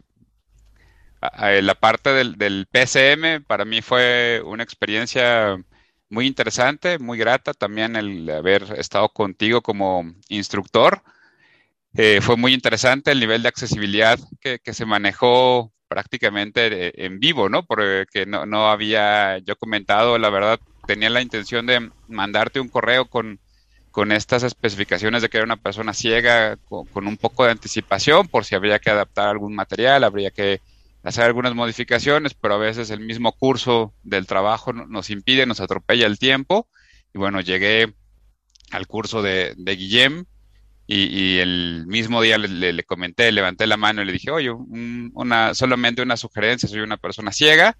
la 1.21 1.76
parte 1.76 2.12
del, 2.12 2.38
del, 2.38 2.67
PCM 2.71 3.43
para 3.45 3.65
mí 3.65 3.82
fue 3.82 4.41
una 4.45 4.63
experiencia 4.63 5.58
muy 6.10 6.28
interesante, 6.28 7.00
muy 7.00 7.17
grata 7.17 7.54
también 7.54 7.95
el 7.95 8.30
haber 8.30 8.63
estado 8.78 9.10
contigo 9.10 9.62
como 9.62 10.04
instructor. 10.30 11.02
Eh, 11.95 12.19
fue 12.21 12.38
muy 12.38 12.54
interesante 12.54 13.12
el 13.12 13.19
nivel 13.19 13.41
de 13.41 13.50
accesibilidad 13.50 14.19
que, 14.39 14.60
que 14.60 14.73
se 14.73 14.86
manejó 14.86 15.73
prácticamente 15.88 17.04
en 17.04 17.19
vivo, 17.19 17.50
¿no? 17.50 17.65
Porque 17.65 18.26
no, 18.28 18.45
no 18.45 18.69
había 18.69 19.39
yo 19.39 19.56
comentado, 19.56 20.19
la 20.19 20.30
verdad, 20.30 20.60
tenía 20.88 21.12
la 21.12 21.21
intención 21.21 21.67
de 21.67 21.91
mandarte 22.08 22.60
un 22.60 22.69
correo 22.69 23.06
con, 23.06 23.39
con 23.91 24.12
estas 24.12 24.43
especificaciones 24.43 25.21
de 25.21 25.30
que 25.30 25.38
era 25.38 25.45
una 25.45 25.58
persona 25.58 25.93
ciega, 25.93 26.58
con, 26.67 27.08
un 27.08 27.17
poco 27.17 27.45
de 27.45 27.52
anticipación, 27.52 28.28
por 28.28 28.45
si 28.45 28.56
habría 28.56 28.80
que 28.80 28.89
adaptar 28.89 29.28
algún 29.28 29.54
material, 29.54 30.04
habría 30.04 30.32
que 30.32 30.62
hacer 31.04 31.26
algunas 31.26 31.54
modificaciones, 31.54 32.34
pero 32.34 32.56
a 32.56 32.60
veces 32.60 32.89
el 32.89 33.02
mismo 33.02 33.32
curso 33.34 33.93
del 34.04 34.26
trabajo 34.26 34.73
nos 34.73 35.10
impide, 35.10 35.45
nos 35.45 35.60
atropella 35.60 36.08
el 36.08 36.19
tiempo. 36.19 36.67
Y 37.13 37.17
bueno, 37.17 37.41
llegué 37.41 37.93
al 38.71 38.88
curso 38.88 39.21
de, 39.21 39.54
de 39.58 39.76
Guillem 39.76 40.26
y, 40.86 41.39
el 41.39 41.86
mismo 41.88 42.21
día 42.21 42.38
le, 42.38 42.71
le, 42.71 42.84
comenté, 42.84 43.32
levanté 43.32 43.67
la 43.67 43.76
mano 43.76 44.02
y 44.02 44.06
le 44.06 44.13
dije, 44.13 44.32
oye, 44.32 44.52
una, 44.52 45.54
solamente 45.54 46.02
una 46.02 46.15
sugerencia, 46.15 46.69
soy 46.69 46.80
una 46.80 46.97
persona 46.97 47.34
ciega, 47.34 47.78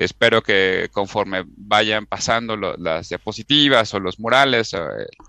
Espero 0.00 0.42
que 0.42 0.88
conforme 0.92 1.44
vayan 1.46 2.06
pasando 2.06 2.56
las 2.56 3.10
diapositivas 3.10 3.92
o 3.92 4.00
los 4.00 4.18
murales, 4.18 4.72
eh, 4.72 4.78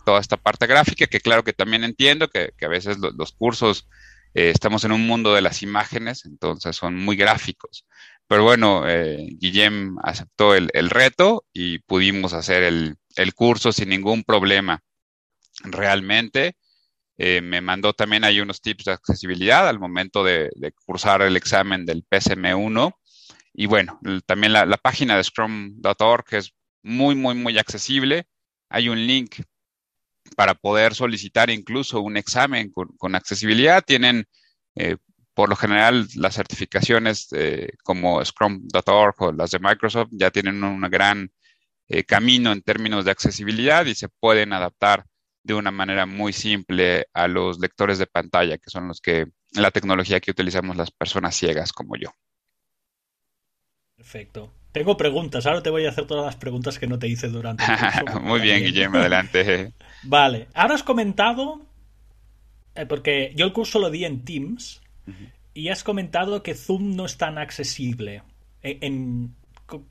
toda 0.05 0.21
esta 0.21 0.37
parte 0.37 0.65
gráfica, 0.65 1.07
que 1.07 1.19
claro 1.19 1.43
que 1.43 1.51
también 1.51 1.83
entiendo 1.83 2.29
que, 2.29 2.53
a 2.61 2.67
veces 2.69 2.97
los 2.97 3.33
cursos 3.33 3.89
eh, 4.33 4.49
estamos 4.49 4.85
en 4.85 4.93
un 4.93 5.05
mundo 5.05 5.33
de 5.33 5.41
las 5.41 5.61
imágenes, 5.61 6.23
entonces 6.23 6.77
son 6.77 6.95
muy 6.95 7.17
gráficos. 7.17 7.85
Pero 8.27 8.43
bueno, 8.45 8.87
eh, 8.87 9.27
Guillem 9.41 9.97
aceptó 10.03 10.55
el, 10.55 10.69
reto 10.89 11.43
y 11.51 11.79
pudimos 11.79 12.31
hacer 12.31 12.63
el, 12.63 12.95
curso 13.35 13.73
sin 13.73 13.89
ningún 13.89 14.23
problema. 14.23 14.79
Realmente 15.65 16.55
me 17.17 17.59
mandó 17.59 17.91
también 17.91 18.23
ahí 18.23 18.39
unos 18.39 18.61
tips 18.61 18.85
de 18.85 18.93
accesibilidad 18.93 19.67
al 19.67 19.79
momento 19.79 20.23
de, 20.23 20.49
de 20.55 20.71
cursar 20.71 21.21
el 21.23 21.35
examen 21.35 21.85
del 21.85 22.05
PSM1 22.09 22.95
y 23.53 23.65
bueno, 23.65 23.99
también 24.25 24.53
la, 24.53 24.77
página 24.77 25.17
de 25.17 25.23
scrum.org 25.23 26.25
es 26.31 26.53
muy, 26.83 27.15
muy, 27.15 27.35
muy 27.35 27.57
accesible. 27.57 28.27
Hay 28.69 28.89
un 28.89 29.05
link 29.05 29.41
para 30.35 30.55
poder 30.55 30.95
solicitar 30.95 31.49
incluso 31.49 32.01
un 32.01 32.17
examen 32.17 32.71
con, 32.71 33.15
accesibilidad. 33.15 33.83
Tienen, 33.83 34.25
eh, 34.75 34.97
por 35.33 35.49
lo 35.49 35.55
general, 35.55 36.07
las 36.15 36.35
certificaciones 36.35 37.27
eh, 37.33 37.73
como 37.83 38.23
Scrum.org 38.23 39.15
o 39.21 39.31
las 39.33 39.51
de 39.51 39.59
Microsoft 39.59 40.09
ya 40.11 40.31
tienen 40.31 40.63
un 40.63 40.81
gran 40.89 41.31
eh, 41.89 42.03
camino 42.05 42.51
en 42.51 42.61
términos 42.61 43.05
de 43.05 43.11
accesibilidad 43.11 43.85
y 43.85 43.95
se 43.95 44.07
pueden 44.09 44.53
adaptar 44.53 45.05
de 45.43 45.55
una 45.55 45.71
manera 45.71 46.05
muy 46.05 46.33
simple 46.33 47.07
a 47.13 47.27
los 47.27 47.59
lectores 47.59 47.97
de 47.97 48.07
pantalla, 48.07 48.57
que 48.57 48.69
son 48.69 48.87
los 48.87 49.01
que 49.01 49.25
la 49.53 49.71
tecnología 49.71 50.21
que 50.21 50.31
utilizamos 50.31 50.77
las 50.77 50.91
personas 50.91 51.35
ciegas 51.35 51.73
como 51.73 51.97
yo. 51.97 52.13
Perfecto. 54.01 54.51
Tengo 54.71 54.97
preguntas, 54.97 55.45
ahora 55.45 55.61
te 55.61 55.69
voy 55.69 55.85
a 55.85 55.89
hacer 55.89 56.07
todas 56.07 56.25
las 56.25 56.35
preguntas 56.35 56.79
que 56.79 56.87
no 56.87 56.97
te 56.97 57.07
hice 57.07 57.27
durante 57.27 57.63
el 57.63 57.69
curso. 57.77 58.19
Muy 58.21 58.39
bien, 58.39 58.63
Guillermo, 58.63 58.97
adelante. 58.97 59.73
vale, 60.03 60.47
ahora 60.55 60.73
has 60.73 60.81
comentado, 60.81 61.61
eh, 62.73 62.87
porque 62.87 63.31
yo 63.35 63.45
el 63.45 63.53
curso 63.53 63.77
lo 63.77 63.91
di 63.91 64.05
en 64.05 64.25
Teams, 64.25 64.81
y 65.53 65.69
has 65.69 65.83
comentado 65.83 66.41
que 66.41 66.55
Zoom 66.55 66.95
no 66.95 67.05
es 67.05 67.17
tan 67.17 67.37
accesible. 67.37 68.23
E, 68.63 68.79
en, 68.81 69.35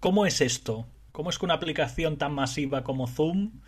¿Cómo 0.00 0.26
es 0.26 0.40
esto? 0.40 0.88
¿Cómo 1.12 1.30
es 1.30 1.38
que 1.38 1.44
una 1.44 1.54
aplicación 1.54 2.18
tan 2.18 2.32
masiva 2.32 2.82
como 2.82 3.06
Zoom 3.06 3.60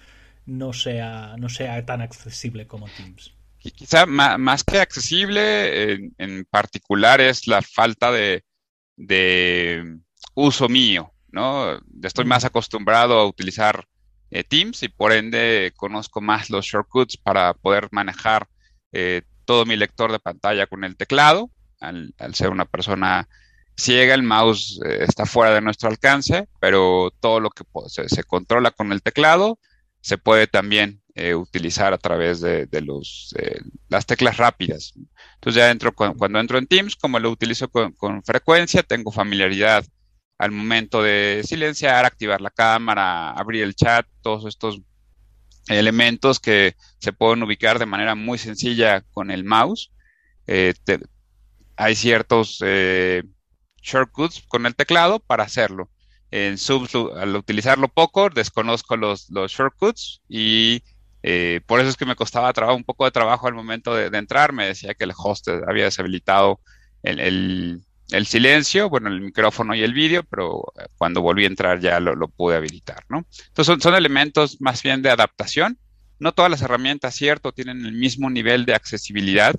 no 0.46 0.72
sea, 0.72 1.36
no 1.38 1.48
sea 1.48 1.86
tan 1.86 2.00
accesible 2.00 2.66
como 2.66 2.88
Teams? 2.96 3.32
Quizá 3.58 4.06
más, 4.06 4.64
que 4.64 4.80
accesible, 4.80 5.92
en, 6.18 6.44
particular 6.46 7.20
es 7.20 7.46
la 7.46 7.62
falta 7.62 8.10
de 8.10 8.42
uso 10.34 10.68
mío, 10.68 11.12
¿no? 11.30 11.78
Estoy 12.02 12.24
más 12.24 12.44
acostumbrado 12.44 13.18
a 13.18 13.26
utilizar 13.26 13.86
eh, 14.30 14.44
Teams 14.44 14.82
y 14.82 14.88
por 14.88 15.12
ende 15.12 15.72
conozco 15.76 16.22
más 16.22 16.48
los 16.48 16.64
shortcuts 16.64 17.18
para 17.18 17.52
poder 17.52 17.88
manejar 17.90 18.48
eh, 18.92 19.22
todo 19.44 19.66
mi 19.66 19.76
lector 19.76 20.10
de 20.10 20.18
pantalla 20.18 20.66
con 20.66 20.84
el 20.84 20.96
teclado. 20.96 21.50
Al, 21.80 22.14
ser 22.32 22.50
una 22.50 22.64
persona 22.64 23.28
ciega, 23.76 24.14
el 24.14 24.22
mouse 24.22 24.80
eh, 24.86 25.04
está 25.06 25.26
fuera 25.26 25.52
de 25.52 25.60
nuestro 25.60 25.90
alcance, 25.90 26.48
pero 26.60 27.12
todo 27.20 27.40
lo 27.40 27.50
que 27.50 27.64
se, 27.88 28.24
controla 28.24 28.70
con 28.70 28.92
el 28.92 29.02
teclado 29.02 29.58
se 30.00 30.16
puede 30.16 30.46
también 30.46 31.00
utilizar 31.36 31.92
a 31.92 31.98
través 31.98 32.40
de, 32.40 32.66
los, 32.80 33.34
las 33.90 34.06
teclas 34.06 34.38
rápidas. 34.38 34.94
Entonces 35.34 35.60
ya 35.60 35.70
entro 35.70 35.92
cuando 35.92 36.40
entro 36.40 36.56
en 36.56 36.66
Teams, 36.66 36.96
como 36.96 37.18
lo 37.18 37.30
utilizo 37.30 37.68
con, 37.68 37.92
con 37.92 38.22
frecuencia, 38.24 38.82
tengo 38.82 39.12
familiaridad 39.12 39.84
al 40.42 40.50
momento 40.50 41.04
de 41.04 41.42
silenciar, 41.44 42.04
activar 42.04 42.40
la 42.40 42.50
cámara, 42.50 43.30
abrir 43.30 43.62
el 43.62 43.76
chat, 43.76 44.04
todos 44.22 44.44
estos 44.44 44.80
elementos 45.68 46.40
que 46.40 46.74
se 46.98 47.12
pueden 47.12 47.44
ubicar 47.44 47.78
de 47.78 47.86
manera 47.86 48.16
muy 48.16 48.38
sencilla 48.38 49.02
con 49.12 49.30
el 49.30 49.44
mouse. 49.44 49.92
Eh, 50.48 50.74
hay 51.76 51.94
ciertos 51.94 52.58
eh, 52.60 53.22
shortcuts 53.80 54.42
con 54.48 54.66
el 54.66 54.74
teclado 54.74 55.20
para 55.20 55.44
hacerlo. 55.44 55.90
En 56.32 56.58
Zoom, 56.58 56.88
al 57.16 57.36
utilizarlo 57.36 57.86
poco, 57.86 58.28
desconozco 58.28 58.96
los, 58.96 59.30
los 59.30 59.52
shortcuts 59.52 60.22
y 60.28 60.82
eh, 61.22 61.60
por 61.66 61.78
eso 61.78 61.88
es 61.88 61.96
que 61.96 62.04
me 62.04 62.16
costaba 62.16 62.52
un 62.74 62.82
poco 62.82 63.04
de 63.04 63.12
trabajo 63.12 63.46
al 63.46 63.54
momento 63.54 63.94
de, 63.94 64.06
entrar. 64.18 64.52
Me 64.52 64.66
decía 64.66 64.94
que 64.94 65.04
el 65.04 65.12
host 65.16 65.46
había 65.68 65.84
deshabilitado 65.84 66.58
el 67.04 67.84
silencio, 68.26 68.88
bueno, 68.88 69.08
el 69.08 69.20
micrófono 69.20 69.74
y 69.74 69.82
el 69.82 69.94
vídeo, 69.94 70.22
pero 70.24 70.62
eh, 70.78 70.86
cuando 70.96 71.22
volví 71.22 71.44
a 71.44 71.48
entrar 71.48 71.80
ya 71.80 71.98
lo, 72.00 72.28
pude 72.28 72.56
habilitar, 72.56 73.04
¿no? 73.08 73.26
Entonces 73.48 73.82
son, 73.82 73.94
elementos 73.94 74.60
más 74.60 74.82
bien 74.82 75.02
de 75.02 75.10
adaptación, 75.10 75.78
No 76.18 76.32
todas 76.32 76.50
las 76.50 76.62
herramientas, 76.62 77.14
cierto, 77.14 77.52
tienen 77.52 77.84
el 77.84 77.92
mismo 77.92 78.30
nivel 78.30 78.64
de 78.64 78.74
accesibilidad, 78.74 79.54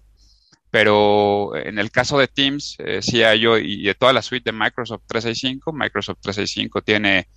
pero 0.72 1.56
en 1.56 1.78
el 1.80 1.92
caso 1.92 2.18
de 2.18 2.28
Teams, 2.28 2.76
eh, 2.80 3.02
CIO 3.02 3.58
y 3.58 3.84
de 3.84 3.96
toda 3.96 4.14
la 4.14 4.22
suite 4.22 4.52
de 4.52 4.58
Microsoft 4.58 5.04
365, 5.08 5.74
Microsoft 5.74 6.20
365 6.22 6.82
tiene 6.82 7.28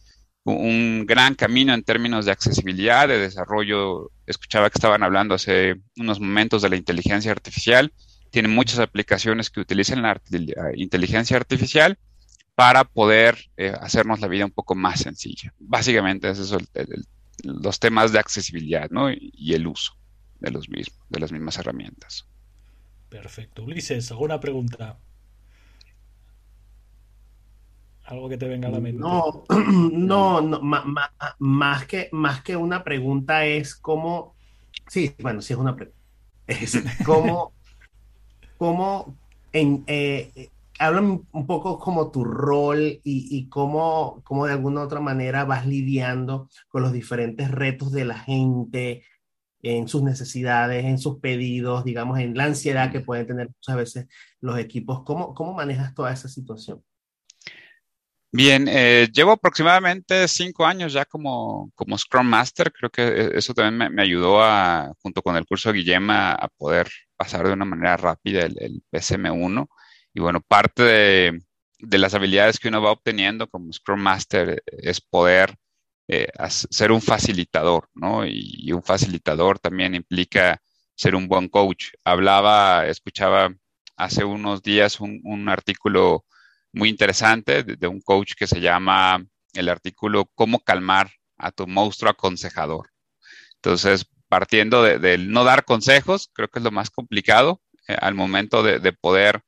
un 0.46 1.04
gran 1.06 1.34
camino 1.34 1.74
en 1.74 1.82
términos 1.82 2.24
de 2.24 2.32
accesibilidad, 2.32 3.08
de 3.08 3.18
desarrollo. 3.18 4.10
Escuchaba 4.26 4.70
que 4.70 4.78
estaban 4.78 5.02
hablando 5.02 5.34
hace 5.34 5.76
unos 5.96 6.20
momentos 6.20 6.62
de 6.62 6.70
la 6.70 6.76
inteligencia 6.76 7.32
artificial. 7.32 7.92
Tiene 8.36 8.50
muchas 8.50 8.80
aplicaciones 8.80 9.48
que 9.48 9.60
utilizan 9.60 10.02
la 10.02 10.20
inteligencia 10.74 11.38
artificial 11.38 11.96
para 12.54 12.84
poder 12.84 13.38
eh, 13.56 13.72
hacernos 13.80 14.20
la 14.20 14.28
vida 14.28 14.44
un 14.44 14.50
poco 14.50 14.74
más 14.74 15.00
sencilla. 15.00 15.54
Básicamente, 15.58 16.28
esos 16.28 16.48
son 16.48 16.68
los 17.44 17.80
temas 17.80 18.12
de 18.12 18.18
accesibilidad 18.18 18.90
¿no? 18.90 19.10
y 19.10 19.54
el 19.54 19.66
uso 19.66 19.94
de 20.38 20.50
los 20.50 20.68
mismos, 20.68 21.00
de 21.08 21.18
las 21.18 21.32
mismas 21.32 21.56
herramientas. 21.56 22.26
Perfecto. 23.08 23.64
Ulises, 23.64 24.10
¿alguna 24.10 24.38
pregunta? 24.38 24.98
Algo 28.04 28.28
que 28.28 28.36
te 28.36 28.48
venga 28.48 28.68
a 28.68 28.72
la 28.72 28.80
mente. 28.80 29.00
No, 29.00 29.44
no, 29.48 30.42
no 30.42 30.60
más, 31.38 31.86
que, 31.86 32.10
más 32.12 32.42
que 32.42 32.54
una 32.54 32.84
pregunta 32.84 33.46
es 33.46 33.74
cómo, 33.74 34.34
sí, 34.88 35.14
bueno, 35.20 35.40
sí 35.40 35.54
es 35.54 35.58
una 35.58 35.74
pregunta. 35.74 35.98
Es 36.46 36.78
cómo, 37.06 37.55
cómo 38.58 39.16
en, 39.52 39.84
eh, 39.86 40.50
háblame 40.78 41.20
un 41.32 41.46
poco 41.46 41.78
como 41.78 42.10
tu 42.10 42.24
rol 42.24 42.80
y, 42.80 43.00
y 43.04 43.48
cómo, 43.48 44.22
cómo, 44.24 44.46
de 44.46 44.52
alguna 44.52 44.80
u 44.82 44.84
otra 44.84 45.00
manera 45.00 45.44
vas 45.44 45.66
lidiando 45.66 46.48
con 46.68 46.82
los 46.82 46.92
diferentes 46.92 47.50
retos 47.50 47.92
de 47.92 48.04
la 48.04 48.18
gente, 48.18 49.02
en 49.62 49.88
sus 49.88 50.02
necesidades, 50.02 50.84
en 50.84 50.98
sus 50.98 51.18
pedidos, 51.18 51.84
digamos, 51.84 52.18
en 52.18 52.36
la 52.36 52.44
ansiedad 52.44 52.92
que 52.92 53.00
pueden 53.00 53.26
tener 53.26 53.48
muchas 53.48 53.76
veces 53.76 54.06
los 54.40 54.58
equipos. 54.58 55.02
¿Cómo, 55.04 55.34
cómo 55.34 55.54
manejas 55.54 55.94
toda 55.94 56.12
esa 56.12 56.28
situación? 56.28 56.82
Bien, 58.32 58.66
eh, 58.68 59.08
llevo 59.12 59.32
aproximadamente 59.32 60.28
cinco 60.28 60.66
años 60.66 60.92
ya 60.92 61.04
como, 61.06 61.70
como 61.74 61.96
Scrum 61.96 62.26
Master. 62.26 62.72
Creo 62.72 62.90
que 62.90 63.02
e, 63.02 63.38
eso 63.38 63.54
también 63.54 63.94
me, 63.94 64.02
ayudó 64.02 64.42
a, 64.42 64.92
junto 65.00 65.22
con 65.22 65.36
el 65.36 65.46
curso 65.46 65.72
de 65.72 65.78
Guillem, 65.78 66.10
a, 66.10 66.48
poder 66.58 66.88
pasar 67.16 67.46
de 67.46 67.52
una 67.54 67.64
manera 67.64 67.96
rápida 67.96 68.42
el, 68.42 68.56
el 68.60 68.82
PSM1. 68.92 69.66
Y 70.14 70.20
bueno, 70.20 70.40
parte 70.40 70.82
de, 70.82 71.40
las 71.98 72.14
habilidades 72.14 72.58
que 72.58 72.68
uno 72.68 72.82
va 72.82 72.92
obteniendo 72.92 73.48
como 73.48 73.72
Scrum 73.72 74.00
Master 74.00 74.62
es 74.66 75.00
poder 75.00 75.56
eh, 76.08 76.28
ser 76.48 76.92
un 76.92 77.02
facilitador, 77.02 77.88
¿no? 77.94 78.26
Y, 78.26 78.72
un 78.72 78.82
facilitador 78.82 79.58
también 79.58 79.94
implica 79.94 80.60
ser 80.94 81.14
un 81.14 81.28
buen 81.28 81.48
coach. 81.48 81.86
Hablaba, 82.04 82.86
escuchaba 82.86 83.54
hace 83.96 84.24
unos 84.24 84.62
días 84.62 85.00
un 85.00 85.48
artículo 85.48 86.24
muy 86.76 86.90
interesante 86.90 87.62
de, 87.64 87.88
un 87.88 88.02
coach 88.02 88.34
que 88.36 88.46
se 88.46 88.60
llama 88.60 89.24
el 89.54 89.70
artículo 89.70 90.26
Cómo 90.34 90.60
calmar 90.60 91.10
a 91.38 91.50
tu 91.50 91.66
monstruo 91.66 92.10
aconsejador. 92.10 92.90
Entonces, 93.54 94.06
partiendo 94.28 94.82
del 94.82 95.30
no 95.30 95.44
dar 95.44 95.64
consejos, 95.64 96.30
creo 96.34 96.48
que 96.48 96.58
es 96.58 96.62
lo 96.62 96.70
más 96.70 96.90
complicado 96.90 97.62
eh, 97.88 97.96
al 97.98 98.14
momento 98.14 98.62
de, 98.62 98.92
poder 98.92 99.40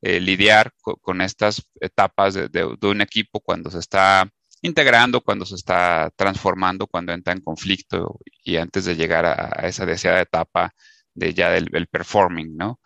eh, 0.00 0.20
lidiar 0.20 0.72
con, 0.80 1.22
estas 1.22 1.68
etapas 1.80 2.34
de, 2.34 2.78
un 2.80 3.00
equipo 3.00 3.40
cuando 3.40 3.68
se 3.68 3.80
está 3.80 4.30
integrando, 4.62 5.22
cuando 5.22 5.44
se 5.44 5.56
está 5.56 6.12
transformando, 6.14 6.86
cuando 6.86 7.12
entra 7.12 7.32
en 7.32 7.40
conflicto 7.40 8.20
y 8.44 8.58
antes 8.58 8.84
de 8.84 8.94
llegar 8.94 9.26
a, 9.26 9.66
esa 9.66 9.86
deseada 9.86 10.20
etapa 10.20 10.72
de 11.14 11.34
ya 11.34 11.50
del, 11.50 11.88
performing, 11.88 12.56
¿no? 12.56 12.78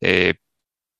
Eh, 0.00 0.34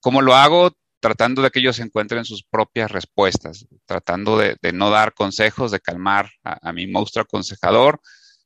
¿Cómo 0.00 0.20
lo 0.20 0.34
hago? 0.34 0.72
Tratando 1.00 1.42
de 1.42 1.50
que 1.50 1.58
ellos 1.60 1.80
encuentren 1.80 2.24
sus 2.24 2.44
propias 2.44 2.90
respuestas, 2.90 3.66
tratando 3.86 4.38
de, 4.38 4.56
no 4.72 4.90
dar 4.90 5.14
consejos, 5.14 5.70
de 5.70 5.80
calmar 5.80 6.30
a, 6.44 6.72
mi 6.72 6.86
monstruo 6.86 7.22
aconsejador 7.22 8.00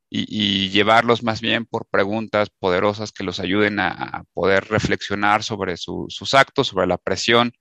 y, 0.08 0.70
llevarlos 0.70 1.22
más 1.22 1.40
bien 1.40 1.66
por 1.66 1.86
preguntas 1.86 2.50
poderosas 2.50 3.12
que 3.12 3.24
los 3.24 3.40
ayuden 3.40 3.80
a, 3.80 4.24
poder 4.32 4.64
reflexionar 4.66 5.42
sobre 5.42 5.76
sus 5.76 6.34
actos, 6.34 6.68
sobre 6.68 6.86
la 6.86 6.98
presión 6.98 7.52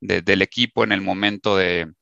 del 0.00 0.42
equipo 0.42 0.84
en 0.84 0.92
el 0.92 1.02
momento 1.02 1.56
de, 1.56 1.92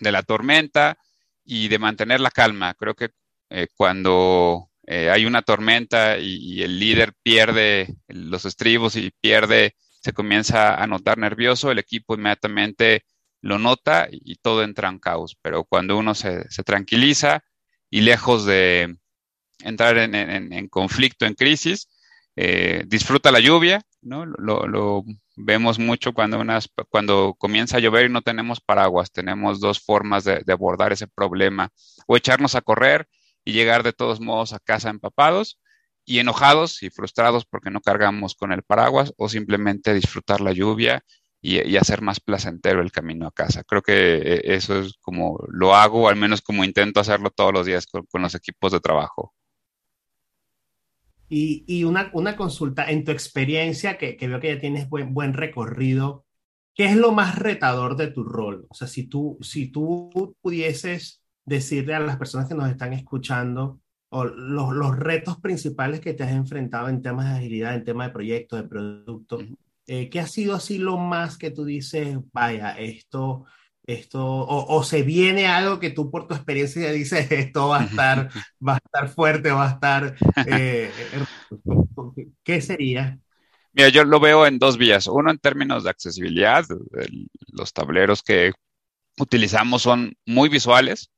la 0.00 0.22
tormenta 0.22 0.98
y 1.44 1.68
de 1.68 1.78
mantener 1.78 2.20
la 2.20 2.30
calma. 2.30 2.74
Creo 2.74 2.94
que 2.94 3.10
eh, 3.50 3.68
cuando 3.74 4.70
eh, 4.86 5.10
hay 5.10 5.26
una 5.26 5.42
tormenta 5.42 6.18
y, 6.18 6.62
el 6.62 6.80
líder 6.80 7.12
pierde 7.22 7.94
los 8.08 8.44
estribos 8.44 8.96
y 8.96 9.12
pierde 9.20 9.76
se 10.00 10.12
comienza 10.12 10.74
a 10.74 10.86
notar 10.86 11.18
nervioso, 11.18 11.70
el 11.70 11.78
equipo 11.78 12.14
inmediatamente 12.14 13.04
lo 13.42 13.58
nota 13.58 14.08
y, 14.10 14.36
todo 14.36 14.62
entra 14.62 14.88
en 14.88 14.98
caos. 14.98 15.36
Pero 15.42 15.64
cuando 15.64 15.96
uno 15.98 16.14
se, 16.14 16.44
tranquiliza 16.64 17.42
y 17.90 18.02
lejos 18.02 18.44
de 18.44 18.96
entrar 19.60 19.98
en, 19.98 20.68
conflicto, 20.68 21.26
en 21.26 21.34
crisis, 21.34 21.88
eh, 22.36 22.84
disfruta 22.86 23.30
la 23.30 23.40
lluvia, 23.40 23.82
¿no? 24.02 24.24
Lo, 24.26 25.04
vemos 25.36 25.78
mucho 25.78 26.12
cuando, 26.12 26.38
unas, 26.38 26.68
cuando 26.90 27.34
comienza 27.38 27.78
a 27.78 27.80
llover 27.80 28.06
y 28.06 28.12
no 28.12 28.22
tenemos 28.22 28.60
paraguas. 28.60 29.10
Tenemos 29.12 29.60
dos 29.60 29.80
formas 29.80 30.24
de, 30.24 30.42
de 30.44 30.52
abordar 30.52 30.92
ese 30.92 31.06
problema. 31.06 31.70
O 32.06 32.16
echarnos 32.16 32.54
a 32.54 32.60
correr 32.62 33.06
y 33.44 33.52
llegar 33.52 33.82
de 33.82 33.92
todos 33.92 34.20
modos 34.20 34.52
a 34.52 34.60
casa 34.60 34.90
empapados, 34.90 35.58
y 36.04 36.18
enojados 36.18 36.82
y 36.82 36.90
frustrados 36.90 37.44
porque 37.44 37.70
no 37.70 37.80
cargamos 37.80 38.34
con 38.34 38.52
el 38.52 38.62
paraguas 38.62 39.12
o 39.16 39.28
simplemente 39.28 39.94
disfrutar 39.94 40.40
la 40.40 40.52
lluvia 40.52 41.04
y, 41.42 41.76
hacer 41.76 42.02
más 42.02 42.20
placentero 42.20 42.82
el 42.82 42.92
camino 42.92 43.26
a 43.26 43.32
casa. 43.32 43.64
Creo 43.64 43.82
que 43.82 44.16
eh, 44.16 44.40
eso 44.44 44.80
es 44.80 44.94
como 45.00 45.38
lo 45.48 45.74
hago, 45.74 46.08
al 46.08 46.16
menos 46.16 46.42
como 46.42 46.64
intento 46.64 47.00
hacerlo 47.00 47.30
todos 47.30 47.52
los 47.52 47.66
días 47.66 47.86
con, 47.86 48.04
los 48.22 48.34
equipos 48.34 48.72
de 48.72 48.80
trabajo. 48.80 49.34
Y, 51.32 51.84
una, 51.84 52.10
consulta, 52.36 52.90
en 52.90 53.04
tu 53.04 53.12
experiencia, 53.12 53.96
que, 53.98 54.16
que, 54.16 54.26
veo 54.26 54.40
que 54.40 54.54
ya 54.54 54.60
tienes 54.60 54.88
buen, 54.88 55.14
buen 55.14 55.32
recorrido, 55.32 56.26
¿qué 56.74 56.86
es 56.86 56.96
lo 56.96 57.12
más 57.12 57.38
retador 57.38 57.96
de 57.96 58.08
tu 58.08 58.24
rol? 58.24 58.66
O 58.68 58.74
sea, 58.74 58.88
si 58.88 59.06
tú, 59.06 59.38
si 59.40 59.70
tú 59.70 60.36
pudieses 60.40 61.22
decirle 61.44 61.94
a 61.94 62.00
las 62.00 62.16
personas 62.16 62.48
que 62.48 62.56
nos 62.56 62.68
están 62.68 62.92
escuchando, 62.92 63.80
o 64.10 64.24
los, 64.24 64.72
los, 64.72 64.98
retos 64.98 65.38
principales 65.40 66.00
que 66.00 66.14
te 66.14 66.24
has 66.24 66.32
enfrentado 66.32 66.88
en 66.88 67.00
temas 67.00 67.30
de 67.30 67.38
agilidad, 67.38 67.74
en 67.74 67.84
temas 67.84 68.08
de 68.08 68.12
proyectos, 68.12 68.60
de 68.60 68.68
productos? 68.68 69.44
Eh, 69.86 70.10
¿Qué 70.10 70.20
ha 70.20 70.26
sido 70.26 70.54
así 70.54 70.78
lo 70.78 70.98
más 70.98 71.38
que 71.38 71.50
tú 71.50 71.64
dices, 71.64 72.18
vaya, 72.32 72.72
esto, 72.72 73.44
esto, 73.84 74.24
o, 74.24 74.82
se 74.84 75.02
viene 75.02 75.46
algo 75.46 75.80
que 75.80 75.90
tú 75.90 76.10
por 76.10 76.26
tu 76.26 76.34
experiencia 76.34 76.92
dices, 76.92 77.30
esto 77.30 77.68
va 77.68 77.80
a 77.80 77.84
estar, 77.84 78.30
va 78.66 78.74
a 78.74 78.76
estar 78.76 79.08
fuerte, 79.08 79.50
va 79.50 79.68
a 79.68 79.72
estar, 79.72 80.16
eh, 80.46 80.90
¿qué 82.44 82.60
sería? 82.60 83.18
Mira, 83.72 83.88
yo 83.88 84.04
lo 84.04 84.18
veo 84.18 84.46
en 84.46 84.58
dos 84.58 84.76
vías. 84.76 85.06
Uno 85.06 85.30
en 85.30 85.38
términos 85.38 85.84
de 85.84 85.90
accesibilidad, 85.90 86.64
los 87.52 87.72
tableros 87.72 88.22
que 88.22 88.52
utilizamos 89.16 89.82
son 89.82 90.14
muy 90.26 90.48
visuales 90.48 91.10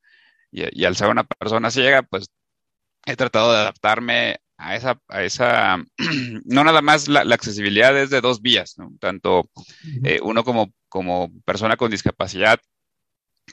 y, 0.51 0.81
y, 0.81 0.85
al 0.85 0.97
ser 0.97 1.09
una 1.09 1.25
persona 1.25 1.71
ciega, 1.71 2.03
pues 2.03 2.29
he 3.07 3.17
tratado 3.17 3.53
de 3.53 3.59
adaptarme 3.59 4.41
a 4.57 4.77
esa, 4.77 5.01
a 5.09 5.23
esa 5.23 5.79
no 6.45 6.65
nada 6.65 6.83
más 6.83 7.09
la, 7.09 7.21
accesibilidad 7.35 7.97
es 7.99 8.11
de 8.11 8.21
dos 8.21 8.43
vías, 8.43 8.77
tanto 9.01 9.49
eh, 10.05 10.21
uno 10.23 10.45
como, 10.45 10.73
como 10.88 11.31
persona 11.45 11.77
con 11.77 11.91
discapacidad, 11.91 12.61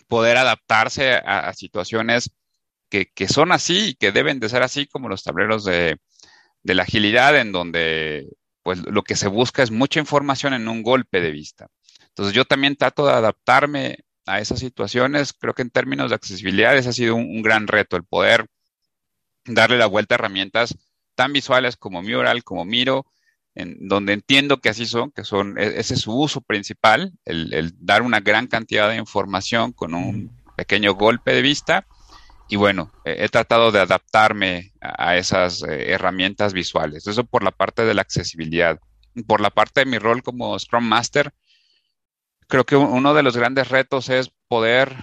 poder 0.07 0.37
adaptarse 0.37 1.13
a, 1.13 1.51
situaciones 1.53 2.31
que, 2.89 3.07
que, 3.07 3.27
son 3.27 3.51
así 3.51 3.89
y 3.89 3.93
que 3.95 4.11
deben 4.11 4.39
de 4.39 4.49
ser 4.49 4.63
así 4.63 4.87
como 4.87 5.09
los 5.09 5.23
tableros 5.23 5.65
de, 5.65 5.97
de 6.63 6.75
la 6.75 6.83
agilidad, 6.83 7.37
en 7.37 7.51
donde 7.51 8.27
pues 8.63 8.79
lo 8.85 9.03
que 9.03 9.15
se 9.15 9.27
busca 9.27 9.63
es 9.63 9.71
mucha 9.71 9.99
información 9.99 10.53
en 10.53 10.67
un 10.67 10.83
golpe 10.83 11.21
de 11.21 11.31
vista. 11.31 11.67
Entonces 12.09 12.33
yo 12.33 12.45
también 12.45 12.75
trato 12.75 13.07
de 13.07 13.13
adaptarme 13.13 13.99
a 14.25 14.39
esas 14.39 14.59
situaciones. 14.59 15.33
Creo 15.33 15.53
que 15.53 15.61
en 15.61 15.69
términos 15.71 16.09
de 16.09 16.15
accesibilidad 16.15 16.77
ese 16.77 16.89
ha 16.89 16.93
sido 16.93 17.15
un 17.15 17.41
gran 17.41 17.67
reto, 17.67 17.95
el 17.95 18.03
poder 18.03 18.45
darle 19.45 19.77
la 19.77 19.87
vuelta 19.87 20.15
a 20.15 20.17
herramientas 20.17 20.77
tan 21.15 21.33
visuales 21.33 21.75
como 21.75 22.01
Mural, 22.01 22.43
como 22.43 22.65
Miro, 22.65 23.05
en 23.55 23.87
donde 23.87 24.13
entiendo 24.13 24.61
que 24.61 24.69
así 24.69 24.85
son, 24.85 25.11
que 25.11 25.23
son, 25.23 25.57
e, 25.59 25.79
ese 25.79 25.95
es 25.95 26.01
su 26.01 26.17
uso 26.17 26.41
principal, 26.41 27.11
el, 27.25 27.73
dar 27.79 28.01
una 28.01 28.21
gran 28.21 28.47
cantidad 28.47 28.89
de 28.89 28.95
información 28.95 29.73
con 29.73 29.93
un 29.93 30.31
pequeño 30.55 30.93
golpe 30.93 31.33
de 31.33 31.41
vista. 31.41 31.85
Y 32.47 32.55
bueno, 32.55 32.91
he, 33.03 33.29
tratado 33.29 33.71
de 33.71 33.79
adaptarme 33.79 34.71
a, 34.81 35.17
esas 35.17 35.61
eh, 35.63 35.91
herramientas 35.91 36.53
visuales. 36.53 37.05
Eso 37.05 37.23
por 37.23 37.43
la 37.43 37.51
parte 37.51 37.85
de 37.85 37.93
la 37.93 38.01
accesibilidad. 38.01 38.79
Por 39.27 39.41
la 39.41 39.51
parte 39.51 39.81
de 39.81 39.85
mi 39.85 39.99
rol 39.99 40.23
como 40.23 40.57
Scrum 40.57 40.83
Master, 40.83 41.33
creo 42.47 42.65
que 42.65 42.75
uno 42.75 43.13
de 43.13 43.23
los 43.23 43.37
grandes 43.37 43.69
retos 43.69 44.09
es 44.09 44.31
poder 44.47 44.95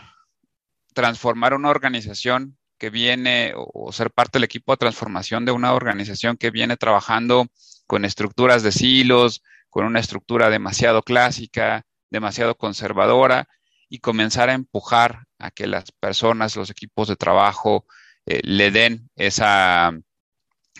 transformar 0.94 1.54
una 1.54 1.68
organización 1.68 2.56
que 2.78 2.90
viene 2.90 3.52
o 3.56 3.92
ser 3.92 4.10
parte 4.10 4.38
del 4.38 4.44
equipo 4.44 4.72
de 4.72 4.78
transformación 4.78 5.44
de 5.44 5.52
una 5.52 5.72
organización 5.74 6.36
que 6.36 6.50
viene 6.50 6.76
trabajando 6.76 7.46
con 7.86 8.04
estructuras 8.04 8.62
de 8.62 8.72
silos, 8.72 9.42
con 9.70 9.84
una 9.84 10.00
estructura 10.00 10.50
demasiado 10.50 11.02
clásica, 11.02 11.84
demasiado 12.10 12.56
conservadora, 12.56 13.48
y 13.88 14.00
comenzar 14.00 14.48
a 14.50 14.54
empujar 14.54 15.26
a 15.38 15.50
que 15.50 15.66
las 15.66 15.92
personas, 15.92 16.56
los 16.56 16.70
equipos 16.70 17.08
de 17.08 17.16
trabajo, 17.16 17.86
eh, 18.26 18.40
le 18.42 18.70
den 18.70 19.08
esa 19.14 19.92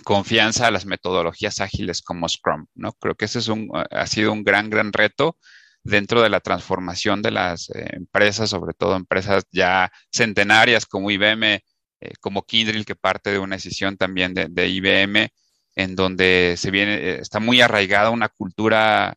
confianza 0.05 0.67
a 0.67 0.71
las 0.71 0.87
metodologías 0.87 1.61
ágiles 1.61 2.03
como 2.03 2.29
Scrum, 2.29 2.67
¿no? 2.75 2.93
Creo 2.95 3.15
que 3.15 3.27
ese 3.27 3.39
es 3.39 3.49
un, 3.49 3.71
ha 3.73 4.07
sido 4.07 4.33
un 4.33 4.45
gran, 4.45 4.71
gran 4.71 4.93
reto 4.93 5.39
dentro 5.83 6.23
de 6.23 6.31
la 6.31 6.41
transformación 6.41 7.23
de 7.23 7.31
las 7.31 7.71
eh, 7.71 7.91
empresas, 7.93 8.51
sobre 8.51 8.75
todo 8.75 8.97
empresas 8.97 9.45
ya 9.53 9.93
centenarias 10.13 10.87
como 10.87 11.11
IBM, 11.11 11.63
eh, 12.01 12.13
como 12.21 12.45
Kindle, 12.45 12.85
que 12.85 12.97
parte 12.97 13.31
de 13.31 13.39
una 13.39 13.57
decisión 13.57 13.97
también 13.97 14.35
de, 14.35 14.69
IBM, 14.69 15.31
en 15.75 15.97
donde 15.97 16.55
se 16.57 16.71
viene, 16.71 17.17
está 17.21 17.41
muy 17.41 17.61
arraigada 17.61 18.11
una 18.11 18.29
cultura 18.29 19.17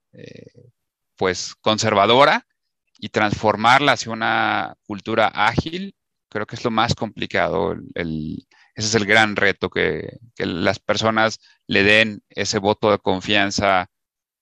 pues 1.15 1.55
conservadora 1.61 2.45
y 2.99 3.09
transformarla 3.09 3.93
hacia 3.93 4.11
una 4.11 4.75
cultura 4.85 5.27
ágil, 5.27 5.95
creo 6.29 6.45
que 6.45 6.55
es 6.55 6.63
lo 6.63 6.71
más 6.71 6.95
complicado. 6.95 7.75
ese 7.95 8.45
es 8.75 8.95
el 8.95 9.05
gran 9.05 9.35
reto, 9.35 9.69
que, 9.69 10.17
las 10.37 10.79
personas 10.79 11.39
le 11.67 11.83
den 11.83 12.21
ese 12.29 12.59
voto 12.59 12.91
de 12.91 12.99
confianza 12.99 13.89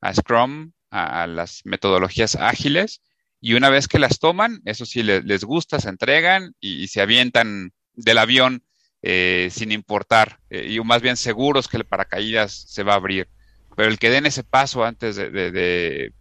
a 0.01 0.13
Scrum, 0.13 0.71
a, 0.91 1.27
las 1.27 1.61
metodologías 1.65 2.35
ágiles, 2.35 3.01
y 3.39 3.53
una 3.53 3.69
vez 3.69 3.87
que 3.87 3.99
las 3.99 4.19
toman, 4.19 4.61
eso 4.65 4.85
sí, 4.85 5.03
les, 5.03 5.43
gusta, 5.43 5.79
se 5.79 5.89
entregan 5.89 6.53
y, 6.59 6.87
se 6.87 7.01
avientan 7.01 7.71
del 7.97 8.17
avión 8.17 8.63
eh, 9.01 9.49
sin 9.51 9.73
importar, 9.73 10.39
eh, 10.49 10.67
y 10.69 10.79
más 10.79 11.01
bien 11.01 11.17
seguros 11.17 11.67
que 11.67 11.75
el 11.75 11.85
paracaídas 11.85 12.53
se 12.53 12.83
va 12.83 12.93
a 12.93 12.97
abrir. 12.97 13.27
Pero 13.75 13.89
el 13.89 13.99
que 13.99 14.09
den 14.09 14.25
ese 14.25 14.43
paso 14.43 14.85
antes 14.85 15.17
de 15.17 16.13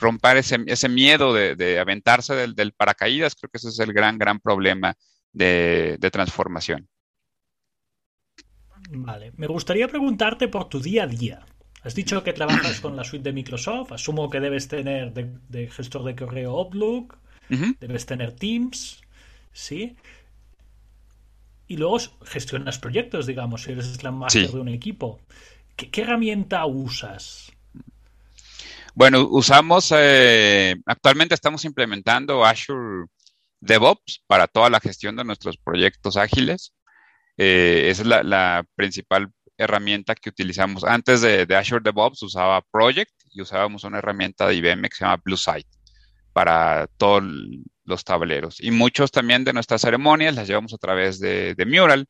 romper 0.00 0.38
ese, 0.38 0.58
ese 0.66 0.88
miedo 0.88 1.32
de, 1.32 1.78
aventarse 1.78 2.34
del, 2.34 2.72
paracaídas, 2.72 3.36
creo 3.36 3.50
que 3.50 3.58
ese 3.58 3.68
es 3.68 3.78
el 3.78 3.92
gran, 3.92 4.18
gran 4.18 4.40
problema 4.40 4.96
de, 5.32 5.98
transformación. 6.10 6.88
Vale, 8.90 9.32
me 9.36 9.46
gustaría 9.46 9.86
preguntarte 9.86 10.48
por 10.48 10.68
tu 10.68 10.80
día 10.80 11.04
a 11.04 11.06
día. 11.06 11.46
Has 11.82 11.94
dicho 11.94 12.22
que 12.24 12.32
trabajas 12.32 12.80
con 12.80 12.96
la 12.96 13.04
suite 13.04 13.24
de 13.24 13.32
Microsoft, 13.32 13.92
asumo 13.92 14.28
que 14.28 14.40
debes 14.40 14.68
tener 14.68 15.12
de, 15.12 15.68
gestor 15.68 16.04
de 16.04 16.16
correo 16.16 16.58
Outlook, 16.58 17.16
debes 17.48 18.06
tener 18.06 18.32
Teams, 18.32 19.00
¿sí? 19.52 19.96
Y 21.70 21.76
luego 21.76 21.98
gestionas 22.24 22.80
proyectos, 22.80 23.28
digamos, 23.28 23.62
si 23.62 23.70
eres 23.70 24.02
la 24.02 24.10
Master 24.10 24.50
de 24.50 24.58
un 24.58 24.70
equipo. 24.70 25.20
¿Qué 25.76 26.02
herramienta 26.02 26.66
usas? 26.66 27.52
Bueno, 28.92 29.28
usamos, 29.30 29.94
eh, 29.96 30.74
actualmente 30.84 31.36
estamos 31.36 31.64
implementando 31.64 32.44
Azure 32.44 33.06
DevOps 33.60 34.24
para 34.26 34.48
toda 34.48 34.68
la 34.68 34.80
gestión 34.80 35.14
de 35.14 35.22
nuestros 35.22 35.58
proyectos 35.58 36.16
ágiles. 36.16 36.74
Eh, 37.36 37.86
esa 37.88 38.02
es 38.02 38.08
la, 38.08 38.66
principal 38.74 39.30
herramienta 39.56 40.16
que 40.16 40.30
utilizamos. 40.30 40.82
Antes 40.82 41.20
de, 41.20 41.46
Azure 41.54 41.84
DevOps 41.84 42.24
usaba 42.24 42.62
Project 42.72 43.12
y 43.30 43.42
usábamos 43.42 43.84
una 43.84 43.98
herramienta 43.98 44.48
de 44.48 44.56
IBM 44.56 44.88
que 44.88 44.96
se 44.96 45.04
llama 45.04 45.22
BlueSite 45.24 45.68
para 46.32 46.86
todos 46.96 47.22
los 47.84 48.04
tableros. 48.04 48.62
Y 48.62 48.70
muchos 48.70 49.10
también 49.10 49.44
de 49.44 49.52
nuestras 49.52 49.82
ceremonias 49.82 50.34
las 50.34 50.48
llevamos 50.48 50.74
a 50.74 50.78
través 50.78 51.20
de, 51.20 51.54
de 51.54 51.66
Mural. 51.66 52.06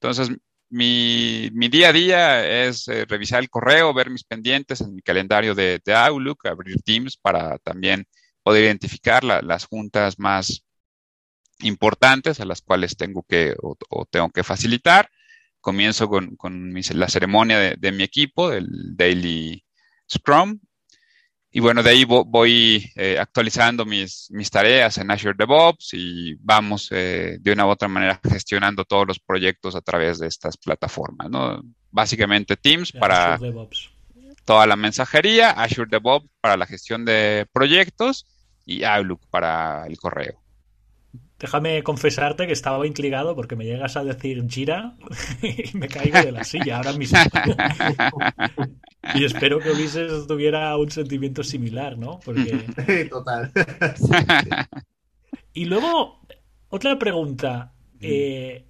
Entonces, 0.00 0.30
mi, 0.72 1.50
día 1.68 1.90
a 1.90 1.92
día 1.92 2.66
es 2.66 2.88
eh, 2.88 3.04
revisar 3.06 3.42
el 3.42 3.50
correo, 3.50 3.92
ver 3.92 4.10
mis 4.10 4.24
pendientes 4.24 4.80
en 4.80 4.94
mi 4.94 5.02
calendario 5.02 5.54
de, 5.54 5.80
Outlook, 5.86 6.46
abrir 6.46 6.80
Teams 6.82 7.16
para 7.18 7.58
también 7.58 8.06
poder 8.42 8.64
identificar 8.64 9.22
las 9.22 9.66
juntas 9.66 10.18
más 10.18 10.64
importantes 11.60 12.40
a 12.40 12.46
las 12.46 12.62
cuales 12.62 12.96
tengo 12.96 13.22
que 13.22 13.54
o, 13.62 14.06
tengo 14.06 14.30
que 14.30 14.42
facilitar. 14.42 15.10
Comienzo 15.60 16.08
con, 16.08 16.36
la 16.94 17.08
ceremonia 17.08 17.58
de, 17.58 17.76
de, 17.78 17.92
mi 17.92 18.02
equipo, 18.02 18.52
el 18.52 18.96
Daily 18.96 19.64
Scrum, 20.10 20.58
y 21.54 21.60
bueno, 21.60 21.82
de 21.82 21.90
ahí 21.90 22.04
voy 22.04 22.90
eh, 22.96 23.18
actualizando 23.18 23.84
mis, 23.84 24.28
mis, 24.30 24.50
tareas 24.50 24.96
en 24.96 25.10
Azure 25.10 25.34
DevOps 25.36 25.90
y 25.92 26.34
vamos 26.40 26.88
eh, 26.90 27.36
de 27.40 27.52
una 27.52 27.66
u 27.66 27.68
otra 27.68 27.88
manera 27.88 28.18
gestionando 28.24 28.86
todos 28.86 29.06
los 29.06 29.20
proyectos 29.20 29.76
a 29.76 29.82
través 29.82 30.18
de 30.18 30.28
estas 30.28 30.56
plataformas, 30.56 31.28
¿no? 31.28 31.62
Básicamente 31.90 32.56
Teams 32.56 32.92
para 32.92 33.38
toda 34.46 34.66
la 34.66 34.76
mensajería, 34.76 35.50
Azure 35.50 35.90
DevOps 35.90 36.26
para 36.40 36.56
la 36.56 36.64
gestión 36.64 37.04
de 37.04 37.46
proyectos 37.52 38.24
y 38.64 38.84
Outlook 38.84 39.20
para 39.28 39.86
el 39.86 39.98
correo. 39.98 40.40
Déjame 41.42 41.82
confesarte 41.82 42.46
que 42.46 42.52
estaba 42.52 42.86
intrigado 42.86 43.34
porque 43.34 43.56
me 43.56 43.64
llegas 43.64 43.96
a 43.96 44.04
decir 44.04 44.48
gira 44.48 44.94
y 45.42 45.76
me 45.76 45.88
caigo 45.88 46.22
de 46.22 46.30
la 46.30 46.44
silla 46.44 46.76
ahora 46.76 46.92
mismo. 46.92 47.18
y 49.14 49.24
espero 49.24 49.58
que 49.58 49.72
Ulises 49.72 50.28
tuviera 50.28 50.76
un 50.76 50.88
sentimiento 50.92 51.42
similar, 51.42 51.98
¿no? 51.98 52.20
Porque... 52.24 52.64
Total. 53.10 53.50
y 55.52 55.64
luego, 55.64 56.20
otra 56.68 56.96
pregunta. 56.96 57.72
Eh, 58.00 58.64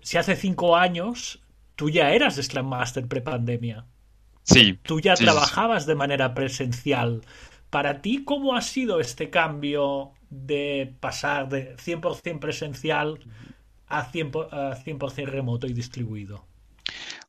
si 0.00 0.16
hace 0.16 0.36
cinco 0.36 0.76
años 0.76 1.40
tú 1.74 1.90
ya 1.90 2.12
eras 2.12 2.36
Scrum 2.40 2.68
Master 2.68 3.08
prepandemia. 3.08 3.84
Sí. 4.44 4.78
Tú 4.84 5.00
ya 5.00 5.16
trabajabas 5.16 5.86
de 5.86 5.96
manera 5.96 6.34
presencial. 6.34 7.22
Para 7.68 8.00
ti, 8.00 8.22
¿cómo 8.24 8.54
ha 8.54 8.62
sido 8.62 9.00
este 9.00 9.28
cambio 9.28 10.12
de 10.30 10.94
pasar 11.00 11.48
de 11.48 11.76
100% 11.76 12.38
presencial 12.38 13.18
a 13.86 14.10
100%, 14.10 15.26
remoto 15.26 15.66
y 15.66 15.72
distribuido? 15.72 16.46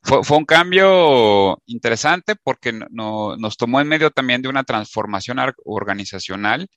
Fue, 0.02 0.36
un 0.36 0.44
cambio 0.44 1.60
interesante 1.66 2.36
porque 2.36 2.72
nos 2.72 3.56
tomó 3.56 3.80
en 3.80 3.88
medio 3.88 4.10
también 4.10 4.40
de 4.42 4.48
una 4.48 4.64
transformación 4.64 5.38
organizacional. 5.64 6.68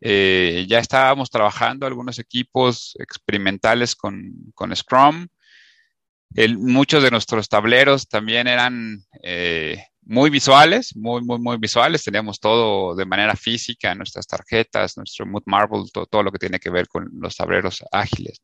Eh, 0.00 0.66
ya 0.68 0.78
estábamos 0.78 1.30
trabajando 1.30 1.86
algunos 1.86 2.18
equipos 2.18 2.96
experimentales 3.00 3.96
con, 3.96 4.52
Scrum. 4.74 5.28
muchos 6.58 7.02
de 7.02 7.10
nuestros 7.10 7.48
tableros 7.48 8.08
también 8.08 8.46
eran 8.46 9.04
eh, 9.22 9.82
muy 10.08 10.30
visuales, 10.30 10.96
muy, 10.96 11.22
muy, 11.22 11.38
muy 11.38 11.58
visuales. 11.58 12.02
Teníamos 12.02 12.40
todo 12.40 12.94
de 12.96 13.04
manera 13.04 13.36
física, 13.36 13.94
nuestras 13.94 14.26
tarjetas, 14.26 14.96
nuestro 14.96 15.26
Mood 15.26 15.42
Marble, 15.44 15.84
todo, 15.92 16.22
lo 16.22 16.32
que 16.32 16.38
tiene 16.38 16.58
que 16.58 16.70
ver 16.70 16.88
con 16.88 17.10
los 17.20 17.36
tableros 17.36 17.84
ágiles, 17.92 18.40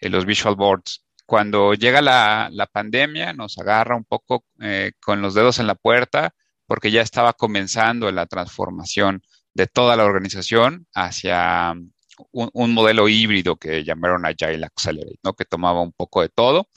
eh, 0.00 0.08
los 0.08 0.26
visual 0.26 0.56
boards. 0.56 1.04
Cuando 1.24 1.74
llega 1.74 2.02
la, 2.02 2.68
pandemia, 2.72 3.32
nos 3.32 3.58
agarra 3.58 3.94
un 3.96 4.04
poco 4.04 4.44
eh, 4.60 4.92
con 5.00 5.22
los 5.22 5.34
dedos 5.34 5.60
en 5.60 5.68
la 5.68 5.76
puerta, 5.76 6.34
porque 6.66 6.90
ya 6.90 7.02
estaba 7.02 7.32
comenzando 7.32 8.10
la 8.10 8.26
transformación 8.26 9.22
de 9.54 9.68
toda 9.68 9.96
la 9.96 10.04
organización 10.04 10.88
hacia 10.94 11.74
un, 12.32 12.50
un 12.52 12.74
modelo 12.74 13.08
híbrido 13.08 13.54
que 13.56 13.84
llamaron 13.84 14.26
Agile 14.26 14.66
Accelerate, 14.66 15.20
¿no? 15.22 15.34
que 15.34 15.44
tomaba 15.44 15.80
un 15.80 15.92
poco 15.92 16.22
de 16.22 16.28
todo 16.28 16.68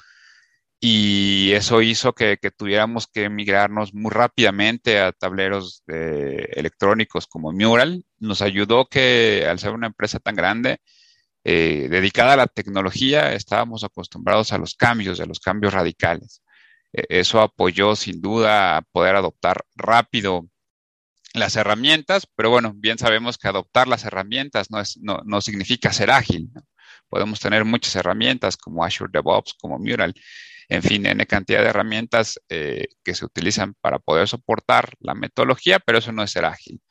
y 0.79 1.51
eso 1.53 1.81
hizo 1.81 2.13
que, 2.13 2.37
tuviéramos 2.55 3.07
que 3.07 3.29
migrarnos 3.29 3.93
muy 3.93 4.11
rápidamente 4.11 4.99
a 4.99 5.11
tableros 5.11 5.83
electrónicos 5.87 7.27
como 7.27 7.51
Mural. 7.51 8.05
Nos 8.19 8.41
ayudó 8.41 8.87
que 8.87 9.45
al 9.49 9.59
ser 9.59 9.71
una 9.71 9.87
empresa 9.87 10.19
tan 10.19 10.35
grande, 10.35 10.79
eh, 11.47 11.87
dedicada 11.91 12.33
a 12.33 12.37
la 12.37 12.47
tecnología, 12.47 13.33
estábamos 13.33 13.83
acostumbrados 13.83 14.51
a 14.51 14.57
los 14.57 14.73
cambios, 14.73 15.19
a 15.19 15.27
los 15.27 15.39
cambios 15.39 15.73
radicales. 15.73 16.41
E, 16.91 17.05
eso 17.09 17.39
apoyó 17.39 17.95
sin 17.95 18.19
duda 18.19 18.77
a 18.77 18.81
poder 18.81 19.15
adoptar 19.15 19.63
rápido 19.75 20.49
las 21.35 21.55
herramientas, 21.55 22.27
pero 22.35 22.49
bueno, 22.49 22.73
bien 22.75 22.97
sabemos 22.97 23.37
que 23.37 23.47
adoptar 23.47 23.87
las 23.87 24.05
herramientas 24.05 24.69
no, 24.71 25.41
significa 25.41 25.93
ser 25.93 26.09
ágil. 26.11 26.49
Podemos 27.09 27.39
tener 27.39 27.63
muchas 27.65 27.95
herramientas 27.95 28.57
como 28.57 28.83
Azure 28.83 29.11
DevOps, 29.13 29.53
como 29.61 29.77
Mural, 29.77 30.15
en 30.69 30.83
fin, 30.83 31.05
N 31.05 31.25
cantidad 31.27 31.61
de 31.61 31.69
herramientas 31.69 32.39
eh, 32.49 32.87
que 33.03 33.15
se 33.15 33.25
utilizan 33.25 33.75
para 33.81 33.99
poder 33.99 34.27
soportar 34.27 34.93
la 34.99 35.13
metodología, 35.13 35.79
pero 35.79 35.99
eso 35.99 36.11
no 36.11 36.23
es 36.23 36.31
ser 36.31 36.45
ágil. 36.45 36.81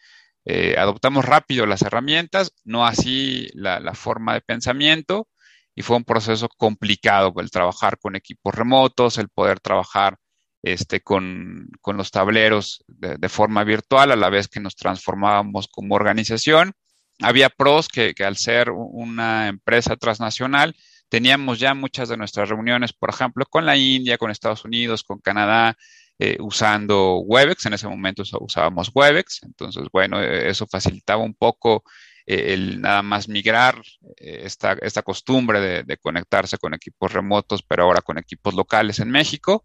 Eh, 0.45 0.77
adoptamos 0.79 1.25
rápido 1.25 1.67
las 1.67 1.83
herramientas, 1.83 2.53
no 2.65 2.87
así 2.87 3.49
la, 3.55 3.95
forma 3.95 4.35
de 4.35 4.43
pensamiento, 4.43 5.29
y 5.75 5.83
fue 5.83 5.97
un 5.97 6.05
proceso 6.05 6.49
complicado 6.57 7.33
el 7.39 7.51
trabajar 7.51 7.99
con 7.99 8.15
equipos 8.17 8.55
remotos, 8.55 9.19
el 9.19 9.29
poder 9.29 9.61
trabajar 9.61 10.19
este, 10.63 11.01
con, 11.01 11.69
los 11.85 12.11
tableros 12.11 12.85
de, 12.87 13.29
forma 13.29 13.65
virtual 13.65 14.13
a 14.13 14.17
la 14.17 14.31
vez 14.31 14.49
que 14.49 14.61
nos 14.61 14.77
transformábamos 14.77 15.69
como 15.69 15.95
organización. 15.95 16.73
Había 17.21 17.49
pros 17.49 17.89
que 17.89 18.15
al 18.25 18.37
ser 18.37 18.71
una 18.71 19.49
empresa 19.49 19.97
transnacional, 19.97 20.75
teníamos 21.15 21.61
ya 21.61 21.75
muchas 21.75 22.09
de 22.09 22.17
nuestras 22.17 22.49
reuniones, 22.49 22.93
por 22.93 23.09
ejemplo, 23.09 23.47
con 23.47 23.65
la 23.65 23.77
India, 23.77 24.19
con 24.19 24.33
Estados 24.33 24.65
Unidos, 24.65 25.05
con 25.05 25.21
Canadá, 25.21 25.77
eh, 26.19 26.39
usando 26.41 27.19
Webex. 27.19 27.67
En 27.67 27.75
ese 27.75 27.87
momento 27.87 28.25
usábamos 28.41 28.91
Webex. 28.93 29.45
Entonces, 29.45 29.85
bueno, 29.93 30.21
eh, 30.21 30.51
eso 30.51 30.67
facilitaba 30.67 31.23
un 31.23 31.35
poco 31.35 31.85
eh, 32.27 32.55
el 32.55 32.81
nada 32.81 33.03
más 33.03 33.29
migrar 33.29 33.81
esta, 34.17 34.73
esta, 34.83 35.03
costumbre 35.03 35.61
de, 35.61 35.85
de, 35.85 35.99
conectarse 35.99 36.59
con 36.59 36.75
equipos 36.75 37.13
remotos, 37.13 37.63
pero 37.63 37.85
ahora 37.85 38.01
con 38.01 38.19
equipos 38.19 38.53
locales 38.53 38.99
en 38.99 39.13
México. 39.13 39.65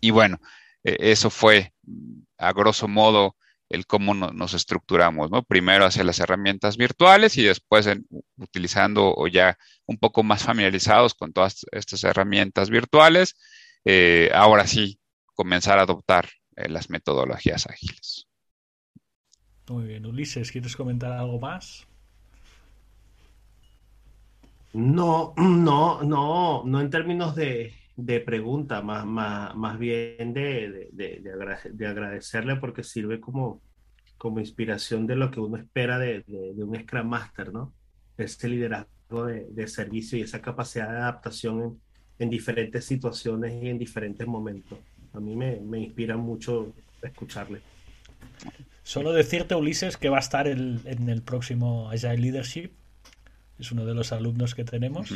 Y 0.00 0.10
bueno, 0.10 0.38
eso 0.84 1.30
fue 1.30 1.72
a 2.38 2.52
grosso 2.52 2.86
modo 2.86 3.34
el 3.68 3.86
cómo 3.86 4.14
nos 4.14 4.54
estructuramos, 4.54 5.30
¿no? 5.30 5.42
Primero 5.42 5.84
hacia 5.84 6.04
las 6.04 6.20
herramientas 6.20 6.76
virtuales 6.76 7.36
y 7.36 7.42
después 7.42 7.88
utilizando 8.36 9.14
o 9.14 9.26
ya 9.26 9.58
un 9.86 9.98
poco 9.98 10.22
más 10.22 10.42
familiarizados 10.42 11.14
con 11.14 11.32
todas 11.32 11.66
estas 11.72 12.04
herramientas 12.04 12.70
virtuales, 12.70 13.36
eh, 13.84 14.30
ahora 14.34 14.66
sí 14.66 14.98
comenzar 15.34 15.78
a 15.78 15.82
adoptar 15.82 16.28
eh, 16.56 16.68
las 16.68 16.90
metodologías 16.90 17.66
ágiles. 17.66 18.26
Muy 19.68 19.86
bien, 19.86 20.06
Ulises, 20.06 20.50
¿quieres 20.50 20.74
comentar 20.74 21.12
algo 21.12 21.38
más? 21.38 21.86
No, 24.72 25.34
no, 25.36 26.02
no, 26.02 26.62
no 26.64 26.80
en 26.80 26.90
términos 26.90 27.34
de, 27.34 27.74
de 27.98 28.20
pregunta, 28.20 28.80
más, 28.80 29.04
más, 29.04 29.56
más 29.56 29.76
bien 29.76 30.32
de, 30.32 30.88
de, 30.92 31.20
de, 31.72 31.86
agradecerle 31.86 32.54
porque 32.54 32.84
sirve 32.84 33.18
como, 33.18 33.60
como 34.16 34.38
inspiración 34.38 35.04
de 35.04 35.16
lo 35.16 35.32
que 35.32 35.40
uno 35.40 35.56
espera 35.56 35.98
de, 35.98 36.24
un 36.28 36.78
Scrum 36.80 37.08
Master, 37.08 37.52
¿no? 37.52 37.72
Este 38.16 38.48
liderazgo 38.48 39.26
de, 39.26 39.66
servicio 39.66 40.16
y 40.16 40.22
esa 40.22 40.40
capacidad 40.40 40.88
de 40.88 40.96
adaptación 40.98 41.60
en, 41.60 41.80
en, 42.20 42.30
diferentes 42.30 42.84
situaciones 42.84 43.60
y 43.60 43.68
en 43.68 43.80
diferentes 43.80 44.26
momentos. 44.28 44.78
A 45.12 45.18
mí 45.18 45.34
me, 45.34 45.58
me 45.60 45.80
inspira 45.80 46.16
mucho 46.16 46.72
escucharle. 47.02 47.60
Solo 48.84 49.12
decirte, 49.12 49.56
Ulises, 49.56 49.96
que 49.96 50.08
va 50.08 50.18
a 50.18 50.20
estar 50.20 50.46
el, 50.46 50.82
en 50.84 51.08
el 51.08 51.22
próximo 51.22 51.90
Agile 51.90 52.18
Leadership. 52.18 52.70
Es 53.58 53.72
uno 53.72 53.84
de 53.84 53.94
los 53.94 54.12
alumnos 54.12 54.54
que 54.54 54.64
tenemos. 54.64 55.12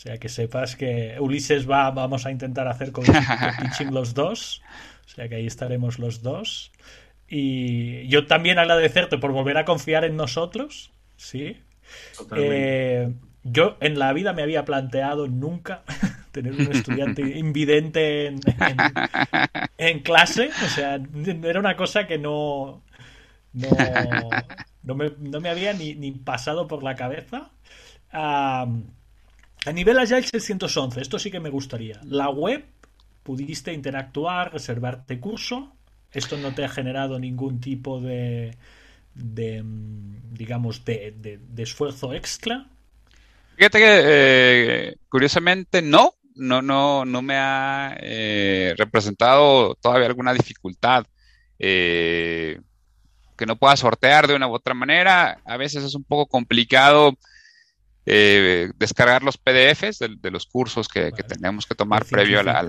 O 0.00 0.02
sea, 0.02 0.16
que 0.16 0.30
sepas 0.30 0.76
que 0.76 1.16
Ulises 1.20 1.68
va, 1.68 1.90
vamos 1.90 2.24
a 2.24 2.30
intentar 2.30 2.66
hacer 2.68 2.90
con, 2.90 3.04
Teaching 3.60 3.92
los 3.92 4.14
dos. 4.14 4.62
O 5.04 5.08
sea, 5.10 5.28
que 5.28 5.34
ahí 5.34 5.46
estaremos 5.46 5.98
los 5.98 6.22
dos. 6.22 6.72
Y 7.28 8.08
yo 8.08 8.26
también 8.26 8.58
agradecerte 8.58 9.18
por 9.18 9.32
volver 9.32 9.58
a 9.58 9.66
confiar 9.66 10.06
en 10.06 10.16
nosotros. 10.16 10.90
Sí. 11.16 11.60
Eh, 12.34 13.12
yo 13.42 13.76
en 13.80 13.98
la 13.98 14.14
vida 14.14 14.32
me 14.32 14.40
había 14.40 14.64
planteado 14.64 15.26
nunca 15.28 15.82
tener 16.32 16.54
un 16.54 16.72
estudiante 16.74 17.20
invidente 17.38 18.28
en, 18.28 18.40
en, 19.76 19.98
clase. 20.00 20.48
O 20.64 20.68
sea, 20.68 20.98
era 21.44 21.60
una 21.60 21.76
cosa 21.76 22.06
que 22.06 22.16
no, 22.16 22.82
no, 23.52 23.68
no, 24.82 24.94
me, 24.94 25.12
no 25.18 25.42
me, 25.42 25.50
había 25.50 25.74
ni, 25.74 25.94
ni, 25.94 26.12
pasado 26.12 26.66
por 26.66 26.82
la 26.82 26.94
cabeza. 26.94 27.50
A 29.66 29.72
nivel 29.72 29.98
Agile 29.98 30.22
611, 30.22 31.00
esto 31.00 31.18
sí 31.18 31.30
que 31.30 31.40
me 31.40 31.50
gustaría. 31.50 32.00
La 32.04 32.30
web, 32.30 32.64
pudiste 33.22 33.72
interactuar, 33.72 34.52
reservarte 34.52 35.20
curso. 35.20 35.72
Esto 36.12 36.38
no 36.38 36.54
te 36.54 36.64
ha 36.64 36.68
generado 36.68 37.18
ningún 37.18 37.60
tipo 37.60 38.00
de, 38.00 38.56
de 39.14 39.62
digamos, 40.32 40.84
de, 40.84 41.38
esfuerzo 41.58 42.14
extra. 42.14 42.66
Fíjate 43.56 43.78
que, 43.78 44.00
eh, 44.04 44.96
curiosamente, 45.08 45.82
no. 45.82 46.14
No, 46.36 46.62
no, 46.62 47.04
no 47.04 47.20
me 47.20 47.34
ha 47.36 47.96
eh, 48.00 48.72
representado 48.78 49.74
todavía 49.74 50.06
alguna 50.06 50.32
dificultad. 50.32 51.04
Eh, 51.58 52.58
que 53.36 53.46
no 53.46 53.56
pueda 53.56 53.76
sortear 53.76 54.26
de 54.26 54.34
una 54.34 54.48
u 54.48 54.54
otra 54.54 54.72
manera. 54.72 55.38
A 55.44 55.56
veces 55.58 55.84
es 55.84 55.94
un 55.94 56.04
poco 56.04 56.26
complicado 56.26 57.14
eh, 58.06 58.70
descargar 58.76 59.22
los 59.22 59.36
PDFs 59.36 59.98
de, 59.98 60.30
los 60.30 60.46
cursos 60.46 60.88
que, 60.88 61.12
tenemos 61.12 61.66
que 61.66 61.74
tomar 61.74 62.04
previo 62.06 62.40
a, 62.40 62.62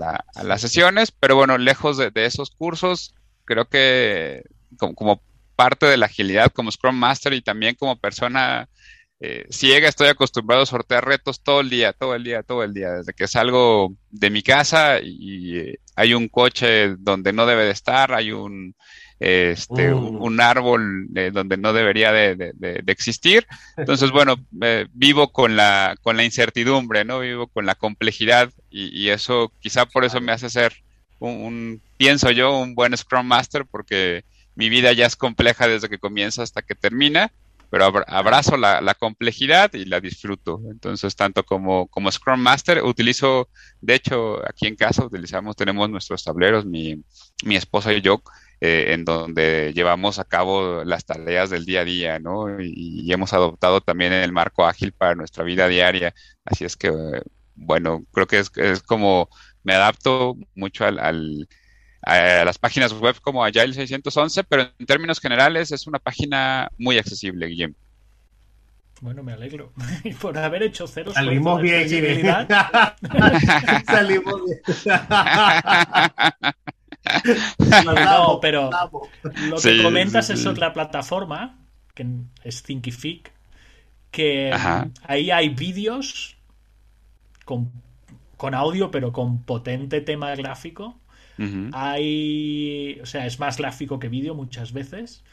las 0.44 0.62
sesiones, 0.62 1.12
pero 1.12 1.36
bueno, 1.36 1.58
lejos 1.58 1.98
de, 1.98 2.12
esos 2.16 2.52
cursos, 2.52 3.16
creo 3.46 3.66
que 3.66 4.44
como, 4.78 5.22
parte 5.56 5.86
de 5.86 5.98
la 5.98 6.08
agilidad 6.08 6.52
como 6.52 6.72
Scrum 6.72 6.96
Master 6.96 7.34
y 7.34 7.42
también 7.42 7.76
como 7.76 8.00
persona 8.00 8.68
eh, 9.20 9.46
ciega, 9.52 9.88
estoy 9.88 10.08
acostumbrado 10.08 10.64
a 10.64 10.66
sortear 10.66 11.06
retos 11.06 11.44
todo 11.44 11.62
el 11.62 11.70
día, 11.70 11.94
todo 11.94 12.16
el 12.16 12.24
día, 12.24 12.42
todo 12.42 12.64
el 12.64 12.74
día, 12.74 12.92
desde 12.94 13.14
que 13.14 13.28
salgo 13.28 13.96
de 14.10 14.30
mi 14.32 14.42
casa 14.42 15.00
y 15.02 15.58
eh, 15.58 15.80
hay 15.96 16.16
un 16.16 16.28
coche 16.28 16.96
donde 16.98 17.32
no 17.32 17.46
debe 17.46 17.66
de 17.66 17.72
estar, 17.72 18.14
hay 18.14 18.32
un 18.32 18.76
este, 19.22 19.92
mm. 19.92 20.20
un 20.20 20.42
árbol 20.42 21.08
donde 21.32 21.56
no 21.56 21.74
debería 21.74 22.12
de, 22.12 22.54
existir. 22.88 23.46
Entonces, 23.78 24.10
bueno, 24.10 24.36
eh, 24.62 24.88
vivo 24.94 25.32
con 25.32 25.56
la, 25.56 25.96
con 26.02 26.18
la 26.18 26.24
incertidumbre, 26.24 27.06
¿no? 27.06 27.20
Vivo 27.20 27.48
con 27.48 27.68
la 27.68 27.76
complejidad 27.76 28.52
y, 28.72 29.10
eso 29.10 29.52
quizá 29.60 29.86
por 29.86 30.06
eso 30.06 30.22
me 30.22 30.32
hace 30.32 30.50
ser 30.50 30.74
un, 31.20 31.82
pienso 31.98 32.32
yo, 32.32 32.58
un 32.58 32.74
buen 32.74 32.98
Scrum 32.98 33.28
Master 33.28 33.66
porque 33.70 34.26
mi 34.56 34.70
vida 34.70 34.92
ya 34.92 35.06
es 35.06 35.16
compleja 35.16 35.68
desde 35.68 35.90
que 35.90 36.00
comienza 36.00 36.42
hasta 36.42 36.64
que 36.64 36.74
termina, 36.74 37.32
pero 37.70 37.86
abrazo 38.08 38.58
la, 38.58 38.96
complejidad 39.00 39.72
y 39.74 39.86
la 39.86 40.00
disfruto. 40.00 40.62
Entonces, 40.72 41.16
tanto 41.16 41.44
como, 41.44 41.88
como 41.88 42.12
Scrum 42.12 42.40
Master, 42.40 42.84
utilizo, 42.84 43.50
de 43.82 43.96
hecho, 43.96 44.42
aquí 44.50 44.66
en 44.66 44.76
casa 44.76 45.06
utilizamos, 45.06 45.56
tenemos 45.56 45.90
nuestros 45.92 46.24
tableros, 46.24 46.66
mi, 46.66 47.04
mi 47.44 47.56
esposa 47.56 47.94
y 47.94 48.02
yo, 48.02 48.24
eh, 48.62 48.94
en 48.94 49.06
donde 49.06 49.74
llevamos 49.74 50.20
a 50.20 50.24
cabo 50.24 50.84
las 50.84 51.04
tareas 51.06 51.50
del 51.50 51.66
día 51.66 51.82
a 51.82 51.86
día, 51.86 52.20
¿no? 52.20 52.62
Y, 52.62 53.12
hemos 53.12 53.34
adoptado 53.34 53.82
también 53.82 54.14
el 54.14 54.32
marco 54.32 54.66
ágil 54.66 54.92
para 54.94 55.16
nuestra 55.16 55.44
vida 55.44 55.68
diaria. 55.68 56.14
Así 56.46 56.64
es 56.66 56.78
que, 56.78 56.92
bueno, 57.56 58.06
creo 58.14 58.28
que 58.28 58.40
es, 58.40 58.52
es 58.56 58.84
como 58.84 59.30
me 59.64 59.74
adapto 59.74 60.38
mucho 60.56 60.86
al, 60.86 61.48
a 62.04 62.46
las 62.46 62.58
páginas 62.58 62.94
web 62.94 63.16
como 63.22 63.44
Agile 63.44 63.74
611, 63.74 64.44
pero 64.44 64.70
en 64.78 64.86
términos 64.86 65.20
generales 65.20 65.72
es 65.72 65.88
una 65.88 66.00
página 66.00 66.70
muy 66.78 66.98
accesible, 66.98 67.48
Guillem. 67.48 67.74
Bueno, 69.02 69.24
me 69.24 69.34
alegro. 69.34 69.74
Y 70.04 70.14
por 70.14 70.38
haber 70.38 70.64
hecho 70.64 70.86
cero 70.88 71.12
Salimos 71.16 71.62
bien, 71.62 71.90
Salimos 73.86 74.42
bien. 74.46 74.62
no, 77.96 78.40
pero 78.42 78.70
lo 79.50 79.58
que 79.58 79.84
comentas 79.84 80.30
es 80.30 80.46
otra 80.46 80.74
plataforma, 80.74 81.60
que 81.94 82.06
es 82.44 82.64
Thinkific, 82.64 83.32
que 84.12 84.54
ahí 85.04 85.32
hay 85.32 85.50
vídeos 85.50 86.38
con, 87.46 87.72
audio, 88.54 88.92
pero 88.92 89.12
con 89.12 89.44
potente 89.44 90.02
tema 90.02 90.36
gráfico. 90.36 90.98
Hay, 91.74 93.00
o 93.02 93.06
sea, 93.08 93.26
es 93.26 93.40
más 93.40 93.58
gráfico 93.58 93.98
que 93.98 94.10
vídeo 94.10 94.36
muchas 94.36 94.74
veces. 94.74 95.24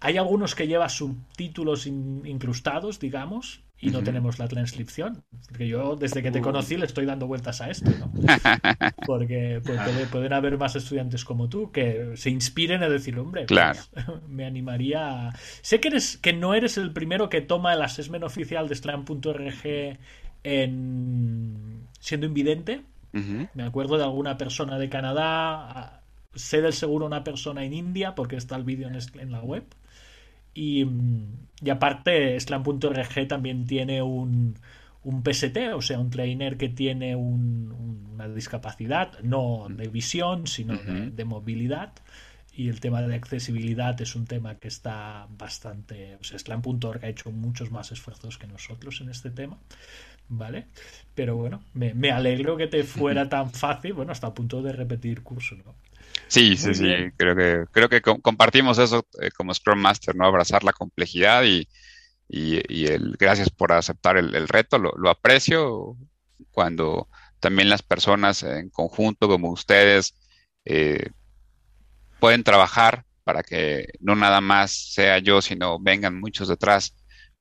Hay 0.00 0.16
algunos 0.16 0.56
que 0.56 0.66
lleva 0.66 0.88
subtítulos 0.88 1.86
incrustados, 1.86 2.98
digamos, 2.98 3.60
y 3.80 3.90
no 3.90 4.02
tenemos 4.02 4.38
la 4.38 4.48
transcripción. 4.48 5.22
Porque 5.48 5.68
yo, 5.68 5.94
desde 5.94 6.22
que 6.22 6.30
te 6.30 6.40
conocí, 6.40 6.76
le 6.76 6.86
estoy 6.86 7.06
dando 7.06 7.26
vueltas 7.26 7.60
a 7.60 7.70
esto, 7.70 7.90
¿no? 7.98 8.12
Porque 9.06 9.60
pues, 9.64 9.80
pueden 10.10 10.32
haber 10.32 10.58
más 10.58 10.74
estudiantes 10.74 11.24
como 11.24 11.48
tú 11.48 11.70
que 11.70 12.12
se 12.16 12.30
inspiren 12.30 12.82
a 12.82 12.88
decir, 12.88 13.18
hombre, 13.18 13.42
pues, 13.42 13.48
claro. 13.48 13.80
me 14.28 14.44
animaría. 14.44 15.30
Sé 15.62 15.80
que, 15.80 15.88
eres, 15.88 16.16
que 16.16 16.32
no 16.32 16.54
eres 16.54 16.76
el 16.76 16.92
primero 16.92 17.28
que 17.28 17.40
toma 17.40 17.72
el 17.72 17.82
assessment 17.82 18.24
oficial 18.24 18.68
de 18.68 18.74
Slam.org 18.74 19.98
en... 20.42 21.86
siendo 22.00 22.26
invidente. 22.26 22.82
Me 23.12 23.64
acuerdo 23.64 23.96
de 23.96 24.04
alguna 24.04 24.36
persona 24.36 24.78
de 24.78 24.88
Canadá. 24.88 26.02
Sé 26.34 26.60
del 26.60 26.72
seguro 26.72 27.06
una 27.06 27.24
persona 27.24 27.64
en 27.64 27.72
India, 27.72 28.14
porque 28.14 28.36
está 28.36 28.54
el 28.54 28.62
vídeo 28.62 28.88
en 28.88 29.32
la 29.32 29.40
web. 29.40 29.64
Y, 30.58 30.84
y 31.62 31.70
aparte, 31.70 32.38
Slam.org 32.40 33.28
también 33.28 33.64
tiene 33.64 34.02
un, 34.02 34.58
un 35.04 35.22
PST, 35.22 35.56
o 35.72 35.80
sea, 35.80 36.00
un 36.00 36.10
trainer 36.10 36.56
que 36.56 36.68
tiene 36.68 37.14
una 37.14 38.28
discapacidad, 38.28 39.20
no 39.20 39.68
de 39.70 39.86
visión, 39.86 40.48
sino 40.48 40.76
de, 40.76 41.24
movilidad. 41.24 41.92
Y 42.52 42.68
el 42.68 42.80
tema 42.80 43.02
de 43.02 43.14
accesibilidad 43.14 44.00
es 44.00 44.16
un 44.16 44.26
tema 44.26 44.56
que 44.56 44.66
está 44.66 45.28
bastante. 45.30 46.16
O 46.20 46.24
sea, 46.24 46.40
Slam.org 46.40 47.04
ha 47.04 47.08
hecho 47.08 47.30
muchos 47.30 47.70
más 47.70 47.92
esfuerzos 47.92 48.36
que 48.36 48.48
nosotros 48.48 49.00
en 49.00 49.10
este 49.10 49.30
tema. 49.30 49.58
¿Vale? 50.28 50.66
Pero 51.14 51.36
bueno, 51.36 51.62
me, 51.72 51.94
me 51.94 52.10
alegro 52.10 52.56
que 52.56 52.66
te 52.66 52.82
fuera 52.82 53.28
tan 53.36 53.52
fácil, 53.52 53.92
bueno, 53.92 54.10
hasta 54.10 54.26
a 54.26 54.34
punto 54.34 54.60
de 54.60 54.72
repetir 54.72 55.22
curso, 55.22 55.54
¿no? 55.64 55.76
Sí, 56.28 56.56
sí, 56.56 56.74
sí, 56.74 56.86
creo 57.16 57.34
que, 57.34 57.64
creo 57.72 57.88
que 57.88 58.02
compartimos 58.02 58.78
eso 58.78 59.06
eh, 59.20 59.30
como 59.30 59.54
Scrum 59.54 59.78
Master, 59.78 60.14
¿no? 60.14 60.26
Abrazar 60.26 60.62
la 60.62 60.74
complejidad 60.74 61.44
y, 61.44 61.66
y, 62.28 62.86
el 62.86 63.16
gracias 63.18 63.50
por 63.50 63.72
aceptar 63.72 64.18
el, 64.18 64.48
reto, 64.48 64.78
lo, 64.78 65.10
aprecio 65.10 65.96
cuando 66.50 67.08
también 67.40 67.70
las 67.70 67.82
personas 67.82 68.42
en 68.42 68.68
conjunto 68.68 69.28
como 69.28 69.50
ustedes 69.50 70.14
eh, 70.66 71.10
pueden 72.20 72.44
trabajar 72.44 73.04
para 73.24 73.42
que 73.42 73.86
no 74.00 74.14
nada 74.14 74.40
más 74.40 74.72
sea 74.92 75.18
yo, 75.18 75.40
sino 75.40 75.78
vengan 75.80 76.20
muchos 76.20 76.48
detrás 76.48 76.94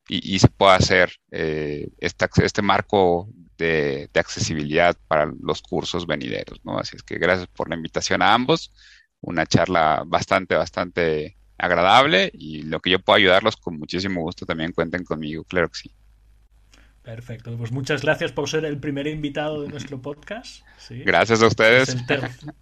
y, 0.10 0.40
se 0.40 0.48
pueda 0.48 0.76
hacer 0.76 1.12
eh, 1.32 1.90
este 2.00 2.62
marco 2.62 3.30
de, 3.58 4.10
accesibilidad 4.14 4.96
para 5.08 5.32
los 5.42 5.62
cursos 5.62 6.06
venideros, 6.06 6.60
¿no? 6.64 6.78
Así 6.78 6.96
es 6.96 7.04
que 7.04 7.18
gracias 7.18 7.48
por 7.48 7.70
la 7.70 7.76
invitación 7.76 8.22
a 8.22 8.34
ambos, 8.34 8.72
una 9.22 9.46
charla 9.46 10.04
bastante, 10.06 10.56
bastante 10.56 11.38
agradable 11.58 12.32
y 12.34 12.64
lo 12.64 12.80
que 12.80 12.92
yo 12.92 13.00
pueda 13.00 13.18
ayudarlos 13.18 13.58
con 13.58 13.80
muchísimo 13.80 14.22
gusto 14.22 14.46
también 14.46 14.72
cuenten 14.72 15.04
conmigo, 15.04 15.44
claro 15.44 15.70
que 15.70 15.80
sí. 15.80 15.92
Perfecto, 17.08 17.56
pues 17.58 17.72
muchas 17.72 18.02
gracias 18.02 18.34
por 18.34 18.50
ser 18.50 18.66
el 18.66 18.80
primer 18.80 19.08
invitado 19.08 19.62
de 19.62 19.70
nuestro 19.70 20.02
podcast. 20.02 20.62
Gracias 20.90 21.42
a 21.42 21.48
ustedes. 21.48 21.88
Es 21.88 21.96
el 21.96 22.06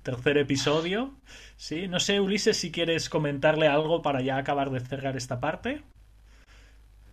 tercer 0.04 0.38
episodio. 0.38 1.16
Sí, 1.56 1.88
no 1.88 2.00
sé, 2.00 2.20
Ulises, 2.20 2.56
si 2.56 2.72
quieres 2.72 3.10
comentarle 3.10 3.68
algo 3.68 4.04
para 4.04 4.22
ya 4.22 4.38
acabar 4.38 4.70
de 4.70 4.82
cerrar 4.82 5.18
esta 5.18 5.40
parte. 5.40 5.82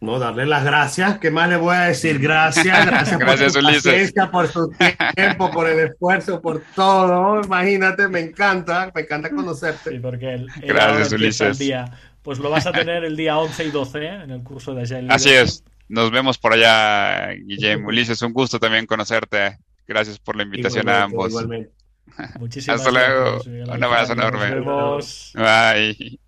No, 0.03 0.19
darle 0.19 0.47
las 0.47 0.65
gracias. 0.65 1.19
¿Qué 1.19 1.31
más 1.31 1.49
le 1.49 1.57
voy 1.57 1.77
a 1.77 1.83
decir? 1.83 2.19
Gracias, 2.19 2.87
gracias, 2.87 3.19
gracias 3.21 3.53
por 3.53 3.63
su 3.63 3.83
paciencia, 3.83 4.31
por 4.33 4.49
su 4.49 4.73
tiempo, 5.15 5.49
por 5.53 5.69
el 5.69 5.79
esfuerzo, 5.79 6.43
por 6.43 6.61
todo. 6.75 7.41
Imagínate, 7.41 8.09
me 8.09 8.19
encanta, 8.19 8.91
me 8.93 9.03
encanta 9.03 9.31
conocerte. 9.31 9.91
Sí, 9.91 9.99
porque 10.01 10.35
el, 10.35 10.49
gracias, 10.61 11.13
Ulises. 11.13 11.57
día, 11.57 11.85
pues 12.21 12.41
lo 12.41 12.51
vas 12.51 12.67
a 12.67 12.73
tener 12.73 13.05
el 13.05 13.17
día 13.17 13.39
11 13.39 13.65
y 13.65 13.71
12 13.71 13.99
¿eh? 14.01 14.09
en 14.25 14.33
el 14.33 14.43
curso 14.43 14.75
de 14.75 14.83
Agile 14.83 15.07
Así 15.09 15.31
es. 15.31 15.63
Nos 15.89 16.11
vemos 16.11 16.37
por 16.37 16.53
allá, 16.53 17.29
Guillermo. 17.35 17.89
Ulises, 17.89 18.21
un 18.23 18.33
gusto 18.33 18.59
también 18.59 18.87
conocerte. 18.87 19.59
Gracias 19.87 20.19
por 20.19 20.35
la 20.35 20.43
invitación 20.43 20.89
a 20.89 21.05
ambos. 21.05 21.29
Igualmente. 21.29 21.71
Muchísimas 22.41 22.81
Hasta 22.81 22.91
luego. 22.91 23.41
Un 23.45 23.85
abrazo 23.85 24.15
enorme. 24.15 24.51
Nos 24.51 24.65
vemos. 24.65 25.33
Bye. 25.37 26.19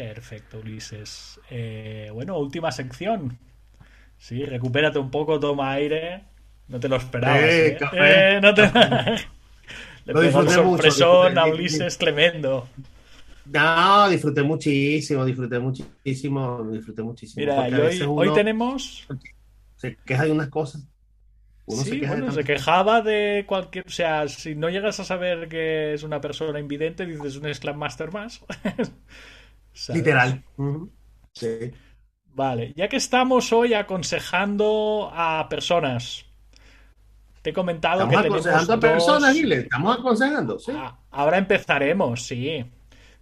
Perfecto, 0.00 0.60
Ulises. 0.60 1.38
Eh, 1.50 2.08
bueno, 2.10 2.38
última 2.38 2.72
sección. 2.72 3.36
Sí, 4.16 4.46
recupérate 4.46 4.98
un 4.98 5.10
poco, 5.10 5.38
toma 5.38 5.72
aire. 5.72 6.24
No 6.68 6.80
te 6.80 6.88
lo 6.88 6.96
esperabas. 6.96 7.42
Eh, 7.42 7.78
eh, 7.92 8.38
no 8.40 8.54
te... 8.54 8.62
Le 10.06 10.14
lo 10.14 10.22
disfruté 10.22 10.54
sorpresón 10.54 11.36
a 11.36 11.44
Ulises 11.44 11.98
tremendo. 11.98 12.66
No, 13.44 14.08
disfruté 14.08 14.42
muchísimo, 14.42 15.22
disfruté 15.26 15.58
muchísimo, 15.58 16.66
disfruté 16.72 17.02
muchísimo. 17.02 17.44
Mira, 17.44 17.60
hoy, 17.60 18.00
hoy, 18.06 18.32
tenemos... 18.32 19.06
Se 19.76 19.96
queja 19.96 20.24
de 20.24 20.32
unas 20.32 20.48
cosas. 20.48 20.82
Uno 21.66 21.82
sí, 21.82 22.00
se, 22.00 22.06
bueno, 22.06 22.32
se 22.32 22.42
quejaba 22.42 23.02
de 23.02 23.44
cualquier... 23.46 23.86
O 23.86 23.90
sea, 23.90 24.26
si 24.28 24.54
no 24.54 24.70
llegas 24.70 24.98
a 24.98 25.04
saber 25.04 25.46
que 25.50 25.92
es 25.92 26.04
una 26.04 26.22
persona 26.22 26.58
invidente, 26.58 27.04
dices 27.04 27.36
un 27.36 27.52
Scrum 27.52 27.76
Master 27.76 28.10
más. 28.10 28.40
Literal. 29.88 30.42
Vale, 32.32 32.72
ya 32.76 32.88
que 32.88 32.96
estamos 32.96 33.52
hoy 33.52 33.74
aconsejando 33.74 35.10
a 35.12 35.48
personas, 35.48 36.24
te 37.42 37.50
he 37.50 37.52
comentado 37.52 38.02
¿Estamos 38.04 38.22
que 38.22 38.28
aconsejando 38.28 38.72
a 38.72 38.80
personas, 38.80 39.34
Gile? 39.34 39.56
¿Estamos 39.56 39.98
aconsejando? 39.98 40.58
Sí. 40.58 40.72
Ah, 40.74 40.98
ahora 41.10 41.38
empezaremos, 41.38 42.22
sí. 42.22 42.64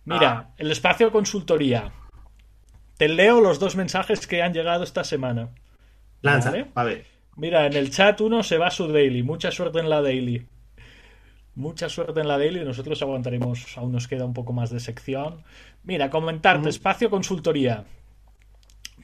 Mira, 0.05 0.31
ah. 0.31 0.55
el 0.57 0.71
espacio 0.71 1.07
de 1.07 1.13
consultoría. 1.13 1.93
Te 2.97 3.09
leo 3.09 3.41
los 3.41 3.59
dos 3.61 3.77
mensajes 3.77 4.27
que 4.27 4.43
han 4.43 4.53
llegado 4.53 4.83
esta 4.83 5.05
semana. 5.05 5.51
Lanza, 6.21 6.53
a 6.75 6.85
ver. 6.85 7.07
Mira, 7.37 7.67
en 7.67 7.75
el 7.75 7.91
chat 7.91 8.21
uno 8.21 8.43
se 8.43 8.59
va 8.59 8.67
a 8.67 8.73
su 8.73 8.89
daily. 8.89 9.23
Mucha 9.23 9.53
suerte 9.53 9.79
en 9.79 9.89
la 9.89 10.03
daily. 10.03 10.49
Mucha 11.59 11.89
suerte 11.89 12.21
en 12.21 12.29
la 12.29 12.39
daily. 12.39 12.65
Nosotros 12.65 13.03
aguantaremos, 13.03 13.77
aún 13.77 13.91
nos 13.91 14.07
queda 14.07 14.25
un 14.25 14.33
poco 14.33 14.53
más 14.53 14.71
de 14.71 14.79
sección. 14.79 15.43
Mira, 15.83 16.09
comentarte, 16.09 16.69
espacio 16.69 17.11
consultoría. 17.11 17.85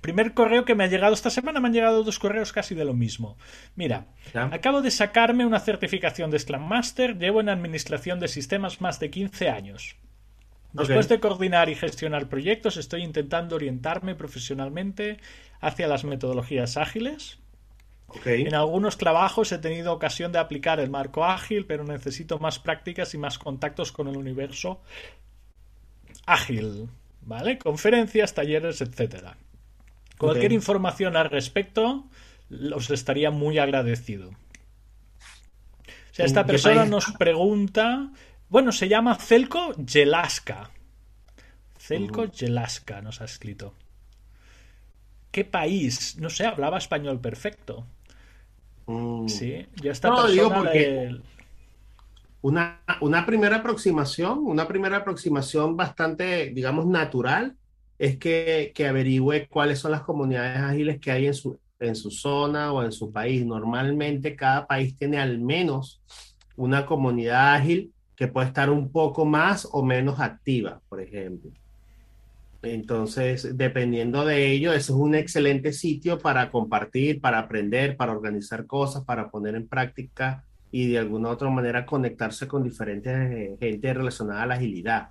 Primer 0.01 0.35
correo 0.35 0.65
que 0.65 0.77
me 0.77 0.85
ha 0.85 0.87
llegado 0.87 1.15
esta 1.15 1.31
semana, 1.31 1.59
me 1.59 1.67
han 1.67 1.75
llegado 1.75 2.05
dos 2.05 2.21
correos 2.21 2.53
casi 2.53 2.77
de 2.77 2.85
lo 2.85 2.95
mismo. 2.95 3.37
Mira, 3.75 4.07
acabo 4.35 4.83
de 4.83 4.93
sacarme 4.93 5.45
una 5.45 5.59
certificación 5.59 6.31
de 6.31 6.39
Scrum 6.39 6.63
Master, 6.63 7.19
llevo 7.19 7.41
en 7.41 7.49
administración 7.49 8.21
de 8.21 8.29
sistemas 8.29 8.81
más 8.81 9.01
de 9.01 9.11
15 9.11 9.49
años. 9.49 9.97
Después 10.73 11.09
de 11.09 11.19
coordinar 11.19 11.69
y 11.71 11.75
gestionar 11.75 12.29
proyectos, 12.29 12.77
estoy 12.77 13.03
intentando 13.03 13.57
orientarme 13.57 14.15
profesionalmente 14.15 15.19
hacia 15.61 15.89
las 15.89 16.05
metodologías 16.05 16.77
ágiles, 16.77 17.41
en 18.25 18.55
algunos 18.55 18.97
trabajos 18.97 19.53
he 19.53 19.59
tenido 19.59 19.93
ocasión 19.93 20.33
de 20.33 20.39
aplicar 20.39 20.81
el 20.81 20.91
marco 20.91 21.25
ágil, 21.25 21.67
pero 21.67 21.85
necesito 21.85 22.39
más 22.39 22.59
prácticas 22.59 23.15
y 23.15 23.19
más 23.19 23.39
contactos 23.39 23.93
con 23.93 24.09
el 24.09 24.17
universo 24.17 24.81
ágil, 26.27 26.89
¿vale? 27.23 27.59
Conferencias, 27.59 28.35
talleres, 28.35 28.81
etcétera. 28.81 29.37
Cualquier 30.19 30.53
información 30.53 31.17
al 31.17 31.31
respecto 31.31 32.09
os 32.75 32.91
estaría 32.91 33.31
muy 33.31 33.59
agradecido. 33.59 34.31
O 34.31 36.15
sea, 36.15 36.27
esta 36.27 36.47
persona 36.47 36.85
nos 36.85 37.13
pregunta, 37.19 38.11
bueno, 38.49 38.71
se 38.71 38.89
llama 38.89 39.17
Celco 39.17 39.75
Yelaska. 39.75 40.71
Celco 41.77 42.27
Yelaska 42.27 43.03
nos 43.03 43.21
ha 43.21 43.25
escrito. 43.25 43.75
¿Qué 45.33 45.45
país? 45.45 46.17
No 46.19 46.31
sé, 46.31 46.47
hablaba 46.47 46.79
español 46.79 47.21
perfecto. 47.21 47.85
Mm. 48.87 49.29
Sí, 49.29 49.67
ya 49.83 49.93
está. 49.93 50.09
No, 50.09 50.27
digo 50.27 50.53
porque 50.53 51.17
una, 52.43 52.83
una 53.01 53.25
primera 53.25 53.57
aproximación, 53.57 54.41
una 54.45 54.69
primera 54.69 54.99
aproximación 54.99 55.77
bastante, 55.77 56.51
digamos, 56.51 56.87
natural, 56.87 57.57
es 57.99 58.19
que, 58.19 58.73
que 58.75 58.87
averigüe 58.87 59.47
cuáles 59.49 59.79
son 59.79 59.93
las 59.93 60.03
comunidades 60.03 60.59
ágiles 60.59 61.01
que 61.01 61.11
hay 61.11 61.27
en 61.27 61.35
su, 61.35 61.59
en 61.81 61.95
su 61.95 62.11
zona 62.11 62.73
o 62.73 62.83
en 62.83 62.93
su 62.93 63.11
país. 63.11 63.47
Normalmente 63.47 64.37
cada 64.37 64.67
país 64.67 64.97
tiene 64.97 65.19
al 65.19 65.39
menos 65.39 66.03
una 66.57 66.85
comunidad 66.85 67.55
ágil 67.55 67.93
que 68.17 68.29
puede 68.29 68.49
estar 68.49 68.71
un 68.71 68.91
poco 68.91 69.25
más 69.25 69.69
o 69.73 69.83
menos 69.83 70.21
activa, 70.21 70.81
por 70.89 71.01
ejemplo. 71.01 71.51
Entonces, 72.65 73.57
dependiendo 73.57 74.25
de 74.25 74.51
ello, 74.51 74.73
eso 74.73 74.95
es 74.95 74.99
un 74.99 75.15
excelente 75.15 75.73
sitio 75.73 76.19
para 76.19 76.51
compartir, 76.51 77.21
para 77.21 77.39
aprender, 77.39 77.97
para 77.97 78.13
organizar 78.13 78.67
cosas, 78.67 79.05
para 79.05 79.31
poner 79.31 79.55
en 79.55 79.69
práctica 79.69 80.45
y 80.71 80.89
de 80.89 80.99
alguna 80.99 81.29
u 81.29 81.33
otra 81.33 81.51
manera 81.51 81.87
conectarse 81.87 82.49
con 82.49 82.65
diferentes 82.65 83.59
gente 83.61 83.95
relacionada 83.95 84.43
a 84.43 84.47
la 84.47 84.55
agilidad. 84.55 85.11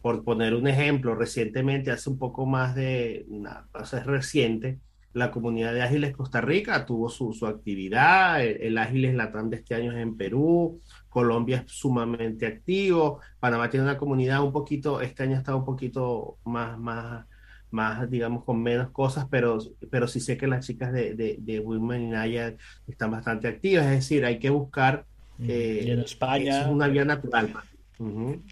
Por 0.00 0.24
poner 0.24 0.54
un 0.54 0.68
ejemplo, 0.68 1.14
recientemente, 1.14 1.90
hace 1.90 2.08
un 2.08 2.18
poco 2.18 2.46
más 2.46 2.74
de, 2.74 3.26
una, 3.28 3.66
es 3.80 4.06
reciente, 4.06 4.78
la 5.12 5.30
comunidad 5.30 5.72
de 5.72 5.82
Ágiles 5.82 6.14
Costa 6.14 6.40
Rica 6.40 6.84
tuvo 6.84 7.08
su, 7.08 7.32
su 7.32 7.46
actividad, 7.46 8.42
el, 8.42 8.60
el 8.60 8.78
Ágiles 8.78 9.14
Latam 9.14 9.50
de 9.50 9.56
este 9.56 9.74
año 9.74 9.92
es 9.92 9.98
en 9.98 10.16
Perú, 10.16 10.80
Colombia 11.16 11.64
es 11.64 11.72
sumamente 11.72 12.46
activo, 12.46 13.20
Panamá 13.40 13.70
tiene 13.70 13.84
una 13.84 13.96
comunidad 13.96 14.42
un 14.42 14.52
poquito, 14.52 15.00
este 15.00 15.22
año 15.22 15.38
está 15.38 15.56
un 15.56 15.64
poquito 15.64 16.36
más, 16.44 16.78
más, 16.78 17.24
más, 17.70 18.10
digamos, 18.10 18.44
con 18.44 18.62
menos 18.62 18.90
cosas, 18.90 19.26
pero, 19.30 19.56
pero 19.90 20.08
sí 20.08 20.20
sé 20.20 20.36
que 20.36 20.46
las 20.46 20.66
chicas 20.66 20.92
de, 20.92 21.14
de, 21.14 21.36
de 21.38 21.58
Women 21.58 22.02
in 22.02 22.10
Naya 22.10 22.54
están 22.86 23.12
bastante 23.12 23.48
activas, 23.48 23.86
es 23.86 23.92
decir, 23.92 24.26
hay 24.26 24.38
que 24.38 24.50
buscar... 24.50 25.06
Eh, 25.40 25.84
y 25.86 25.90
en 25.90 26.00
España... 26.00 26.60
Es 26.60 26.66
una 26.68 26.86
vía 26.86 27.06
natural. 27.06 27.50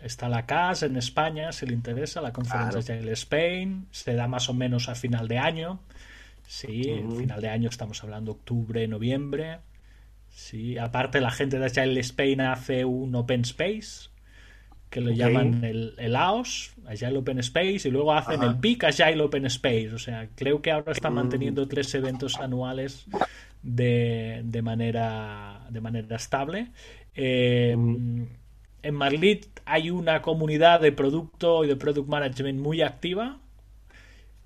Está 0.02 0.30
la 0.30 0.46
CAS 0.46 0.84
en 0.84 0.96
España, 0.96 1.52
si 1.52 1.66
le 1.66 1.74
interesa, 1.74 2.22
la 2.22 2.32
conferencia 2.32 2.96
de 2.96 3.12
Spain, 3.12 3.88
se 3.90 4.14
da 4.14 4.26
más 4.26 4.48
o 4.48 4.54
menos 4.54 4.88
a 4.88 4.94
final 4.94 5.28
de 5.28 5.36
año. 5.36 5.80
Sí, 6.46 7.04
final 7.18 7.42
de 7.42 7.48
año 7.50 7.68
estamos 7.68 8.02
hablando 8.02 8.32
octubre, 8.32 8.88
noviembre. 8.88 9.58
Sí, 10.34 10.78
aparte 10.78 11.20
la 11.20 11.30
gente 11.30 11.58
de 11.58 11.66
Agile 11.66 12.00
Spain 12.00 12.40
hace 12.40 12.84
un 12.84 13.14
Open 13.14 13.42
Space 13.42 14.10
que 14.90 15.00
lo 15.00 15.10
llaman 15.10 15.64
el, 15.64 15.94
el, 15.98 16.14
AOS, 16.14 16.74
Agile 16.86 17.18
Open 17.18 17.40
Space, 17.40 17.88
y 17.88 17.90
luego 17.90 18.12
hacen 18.12 18.44
el 18.44 18.56
PIC 18.60 18.84
Agile 18.84 19.22
Open 19.22 19.44
Space. 19.46 19.90
O 19.92 19.98
sea, 19.98 20.28
creo 20.36 20.62
que 20.62 20.70
ahora 20.70 20.92
están 20.92 21.14
mm. 21.14 21.16
manteniendo 21.16 21.66
tres 21.66 21.92
eventos 21.96 22.36
anuales 22.36 23.04
de, 23.60 24.42
de, 24.44 24.62
manera, 24.62 25.66
de 25.68 25.80
manera 25.80 26.14
estable. 26.14 26.68
Eh, 27.16 27.74
mm. 27.76 28.22
En 28.84 28.94
Marlit 28.94 29.46
hay 29.64 29.90
una 29.90 30.22
comunidad 30.22 30.80
de 30.80 30.92
producto 30.92 31.64
y 31.64 31.68
de 31.68 31.74
product 31.74 32.08
management 32.08 32.60
muy 32.60 32.80
activa 32.80 33.40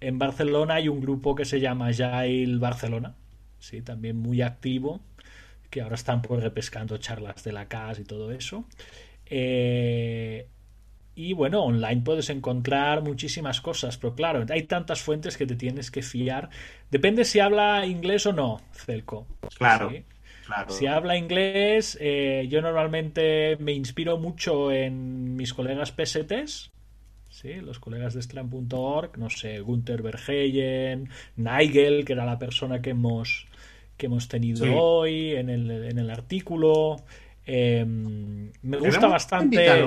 en 0.01 0.19
Barcelona 0.19 0.75
hay 0.75 0.89
un 0.89 1.01
grupo 1.01 1.35
que 1.35 1.45
se 1.45 1.61
llama 1.61 1.93
Jail 1.93 2.59
Barcelona, 2.59 3.15
sí, 3.59 3.83
también 3.83 4.17
muy 4.17 4.43
activo, 4.43 5.01
que 5.71 5.81
ahora 5.81 5.95
están 5.95 6.23
pues 6.23 6.43
repescando 6.43 6.99
charlas 6.99 7.45
de 7.45 7.53
la 7.53 7.67
CAS 7.67 8.01
y 8.01 8.05
todo 8.05 8.33
eso. 8.33 8.65
Eh, 9.27 10.47
y 11.15 11.33
bueno, 11.33 11.65
online 11.65 12.03
puedes 12.03 12.31
encontrar 12.31 13.03
muchísimas 13.03 13.61
cosas, 13.61 13.99
pero 13.99 14.15
claro, 14.15 14.47
hay 14.49 14.63
tantas 14.63 15.01
fuentes 15.01 15.37
que 15.37 15.47
te 15.47 15.57
tienes 15.57 15.91
que 15.91 16.03
fiar. 16.03 16.49
Depende 16.91 17.25
si 17.25 17.41
habla 17.41 17.85
inglés 17.87 18.25
o 18.27 18.33
no, 18.33 18.61
Celco. 18.73 19.27
Claro. 19.57 19.91
Si 20.69 20.87
habla 20.87 21.17
inglés, 21.17 21.99
eh, 22.01 22.47
yo 22.49 22.63
normalmente 22.63 23.57
me 23.59 23.73
inspiro 23.73 24.17
mucho 24.17 24.71
en 24.73 25.37
mis 25.37 25.53
colegas 25.53 25.91
PSTs, 25.93 26.71
¿sí? 27.29 27.55
los 27.57 27.79
colegas 27.79 28.15
de 28.15 28.23
Scrum.org, 28.23 29.19
no 29.19 29.29
sé, 29.29 29.61
Gunther 29.61 30.03
Verheyen, 30.03 31.11
Nigel, 31.37 32.05
que 32.05 32.15
era 32.15 32.25
la 32.25 32.39
persona 32.39 32.81
que 32.81 32.91
hemos, 32.91 33.47
que 33.99 34.07
hemos 34.07 34.29
tenido 34.29 34.65
hoy 34.75 35.33
en 35.33 35.51
el, 35.51 35.71
en 35.71 35.99
el 35.99 36.09
artículo. 36.09 36.97
Em, 37.45 38.51
me 38.63 38.79
gusta 38.79 39.07
bastante. 39.09 39.85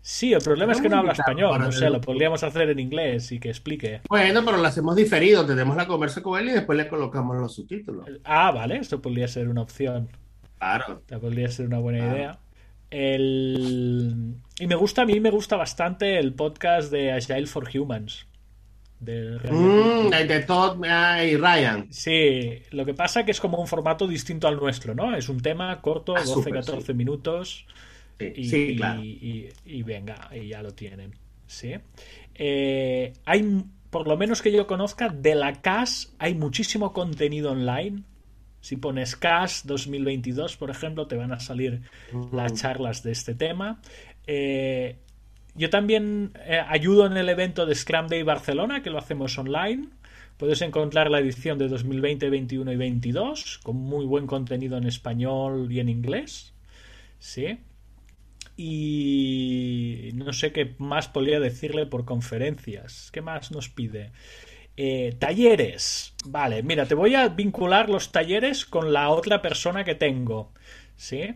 Sí, 0.00 0.34
el 0.34 0.42
problema 0.42 0.72
es 0.72 0.82
que 0.82 0.88
no 0.90 0.98
habla 0.98 1.12
español, 1.12 1.58
no 1.58 1.72
sé, 1.72 1.88
lo 1.88 1.98
podríamos 1.98 2.42
hacer 2.44 2.68
en 2.68 2.78
inglés 2.78 3.32
y 3.32 3.40
que 3.40 3.48
explique. 3.48 4.02
Bueno, 4.08 4.44
pero 4.44 4.58
lo 4.58 4.66
hacemos 4.66 4.96
diferido, 4.96 5.46
tenemos 5.46 5.76
la 5.76 5.86
conversa 5.86 6.22
con 6.22 6.38
él 6.38 6.50
y 6.50 6.52
después 6.52 6.76
le 6.76 6.88
colocamos 6.88 7.38
los 7.38 7.54
subtítulos. 7.54 8.06
Ah, 8.22 8.50
vale, 8.50 8.76
esto 8.76 9.00
podría 9.00 9.26
ser 9.28 9.48
una 9.48 9.62
opción. 9.62 10.10
Claro. 10.58 11.00
Esta 11.00 11.18
podría 11.18 11.48
ser 11.48 11.66
una 11.66 11.78
buena 11.78 11.98
idea. 12.00 12.38
El... 12.90 14.34
Y 14.60 14.66
me 14.66 14.74
gusta, 14.74 15.02
a 15.02 15.06
mí 15.06 15.20
me 15.20 15.30
gusta 15.30 15.56
bastante 15.56 16.18
el 16.18 16.34
podcast 16.34 16.92
de 16.92 17.12
Agile 17.12 17.46
for 17.46 17.66
Humans. 17.74 18.26
De, 19.04 19.38
mm, 19.50 20.10
de 20.10 20.40
Todd 20.40 20.78
y 20.78 21.36
Ryan. 21.36 21.86
Sí, 21.90 22.62
lo 22.70 22.84
que 22.84 22.94
pasa 22.94 23.20
es 23.20 23.26
que 23.26 23.32
es 23.32 23.40
como 23.40 23.58
un 23.58 23.66
formato 23.66 24.06
distinto 24.06 24.48
al 24.48 24.56
nuestro, 24.56 24.94
¿no? 24.94 25.14
Es 25.16 25.28
un 25.28 25.40
tema 25.40 25.80
corto, 25.80 26.14
12-14 26.14 26.84
ah, 26.88 26.92
minutos 26.92 27.66
y, 28.18 28.76
claro. 28.76 29.02
y, 29.02 29.82
venga, 29.82 30.30
y 30.34 30.48
ya 30.48 30.62
lo 30.62 30.72
tienen. 30.72 31.14
¿sí? 31.46 31.74
Eh, 32.34 33.12
hay, 33.24 33.64
por 33.90 34.08
lo 34.08 34.16
menos 34.16 34.42
que 34.42 34.52
yo 34.52 34.66
conozca, 34.66 35.08
de 35.08 35.34
la 35.34 35.60
CAS 35.60 36.14
hay 36.18 36.34
muchísimo 36.34 36.92
contenido 36.92 37.52
online. 37.52 38.02
Si 38.60 38.76
pones 38.76 39.16
CAS 39.16 39.66
2022, 39.66 40.56
por 40.56 40.70
ejemplo, 40.70 41.06
te 41.06 41.16
van 41.16 41.32
a 41.32 41.40
salir 41.40 41.82
las 42.32 42.54
charlas 42.54 43.02
de 43.02 43.12
este 43.12 43.34
tema. 43.34 43.80
Eh, 44.26 44.96
yo 45.54 45.70
también 45.70 46.32
eh, 46.46 46.60
ayudo 46.66 47.06
en 47.06 47.16
el 47.16 47.28
evento 47.28 47.66
de 47.66 47.74
Scrum 47.74 48.08
Day 48.08 48.22
Barcelona, 48.22 48.82
que 48.82 48.90
lo 48.90 48.98
hacemos 48.98 49.36
online. 49.38 49.88
Puedes 50.36 50.62
encontrar 50.62 51.10
la 51.10 51.20
edición 51.20 51.58
de 51.58 51.68
2020, 51.68 52.28
21 52.28 52.72
y 52.72 52.76
22, 52.76 53.60
con 53.62 53.76
muy 53.76 54.04
buen 54.04 54.26
contenido 54.26 54.76
en 54.76 54.86
español 54.86 55.70
y 55.70 55.80
en 55.80 55.88
inglés. 55.88 56.52
¿Sí? 57.18 57.58
y 58.56 60.10
no 60.14 60.32
sé 60.32 60.52
qué 60.52 60.74
más 60.78 61.08
podría 61.08 61.40
decirle 61.40 61.86
por 61.86 62.04
conferencias. 62.04 63.10
¿Qué 63.12 63.20
más 63.20 63.50
nos 63.50 63.68
pide? 63.68 64.12
Eh, 64.76 65.16
talleres. 65.18 66.14
Vale, 66.24 66.62
mira, 66.62 66.86
te 66.86 66.94
voy 66.94 67.14
a 67.14 67.28
vincular 67.28 67.88
los 67.88 68.12
talleres 68.12 68.64
con 68.64 68.92
la 68.92 69.10
otra 69.10 69.42
persona 69.42 69.84
que 69.84 69.94
tengo. 69.94 70.52
¿Sí? 70.96 71.34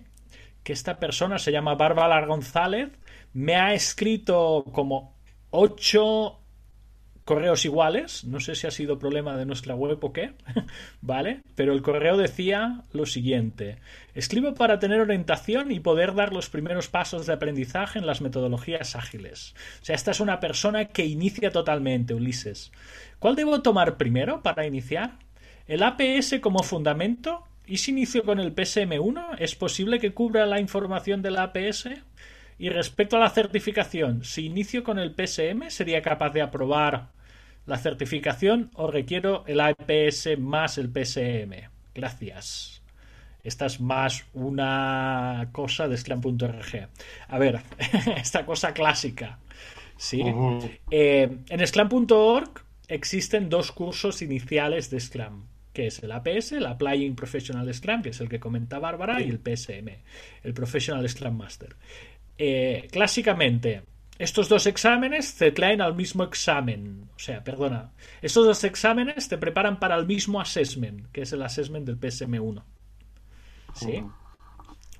Que 0.62 0.72
esta 0.72 0.98
persona 0.98 1.38
se 1.38 1.52
llama 1.52 1.74
Bárbara 1.74 2.24
González. 2.26 2.90
Me 3.32 3.56
ha 3.56 3.74
escrito 3.74 4.64
como 4.72 5.16
ocho 5.50 6.38
correos 7.28 7.66
iguales. 7.66 8.24
No 8.24 8.40
sé 8.40 8.54
si 8.54 8.66
ha 8.66 8.70
sido 8.70 8.98
problema 8.98 9.36
de 9.36 9.44
nuestra 9.44 9.74
web 9.74 9.98
o 10.02 10.14
qué, 10.14 10.32
¿vale? 11.02 11.42
Pero 11.54 11.74
el 11.74 11.82
correo 11.82 12.16
decía 12.16 12.84
lo 12.92 13.04
siguiente. 13.04 13.76
Escribo 14.14 14.54
para 14.54 14.78
tener 14.78 15.02
orientación 15.02 15.70
y 15.70 15.78
poder 15.78 16.14
dar 16.14 16.32
los 16.32 16.48
primeros 16.48 16.88
pasos 16.88 17.26
de 17.26 17.34
aprendizaje 17.34 17.98
en 17.98 18.06
las 18.06 18.22
metodologías 18.22 18.96
ágiles. 18.96 19.54
O 19.82 19.84
sea, 19.84 19.94
esta 19.94 20.12
es 20.12 20.20
una 20.20 20.40
persona 20.40 20.86
que 20.86 21.04
inicia 21.04 21.50
totalmente, 21.50 22.14
Ulises. 22.14 22.72
¿Cuál 23.18 23.36
debo 23.36 23.60
tomar 23.60 23.98
primero 23.98 24.42
para 24.42 24.66
iniciar? 24.66 25.18
¿El 25.66 25.82
APS 25.82 26.40
como 26.40 26.62
fundamento? 26.62 27.44
¿Y 27.66 27.76
si 27.76 27.90
inicio 27.90 28.24
con 28.24 28.40
el 28.40 28.54
PSM1? 28.54 29.36
¿Es 29.38 29.54
posible 29.54 30.00
que 30.00 30.14
cubra 30.14 30.46
la 30.46 30.60
información 30.60 31.20
del 31.20 31.36
APS? 31.36 31.90
Y 32.58 32.70
respecto 32.70 33.16
a 33.16 33.20
la 33.20 33.30
certificación, 33.30 34.24
si 34.24 34.46
inicio 34.46 34.82
con 34.82 34.98
el 34.98 35.14
PSM, 35.14 35.70
¿sería 35.70 36.02
capaz 36.02 36.30
de 36.30 36.42
aprobar 36.42 37.08
la 37.68 37.76
certificación 37.76 38.70
o 38.74 38.90
requiero 38.90 39.44
el 39.46 39.60
APS 39.60 40.38
más 40.38 40.78
el 40.78 40.88
PSM. 40.88 41.68
Gracias. 41.94 42.82
Esta 43.44 43.66
es 43.66 43.80
más 43.80 44.24
una 44.32 45.50
cosa 45.52 45.86
de 45.86 45.96
Scrum.org. 45.96 46.88
A 47.28 47.38
ver, 47.38 47.60
esta 48.16 48.44
cosa 48.44 48.72
clásica. 48.72 49.38
¿sí? 49.96 50.22
Eh, 50.90 51.38
en 51.48 51.66
Scrum.org 51.66 52.64
existen 52.88 53.50
dos 53.50 53.70
cursos 53.70 54.22
iniciales 54.22 54.90
de 54.90 55.00
Scrum, 55.00 55.44
que 55.74 55.88
es 55.88 56.02
el 56.02 56.12
APS, 56.12 56.52
el 56.52 56.66
Applying 56.66 57.14
Professional 57.14 57.72
Scrum, 57.72 58.02
que 58.02 58.10
es 58.10 58.20
el 58.20 58.30
que 58.30 58.40
comenta 58.40 58.78
Bárbara, 58.78 59.20
y 59.20 59.28
el 59.28 59.40
PSM, 59.40 59.88
el 60.42 60.54
Professional 60.54 61.06
Scrum 61.06 61.36
Master. 61.36 61.76
Eh, 62.38 62.88
clásicamente, 62.90 63.82
estos 64.18 64.48
dos 64.48 64.66
exámenes 64.66 65.26
se 65.26 65.52
traen 65.52 65.80
al 65.80 65.94
mismo 65.94 66.24
examen. 66.24 67.08
O 67.14 67.18
sea, 67.18 67.42
perdona. 67.44 67.92
Estos 68.22 68.46
dos 68.46 68.64
exámenes 68.64 69.28
te 69.28 69.38
preparan 69.38 69.78
para 69.78 69.96
el 69.96 70.06
mismo 70.06 70.40
assessment, 70.40 71.10
que 71.12 71.22
es 71.22 71.32
el 71.32 71.42
assessment 71.42 71.86
del 71.86 72.00
PSM1. 72.00 72.62
¿Sí? 73.74 74.02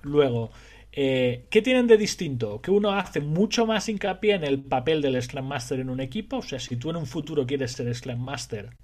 Luego, 0.03 0.51
eh, 0.93 1.47
¿qué 1.51 1.63
tienen 1.63 1.87
de 1.87 1.97
distinto? 1.97 2.61
Que 2.61 2.71
uno 2.71 2.93
hace 2.93 3.21
mucho 3.21 3.67
más 3.67 3.89
hincapié 3.89 4.35
en 4.35 4.45
el 4.45 4.61
papel 4.63 5.03
del 5.03 5.21
Scrum 5.21 5.47
Master 5.47 5.81
en 5.81 5.91
un 5.91 6.01
equipo. 6.01 6.39
O 6.39 6.43
sea, 6.43 6.61
si 6.61 6.77
tú 6.77 6.91
en 6.91 6.97
un 6.97 7.07
futuro 7.07 7.47
quieres 7.47 7.73
ser 7.73 7.93
Scrum 7.93 8.21
Master, 8.21 8.77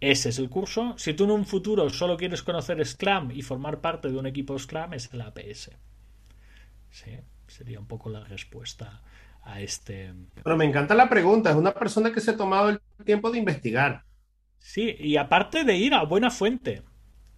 ese 0.00 0.28
es 0.28 0.38
el 0.38 0.50
curso. 0.50 0.94
Si 0.98 1.14
tú 1.14 1.24
en 1.24 1.30
un 1.30 1.46
futuro 1.46 1.88
solo 1.88 2.16
quieres 2.16 2.42
conocer 2.42 2.84
Scrum 2.84 3.30
y 3.30 3.42
formar 3.42 3.80
parte 3.80 4.10
de 4.10 4.18
un 4.18 4.26
equipo 4.26 4.58
Scrum, 4.58 4.92
es 4.92 5.10
el 5.12 5.22
APS. 5.22 5.70
¿Sí? 6.96 7.10
Sería 7.46 7.78
un 7.78 7.86
poco 7.86 8.08
la 8.08 8.24
respuesta 8.24 9.02
a 9.42 9.60
este. 9.60 10.14
Pero 10.42 10.56
me 10.56 10.64
encanta 10.64 10.94
la 10.94 11.10
pregunta. 11.10 11.50
Es 11.50 11.56
una 11.56 11.74
persona 11.74 12.10
que 12.10 12.20
se 12.20 12.30
ha 12.30 12.36
tomado 12.36 12.70
el 12.70 12.80
tiempo 13.04 13.30
de 13.30 13.38
investigar. 13.38 14.04
Sí, 14.58 14.96
y 14.98 15.18
aparte 15.18 15.64
de 15.64 15.76
ir 15.76 15.92
a 15.92 16.04
buena 16.04 16.30
fuente, 16.30 16.82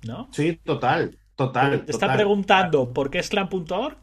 ¿no? 0.07 0.29
Sí, 0.33 0.61
total, 0.65 1.19
total. 1.35 1.85
Te 1.85 1.91
está 1.91 2.13
preguntando 2.15 2.93
por 2.93 3.11
qué 3.11 3.19
es 3.19 3.29
clan.org. 3.29 3.99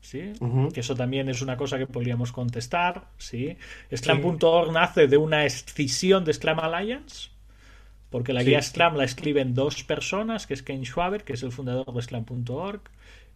¿Sí? 0.00 0.32
Que 0.72 0.80
eso 0.80 0.94
también 0.94 1.28
es 1.28 1.42
una 1.42 1.56
cosa 1.56 1.76
que 1.76 1.88
podríamos 1.88 2.30
contestar. 2.30 3.08
¿sí? 3.18 3.56
Scrum.org 3.94 4.72
nace 4.72 5.08
de 5.08 5.16
una 5.16 5.44
escisión 5.44 6.24
de 6.24 6.32
Scrum 6.32 6.60
Alliance. 6.60 7.30
Porque 8.08 8.32
la 8.32 8.44
guía 8.44 8.62
Scrum 8.62 8.94
la 8.94 9.04
escriben 9.04 9.52
dos 9.52 9.82
personas, 9.82 10.46
que 10.46 10.54
es 10.54 10.62
Ken 10.62 10.84
Schwaber, 10.84 11.24
que 11.24 11.32
es 11.34 11.42
el 11.42 11.52
fundador 11.52 11.92
de 11.92 12.00
Scrum.org, 12.00 12.82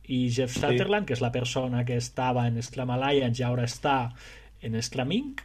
y 0.05 0.30
Jeff 0.30 0.53
Sutherland, 0.53 1.07
que 1.07 1.12
es 1.12 1.20
la 1.20 1.32
persona 1.32 1.84
que 1.84 1.96
estaba 1.96 2.46
en 2.46 2.62
Scrum 2.62 2.90
Alliance 2.90 3.42
y 3.42 3.44
ahora 3.44 3.64
está 3.64 4.14
en 4.61 4.80
Scrum 4.82 5.12
Inc. 5.12 5.40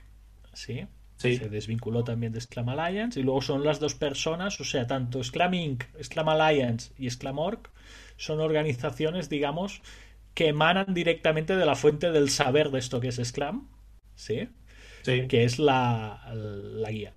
¿sí? 0.53 0.88
Se 1.18 1.49
desvinculó 1.49 2.03
también 2.03 2.32
de 2.32 2.41
Scrum 2.41 2.70
Alliance. 2.70 3.20
Y 3.20 3.24
luego 3.24 3.41
son 3.41 3.64
las 3.64 3.80
dos 3.80 3.95
personas, 3.95 4.60
o 4.60 4.64
sea, 4.64 4.86
tanto 4.86 5.24
Scrum 5.24 5.53
Inc., 5.53 5.84
Scrum 6.01 6.30
Alliance 6.30 6.91
y 6.97 7.10
Scrum 7.10 7.39
Org 7.39 7.70
son 8.18 8.39
organizaciones, 8.39 9.30
digamos, 9.30 9.82
que 10.34 10.49
emanan 10.49 10.93
directamente 10.93 11.55
de 11.55 11.66
la 11.66 11.76
fuente 11.76 12.12
del 12.12 12.30
saber 12.30 12.72
de 12.72 12.80
esto 12.80 12.99
que 12.99 13.08
es 13.08 13.22
Scrum, 13.24 13.68
¿sí? 14.16 14.49
Que 15.03 15.45
es 15.45 15.58
la, 15.58 16.32
la 16.34 16.91
guía. 16.91 17.14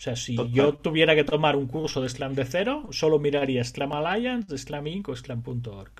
O 0.00 0.02
sea, 0.02 0.16
si 0.16 0.34
yo 0.50 0.76
tuviera 0.76 1.14
que 1.14 1.24
tomar 1.24 1.56
un 1.56 1.66
curso 1.66 2.00
de 2.00 2.08
Scrum 2.08 2.32
de 2.32 2.46
cero, 2.46 2.88
solo 2.90 3.18
miraría 3.18 3.62
Scrum 3.62 3.92
Alliance, 3.92 4.56
Scrum 4.56 4.86
Inc. 4.86 5.10
o 5.10 5.14
Scrum.org. 5.14 5.92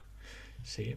Sí. 0.62 0.96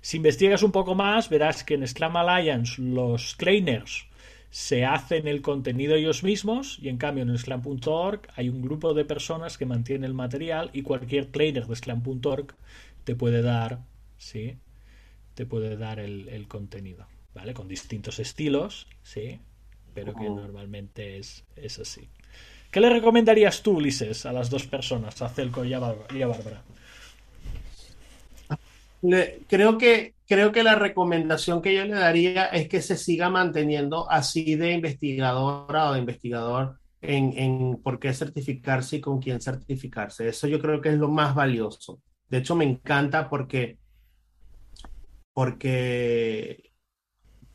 Si 0.00 0.18
investigas 0.18 0.62
un 0.62 0.70
poco 0.70 0.94
más, 0.94 1.30
verás 1.30 1.64
que 1.64 1.74
en 1.74 1.84
Scrum 1.84 2.16
Alliance 2.16 2.80
los 2.80 3.36
trainers 3.36 4.06
se 4.50 4.84
hacen 4.84 5.26
el 5.26 5.42
contenido 5.42 5.96
ellos 5.96 6.22
mismos 6.22 6.78
y 6.80 6.90
en 6.90 6.96
cambio 6.96 7.24
en 7.24 7.36
Scrum.org 7.36 8.28
hay 8.36 8.48
un 8.48 8.62
grupo 8.62 8.94
de 8.94 9.04
personas 9.04 9.58
que 9.58 9.66
mantiene 9.66 10.06
el 10.06 10.14
material 10.14 10.70
y 10.72 10.82
cualquier 10.82 11.26
trainer 11.26 11.66
de 11.66 11.74
Scrum.org 11.74 12.54
te 13.02 13.16
puede 13.16 13.42
dar, 13.42 13.80
sí, 14.16 14.56
te 15.34 15.44
puede 15.44 15.76
dar 15.76 15.98
el, 15.98 16.46
contenido, 16.46 17.04
¿vale? 17.34 17.52
Con 17.52 17.66
distintos 17.66 18.20
estilos, 18.20 18.86
sí, 19.02 19.40
pero 19.92 20.14
que 20.14 20.30
normalmente 20.30 21.18
es, 21.18 21.44
es 21.56 21.80
así. 21.80 22.08
¿Qué 22.70 22.80
le 22.80 22.90
recomendarías 22.90 23.62
tú, 23.62 23.76
Ulises, 23.76 24.26
a 24.26 24.32
las 24.32 24.50
dos 24.50 24.66
personas, 24.66 25.20
a 25.22 25.28
Celco 25.28 25.64
y 25.64 25.72
a, 25.72 25.78
Bárbara? 25.78 26.62
creo 29.46 29.78
que 29.78 30.14
creo 30.26 30.50
que 30.50 30.64
la 30.64 30.74
recomendación 30.74 31.62
que 31.62 31.74
yo 31.74 31.84
le 31.84 31.94
daría 31.94 32.46
es 32.46 32.68
que 32.68 32.82
se 32.82 32.96
siga 32.96 33.30
manteniendo 33.30 34.10
así 34.10 34.56
de 34.56 34.72
investigadora 34.72 35.88
o 35.88 35.92
de 35.94 36.00
investigador 36.00 36.78
en, 37.00 37.32
en 37.38 37.80
por 37.82 37.98
qué 37.98 38.12
certificarse 38.12 38.96
y 38.96 39.00
con 39.00 39.20
quién 39.20 39.40
certificarse. 39.40 40.28
Eso 40.28 40.46
yo 40.46 40.60
creo 40.60 40.80
que 40.80 40.90
es 40.90 40.98
lo 40.98 41.08
más 41.08 41.34
valioso. 41.34 42.00
De 42.28 42.38
hecho, 42.38 42.54
me 42.54 42.64
encanta 42.64 43.30
porque, 43.30 43.78
porque 45.32 46.72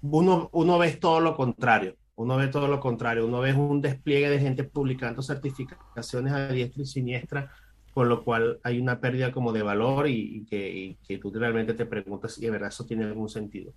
uno, 0.01 0.49
uno 0.53 0.78
ve 0.80 0.93
todo 0.93 1.20
lo 1.20 1.36
contrario. 1.36 1.95
Uno 2.16 2.38
ve 2.38 2.47
todo 2.47 2.68
lo 2.68 2.80
contrario. 2.80 3.26
Uno 3.26 3.39
ve 3.39 3.53
un 3.53 3.82
despliegue 3.82 4.30
de 4.30 4.39
gente 4.39 4.64
publicando 4.64 5.22
certificaciones 5.22 6.34
a 6.34 6.47
diestra 6.47 6.84
y 6.84 6.86
siniestra, 6.86 7.51
con 7.93 8.09
lo 8.09 8.24
cual 8.24 8.59
hay 8.64 8.80
una 8.80 8.99
pérdida 8.99 9.32
como 9.32 9.51
de 9.51 9.64
valor 9.64 10.07
y, 10.07 10.45
que, 10.45 10.97
y 11.07 11.18
tú 11.18 11.32
realmente 11.32 11.74
te 11.74 11.86
preguntas 11.86 12.34
si 12.34 12.41
de 12.41 12.51
verdad 12.51 12.70
eso 12.70 12.86
tiene 12.86 13.05
algún 13.05 13.30
sentido. 13.30 13.74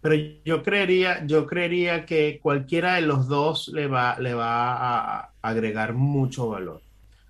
Pero 0.00 0.14
yo 0.44 0.62
creería, 0.62 1.26
yo 1.26 1.46
creería 1.46 2.06
que 2.06 2.40
cualquiera 2.40 2.94
de 2.94 3.02
los 3.02 3.28
dos 3.28 3.68
le 3.68 3.86
va, 3.86 4.18
le 4.18 4.32
va 4.34 5.18
a 5.18 5.34
agregar 5.42 5.92
mucho 5.94 6.48
valor. 6.48 6.80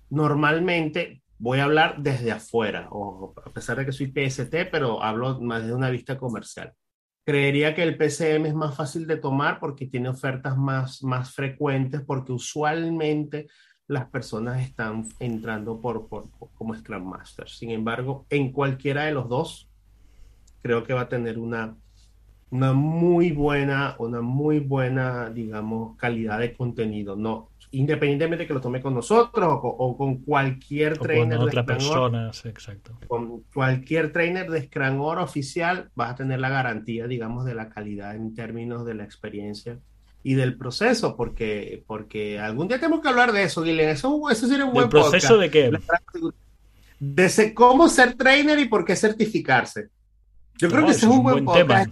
Normalmente, 0.09 1.21
voy 1.37 1.59
a 1.59 1.65
hablar 1.65 1.95
desde 1.99 2.31
afuera, 2.31 2.87
o 2.91 3.33
a 3.45 3.49
pesar 3.49 3.77
de 3.77 3.85
que 3.85 3.91
soy 3.91 4.07
PST, 4.07 4.69
pero 4.71 5.03
hablo 5.03 5.41
más 5.41 5.65
de 5.65 5.73
una 5.73 5.89
vista 5.89 6.17
comercial. 6.17 6.73
Creería 7.23 7.75
que 7.75 7.83
el 7.83 7.97
PCM 7.97 8.47
es 8.47 8.55
más 8.55 8.75
fácil 8.75 9.05
de 9.05 9.17
tomar 9.17 9.59
porque 9.59 9.85
tiene 9.85 10.09
ofertas 10.09 10.57
más, 10.57 11.03
más 11.03 11.33
frecuentes, 11.33 12.01
porque 12.01 12.31
usualmente 12.31 13.47
las 13.87 14.09
personas 14.09 14.61
están 14.61 15.05
entrando 15.19 15.79
por, 15.79 16.07
por, 16.07 16.29
como 16.55 16.73
Scrum 16.73 17.03
Master. 17.03 17.47
Sin 17.49 17.71
embargo, 17.71 18.25
en 18.29 18.51
cualquiera 18.51 19.03
de 19.03 19.11
los 19.11 19.29
dos, 19.29 19.69
creo 20.61 20.83
que 20.83 20.93
va 20.93 21.01
a 21.01 21.09
tener 21.09 21.37
una, 21.37 21.77
una 22.49 22.73
muy 22.73 23.31
buena, 23.31 23.95
una 23.99 24.21
muy 24.21 24.59
buena, 24.59 25.29
digamos, 25.29 25.97
calidad 25.97 26.39
de 26.39 26.53
contenido. 26.53 27.15
No, 27.15 27.50
independientemente 27.71 28.43
de 28.43 28.47
que 28.47 28.53
lo 28.53 28.61
tome 28.61 28.81
con 28.81 28.93
nosotros 28.93 29.59
o, 29.61 29.97
con 29.97 30.17
cualquier 30.17 30.97
trainer 30.97 31.37
con 31.37 31.47
otra 31.47 31.65
persona, 31.65 32.31
exacto. 32.43 32.97
Con 33.07 33.43
cualquier 33.53 34.11
trainer 34.11 34.49
de 34.49 34.63
Scrum 34.63 34.99
oficial 35.01 35.89
vas 35.95 36.11
a 36.11 36.15
tener 36.15 36.39
la 36.39 36.49
garantía, 36.49 37.07
digamos, 37.07 37.45
de 37.45 37.55
la 37.55 37.69
calidad 37.69 38.15
en 38.15 38.33
términos 38.35 38.85
de 38.85 38.95
la 38.95 39.03
experiencia 39.03 39.79
y 40.23 40.33
del 40.35 40.57
proceso, 40.57 41.15
porque, 41.15 41.83
porque 41.87 42.39
algún 42.39 42.67
día 42.67 42.77
tenemos 42.77 43.01
que 43.01 43.07
hablar 43.07 43.31
de 43.31 43.43
eso, 43.43 43.63
Guilherme. 43.63 43.93
Eso, 43.93 44.29
eso 44.29 44.47
sería 44.47 44.65
un 44.65 44.73
buen 44.73 44.89
proceso 44.89 45.37
de 45.37 45.49
qué? 45.49 45.71
De 46.99 47.53
cómo 47.53 47.87
ser 47.87 48.13
trainer 48.15 48.59
y 48.59 48.65
por 48.65 48.85
qué 48.85 48.95
certificarse. 48.95 49.87
Yo 50.57 50.69
creo 50.69 50.85
que 50.85 50.91
ese 50.91 51.07
es 51.07 51.11
un, 51.11 51.23
buen, 51.23 51.45
tema. 51.45 51.85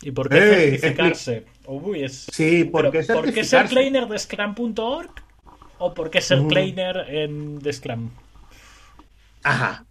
¿Y 0.00 0.12
por 0.12 0.28
qué 0.30 0.78
certificarse? 0.80 1.44
Sí, 2.32 2.64
¿por, 2.64 2.90
qué 2.90 3.02
¿por 3.02 3.32
qué 3.32 3.44
ser 3.44 3.68
trainer 3.68 4.06
de 4.06 4.18
Scrum.org? 4.18 5.10
¿O 5.78 5.94
por 5.94 6.10
qué 6.10 6.20
ser 6.20 6.46
trainer 6.48 7.04
en, 7.08 7.58
de 7.58 7.72
Scrum? 7.72 8.10
Ajá. 9.42 9.84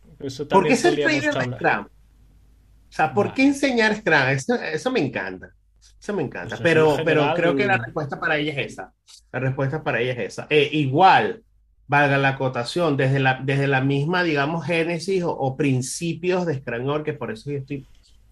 ¿Por 0.50 0.68
qué 0.68 0.76
ser 0.76 0.96
trainer 0.96 1.34
de 1.34 1.56
Scrum? 1.56 1.86
O 1.86 2.94
sea, 2.94 3.14
¿por 3.14 3.34
qué 3.34 3.44
enseñar 3.44 3.96
Scrum? 3.96 4.28
Eso, 4.74 4.92
me 4.92 5.00
encanta. 5.00 5.52
Eso 6.00 6.14
me 6.14 6.24
encanta. 6.24 6.56
Pues 6.56 6.62
pero, 6.62 6.98
pero 7.04 7.34
creo 7.36 7.56
que 7.56 7.66
la 7.66 7.78
respuesta 7.78 8.20
para 8.20 8.38
ella 8.38 8.54
es 8.54 8.74
esa. 8.74 8.94
La 9.32 9.40
respuesta 9.40 9.84
para 9.84 10.02
ella 10.02 10.14
es 10.14 10.20
esa. 10.20 10.48
Eh, 10.50 10.70
igual, 10.74 11.44
valga 11.88 12.18
la 12.18 12.30
acotación, 12.30 12.96
desde 12.96 13.20
la, 13.20 13.42
desde 13.44 13.68
la 13.68 13.82
misma, 13.82 14.24
digamos, 14.24 14.66
génesis 14.66 15.24
o, 15.26 15.58
principios 15.58 16.46
de 16.46 16.56
Scrum, 16.56 17.04
que 17.04 17.14
por 17.14 17.32
eso 17.32 17.52
yo 17.52 17.58
estoy 17.58 17.86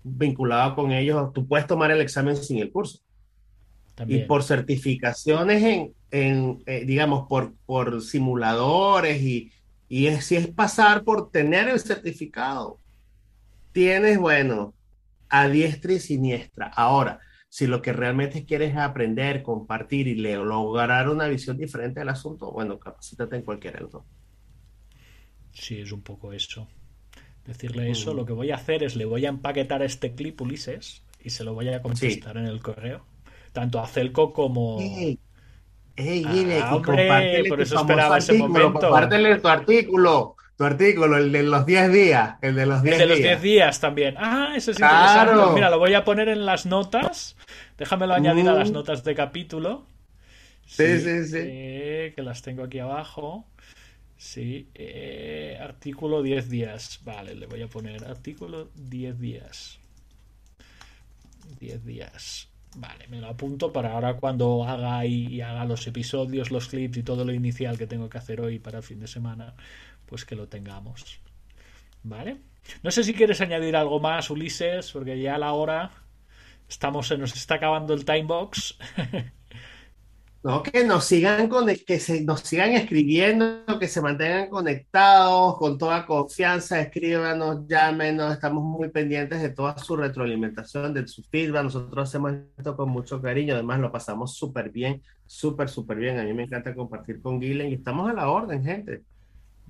vinculado 0.04 0.76
con 0.76 0.92
ellos, 0.92 1.34
tú 1.34 1.48
puedes 1.48 1.68
tomar 1.68 1.92
el 1.92 2.02
examen 2.02 2.38
sin 2.38 2.60
el 2.60 2.72
curso. 2.72 3.00
Y 4.08 4.20
por 4.20 4.44
certificaciones 4.44 5.64
en, 5.64 5.94
en 6.12 6.64
eh, 6.66 6.86
digamos, 6.86 7.28
por, 7.28 7.54
por 7.66 8.02
simuladores 8.02 9.22
y, 9.22 9.52
y 9.90 10.10
si 10.22 10.36
es 10.36 10.48
pasar 10.48 11.04
por 11.04 11.32
tener 11.32 11.68
el 11.68 11.80
certificado, 11.80 12.80
tienes, 13.72 14.18
bueno, 14.18 14.74
a 15.30 15.48
diestra 15.48 15.94
y 15.94 16.00
siniestra. 16.00 16.68
Ahora, 16.68 17.20
si 17.50 17.66
lo 17.66 17.82
que 17.82 17.94
realmente 17.94 18.46
quieres 18.46 18.72
es 18.72 18.78
aprender, 18.78 19.42
compartir 19.42 20.08
y 20.08 20.16
lograr 20.16 21.10
una 21.10 21.28
visión 21.28 21.58
diferente 21.58 22.00
del 22.00 22.10
asunto, 22.10 22.52
bueno, 22.52 22.80
capacítate 22.80 23.36
en 23.36 23.42
cualquier 23.42 23.82
auto. 23.82 24.06
Sí, 25.52 25.80
es 25.82 25.92
un 25.92 26.02
poco 26.02 26.32
eso. 26.32 26.68
Decirle 27.46 27.90
eso, 27.90 28.14
lo 28.14 28.26
que 28.26 28.34
voy 28.34 28.52
a 28.52 28.56
hacer 28.56 28.84
es 28.84 28.96
le 28.96 29.06
voy 29.06 29.26
a 29.26 29.30
empaquetar 29.30 29.82
este 29.82 30.14
clip 30.14 30.40
Ulises 30.40 31.04
y 31.24 31.32
se 31.32 31.44
lo 31.44 31.56
voy 31.56 31.70
a 31.70 31.82
contestar 31.82 32.38
en 32.38 32.46
el 32.46 32.62
correo. 32.62 33.06
Tanto 33.52 33.80
a 33.80 33.88
Celco 33.88 34.34
como. 34.34 34.78
Hey, 34.80 35.20
hey, 35.96 36.60
ah, 36.64 36.76
hombre, 36.76 37.44
por 37.50 37.62
eso 37.62 37.80
esperaba 37.80 38.18
ese 38.18 38.34
momento. 38.34 38.80
Compártele 38.80 39.40
tu 39.40 39.48
artículo 39.48 40.36
tu 40.60 40.66
artículo, 40.66 41.16
el 41.16 41.32
de 41.32 41.44
los 41.44 41.66
10 41.66 41.90
días. 41.94 42.36
El 42.42 42.54
de 42.54 42.66
los 42.66 42.84
10 42.84 42.98
días. 42.98 43.02
El 43.02 43.08
de 43.08 43.16
los 43.16 43.24
10 43.24 43.42
días 43.42 43.80
también. 43.80 44.16
Ah, 44.18 44.52
eso 44.58 44.72
es 44.72 44.78
interesante. 44.78 45.54
Mira, 45.54 45.70
lo 45.70 45.80
voy 45.80 45.94
a 45.94 46.04
poner 46.04 46.28
en 46.28 46.46
las 46.46 46.66
notas. 46.66 47.38
Déjamelo 47.78 48.14
añadir 48.14 48.50
a 48.50 48.52
las 48.52 48.70
mm. 48.70 48.74
notas 48.74 49.06
de 49.06 49.16
capítulo. 49.16 49.88
Sí, 50.66 51.00
sí, 51.00 51.24
sí. 51.28 51.38
que 52.14 52.16
las 52.18 52.42
tengo 52.42 52.66
aquí 52.66 52.80
abajo. 52.80 53.48
Sí. 54.18 54.68
Eh, 54.76 55.58
artículo 55.62 56.22
10 56.22 56.50
días. 56.50 57.00
Vale, 57.06 57.36
le 57.36 57.46
voy 57.46 57.62
a 57.62 57.68
poner 57.68 58.04
artículo 58.04 58.70
10 58.76 59.18
días. 59.18 59.80
10 61.62 61.86
días. 61.86 62.50
Vale, 62.76 63.08
me 63.08 63.20
lo 63.20 63.28
apunto 63.28 63.74
para 63.74 63.94
ahora 63.94 64.16
cuando 64.16 64.64
haga 64.64 65.06
y 65.06 65.42
haga 65.42 65.66
los 65.66 65.86
episodios, 65.88 66.52
los 66.52 66.68
clips 66.68 66.98
y 66.98 67.04
todo 67.04 67.26
lo 67.26 67.34
inicial 67.34 67.78
que 67.78 67.88
tengo 67.88 68.10
que 68.10 68.20
hacer 68.20 68.42
hoy 68.42 68.60
para 68.60 68.78
el 68.78 68.84
fin 68.84 69.00
de 69.00 69.08
semana 69.08 69.56
pues 70.06 70.26
que 70.26 70.36
lo 70.36 70.48
tengamos. 70.48 71.20
¿Vale? 72.04 72.38
No 72.84 72.92
sé 72.92 73.04
si 73.04 73.14
quieres 73.14 73.42
añadir 73.42 73.76
algo 73.76 74.00
más, 74.00 74.30
Ulises, 74.30 74.92
porque 74.92 75.20
ya 75.20 75.36
a 75.36 75.40
la 75.40 75.54
hora 75.54 75.92
estamos, 76.68 77.08
se 77.08 77.18
nos 77.18 77.36
está 77.36 77.56
acabando 77.56 77.94
el 77.94 78.06
time 78.06 78.24
box. 78.24 78.78
No, 80.42 80.64
que 80.64 80.86
nos 80.86 81.04
sigan 81.04 81.50
que 81.86 82.00
se, 82.00 82.22
nos 82.22 82.40
sigan 82.42 82.72
escribiendo, 82.72 83.66
que 83.78 83.90
se 83.90 84.02
mantengan 84.02 84.50
conectados 84.50 85.58
con 85.58 85.78
toda 85.78 86.06
confianza, 86.06 86.80
escríbanos, 86.80 87.68
llámenos, 87.68 88.34
estamos 88.34 88.64
muy 88.64 88.88
pendientes 88.88 89.42
de 89.42 89.50
toda 89.50 89.78
su 89.78 89.98
retroalimentación, 89.98 90.94
de 90.94 91.06
su 91.10 91.24
feedback. 91.24 91.64
Nosotros 91.64 92.08
hacemos 92.08 92.34
esto 92.58 92.78
con 92.78 92.90
mucho 92.90 93.22
cariño, 93.22 93.54
además 93.54 93.82
lo 93.82 93.92
pasamos 93.92 94.34
súper 94.36 94.70
bien, 94.70 95.02
súper, 95.26 95.68
súper 95.68 95.98
bien. 95.98 96.18
A 96.20 96.24
mí 96.24 96.34
me 96.34 96.44
encanta 96.44 96.74
compartir 96.74 97.22
con 97.22 97.42
Guilen 97.42 97.72
y 97.72 97.74
estamos 97.74 98.10
a 98.10 98.14
la 98.14 98.30
orden, 98.30 98.64
gente. 98.64 99.02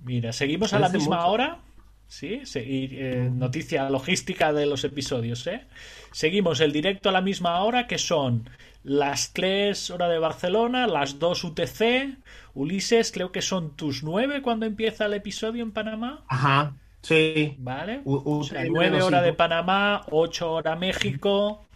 Mira, 0.04 0.32
seguimos 0.32 0.72
a 0.72 0.78
la 0.78 0.88
misma 0.88 1.26
hora. 1.26 1.62
Sí, 2.06 2.42
eh, 2.54 3.30
noticia 3.32 3.88
logística 3.88 4.52
de 4.52 4.66
los 4.66 4.82
episodios, 4.82 5.46
¿eh? 5.46 5.66
Seguimos 6.10 6.60
el 6.60 6.72
directo 6.72 7.08
a 7.08 7.12
la 7.12 7.20
misma 7.20 7.62
hora, 7.62 7.86
que 7.86 7.98
son 7.98 8.50
las 8.82 9.32
3 9.32 9.90
hora 9.90 10.08
de 10.08 10.18
Barcelona, 10.18 10.86
las 10.86 11.18
2 11.18 11.44
UTC. 11.44 12.18
Ulises, 12.54 13.12
creo 13.12 13.32
que 13.32 13.42
son 13.42 13.76
tus 13.76 14.02
9 14.02 14.42
cuando 14.42 14.66
empieza 14.66 15.06
el 15.06 15.14
episodio 15.14 15.62
en 15.62 15.72
Panamá. 15.72 16.24
Ajá, 16.28 16.74
sí. 17.02 17.56
Vale. 17.58 18.02
o 18.04 18.42
sea, 18.44 18.64
9 18.64 19.02
hora 19.02 19.22
de 19.22 19.32
Panamá, 19.32 20.02
8 20.10 20.52
hora 20.52 20.76
México. 20.76 21.66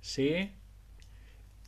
Sí 0.00 0.50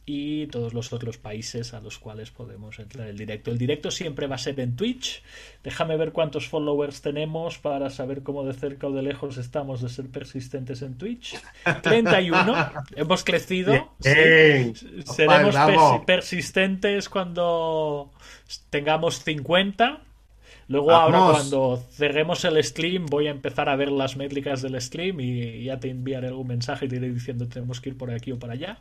y 0.09 0.47
todos 0.47 0.73
los 0.73 0.93
otros 0.93 1.19
países 1.19 1.75
a 1.75 1.81
los 1.81 1.99
cuales 1.99 2.31
podemos 2.31 2.79
entrar 2.79 3.09
el 3.09 3.19
directo. 3.19 3.51
El 3.51 3.59
directo 3.59 3.91
siempre 3.91 4.29
va 4.29 4.37
a 4.37 4.39
ser 4.39 4.61
en 4.61 4.77
Twitch. 4.77 5.21
Déjame 5.65 5.97
ver 5.97 6.13
cuántos 6.13 6.49
followers 6.49 7.03
tenemos 7.03 7.59
para 7.59 7.91
saber 7.91 8.23
cómo 8.23 8.45
de 8.45 8.55
cerca 8.55 8.87
o 8.87 8.93
de 8.93 9.03
lejos 9.03 9.37
estamos 9.37 9.83
de 9.83 9.89
ser 9.89 10.07
persistentes 10.07 10.83
en 10.83 10.97
Twitch. 10.97 11.37
31. 11.83 12.55
Hemos 12.97 13.25
crecido. 13.25 13.95
Seremos 14.01 15.57
persistentes 16.07 17.09
cuando 17.09 18.13
tengamos 18.71 19.25
50. 19.25 20.03
Luego 20.69 20.93
ahora 20.93 21.33
cuando 21.33 21.83
cerremos 21.93 22.45
el 22.45 22.63
stream 22.63 23.07
voy 23.07 23.29
a 23.29 23.31
empezar 23.31 23.69
a 23.69 23.77
ver 23.77 23.91
las 23.91 24.17
métricas 24.17 24.63
del 24.63 24.81
stream 24.81 25.21
y 25.21 25.65
ya 25.65 25.79
te 25.79 25.91
enviaré 25.91 26.29
algún 26.29 26.49
mensaje 26.49 26.87
y 26.87 26.89
te 26.89 26.97
iré 26.97 27.09
diciendo 27.11 27.47
tenemos 27.47 27.81
que 27.81 27.91
ir 27.91 27.99
por 27.99 28.11
aquí 28.11 28.33
o 28.33 28.39
para 28.39 28.55
allá. 28.55 28.79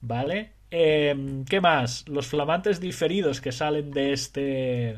¿Vale? 0.00 0.52
Em, 0.70 1.44
¿Qué 1.44 1.60
más? 1.60 2.08
Los 2.08 2.26
flamantes 2.26 2.80
diferidos 2.80 3.40
que 3.40 3.52
salen 3.52 3.90
de 3.90 4.12
este, 4.12 4.96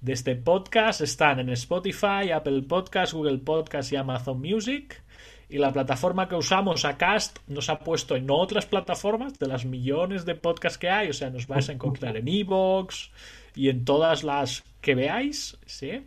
de 0.00 0.12
este 0.12 0.36
podcast 0.36 1.00
están 1.00 1.38
en 1.40 1.50
Spotify, 1.50 2.30
Apple 2.34 2.62
Podcast, 2.62 3.12
Google 3.12 3.38
Podcast 3.38 3.92
y 3.92 3.96
Amazon 3.96 4.40
Music. 4.40 5.02
Y 5.48 5.58
la 5.58 5.70
plataforma 5.70 6.28
que 6.28 6.34
usamos, 6.34 6.86
Acast, 6.86 7.38
nos 7.46 7.68
ha 7.68 7.78
puesto 7.78 8.16
en 8.16 8.30
otras 8.30 8.64
plataformas 8.64 9.38
de 9.38 9.48
las 9.48 9.66
millones 9.66 10.24
de 10.24 10.34
podcasts 10.34 10.78
que 10.78 10.88
hay. 10.88 11.10
O 11.10 11.12
sea, 11.12 11.28
nos 11.28 11.46
vais 11.46 11.68
a 11.68 11.72
encontrar 11.72 12.16
en 12.16 12.26
Evox 12.26 13.10
y 13.54 13.68
en 13.68 13.84
todas 13.84 14.24
las 14.24 14.64
que 14.80 14.94
veáis. 14.94 15.58
¿sí? 15.66 16.06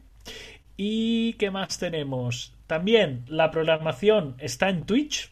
¿Y 0.78 1.34
qué 1.34 1.52
más 1.52 1.78
tenemos? 1.78 2.54
También 2.66 3.24
la 3.28 3.52
programación 3.52 4.36
está 4.40 4.70
en 4.70 4.86
Twitch. 4.86 5.32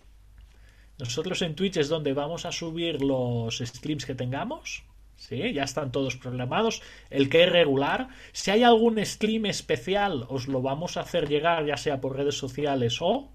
Nosotros 0.99 1.41
en 1.41 1.55
Twitch 1.55 1.77
es 1.77 1.89
donde 1.89 2.13
vamos 2.13 2.45
a 2.45 2.51
subir 2.51 3.01
los 3.01 3.57
streams 3.57 4.05
que 4.05 4.15
tengamos. 4.15 4.83
Sí, 5.15 5.53
ya 5.53 5.63
están 5.63 5.91
todos 5.91 6.17
programados. 6.17 6.81
El 7.09 7.29
que 7.29 7.43
es 7.43 7.49
regular. 7.49 8.09
Si 8.33 8.51
hay 8.51 8.63
algún 8.63 9.03
stream 9.05 9.45
especial, 9.45 10.25
os 10.27 10.47
lo 10.47 10.61
vamos 10.61 10.97
a 10.97 11.01
hacer 11.01 11.29
llegar, 11.29 11.65
ya 11.65 11.77
sea 11.77 12.01
por 12.01 12.17
redes 12.17 12.37
sociales 12.37 12.97
o 12.99 13.31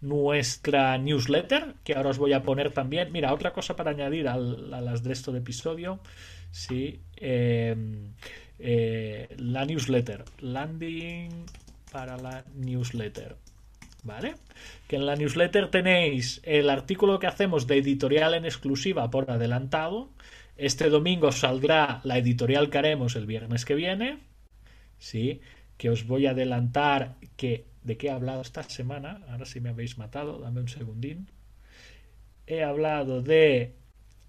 nuestra 0.00 0.96
newsletter, 0.98 1.74
que 1.84 1.94
ahora 1.94 2.10
os 2.10 2.18
voy 2.18 2.32
a 2.32 2.42
poner 2.42 2.72
también. 2.72 3.10
Mira, 3.10 3.34
otra 3.34 3.52
cosa 3.52 3.74
para 3.74 3.90
añadir 3.90 4.28
a 4.28 4.36
las 4.36 5.02
de 5.02 5.12
esto 5.12 5.32
de 5.32 5.40
episodio. 5.40 6.00
Sí, 6.52 7.00
em, 7.16 8.12
eh, 8.58 9.28
la 9.38 9.64
newsletter. 9.64 10.24
Landing 10.40 11.46
para 11.90 12.16
la 12.18 12.44
newsletter. 12.54 13.36
¿Vale? 14.02 14.34
Que 14.88 14.96
en 14.96 15.06
la 15.06 15.14
newsletter 15.14 15.70
tenéis 15.70 16.40
el 16.44 16.70
artículo 16.70 17.18
que 17.18 17.28
hacemos 17.28 17.68
de 17.68 17.78
editorial 17.78 18.34
en 18.34 18.44
exclusiva 18.44 19.10
por 19.10 19.30
adelantado 19.30 20.10
este 20.56 20.90
domingo 20.90 21.32
saldrá 21.32 22.00
la 22.04 22.18
editorial 22.18 22.70
que 22.70 22.78
haremos 22.78 23.16
el 23.16 23.26
viernes 23.26 23.64
que 23.64 23.74
viene. 23.74 24.18
Sí, 24.98 25.40
que 25.76 25.90
os 25.90 26.06
voy 26.06 26.26
a 26.26 26.30
adelantar 26.30 27.16
que 27.36 27.64
de 27.82 27.96
qué 27.96 28.08
he 28.08 28.10
hablado 28.10 28.42
esta 28.42 28.62
semana. 28.62 29.22
Ahora 29.28 29.46
sí 29.46 29.60
me 29.60 29.70
habéis 29.70 29.98
matado, 29.98 30.38
dame 30.38 30.60
un 30.60 30.68
segundín. 30.68 31.28
He 32.46 32.62
hablado 32.62 33.22
de. 33.22 33.74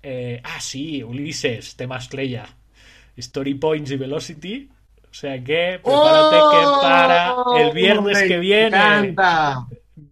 Eh, 0.01 0.41
ah, 0.43 0.59
sí, 0.59 1.03
Ulises, 1.03 1.75
temas 1.75 2.07
Cleya. 2.07 2.47
Story 3.15 3.53
Points 3.55 3.91
y 3.91 3.97
Velocity. 3.97 4.69
O 5.13 5.15
sea 5.15 5.35
que 5.43 5.79
prepárate 5.83 6.35
que 6.35 6.65
¡Oh! 6.65 6.79
para 6.81 7.35
el 7.59 7.71
viernes 7.71 8.23
que 8.23 8.39
viene. 8.39 9.15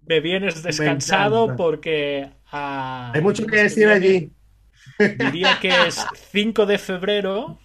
Me 0.05 0.19
vienes 0.19 0.61
descansado 0.61 1.55
porque. 1.55 2.29
Hay 2.51 3.19
mucho 3.19 3.47
que 3.47 3.63
decir 3.63 3.87
allí. 3.87 4.31
Diría 4.99 5.57
que 5.59 5.69
es 5.87 6.05
5 6.31 6.67
de 6.67 6.77
febrero, 6.77 7.57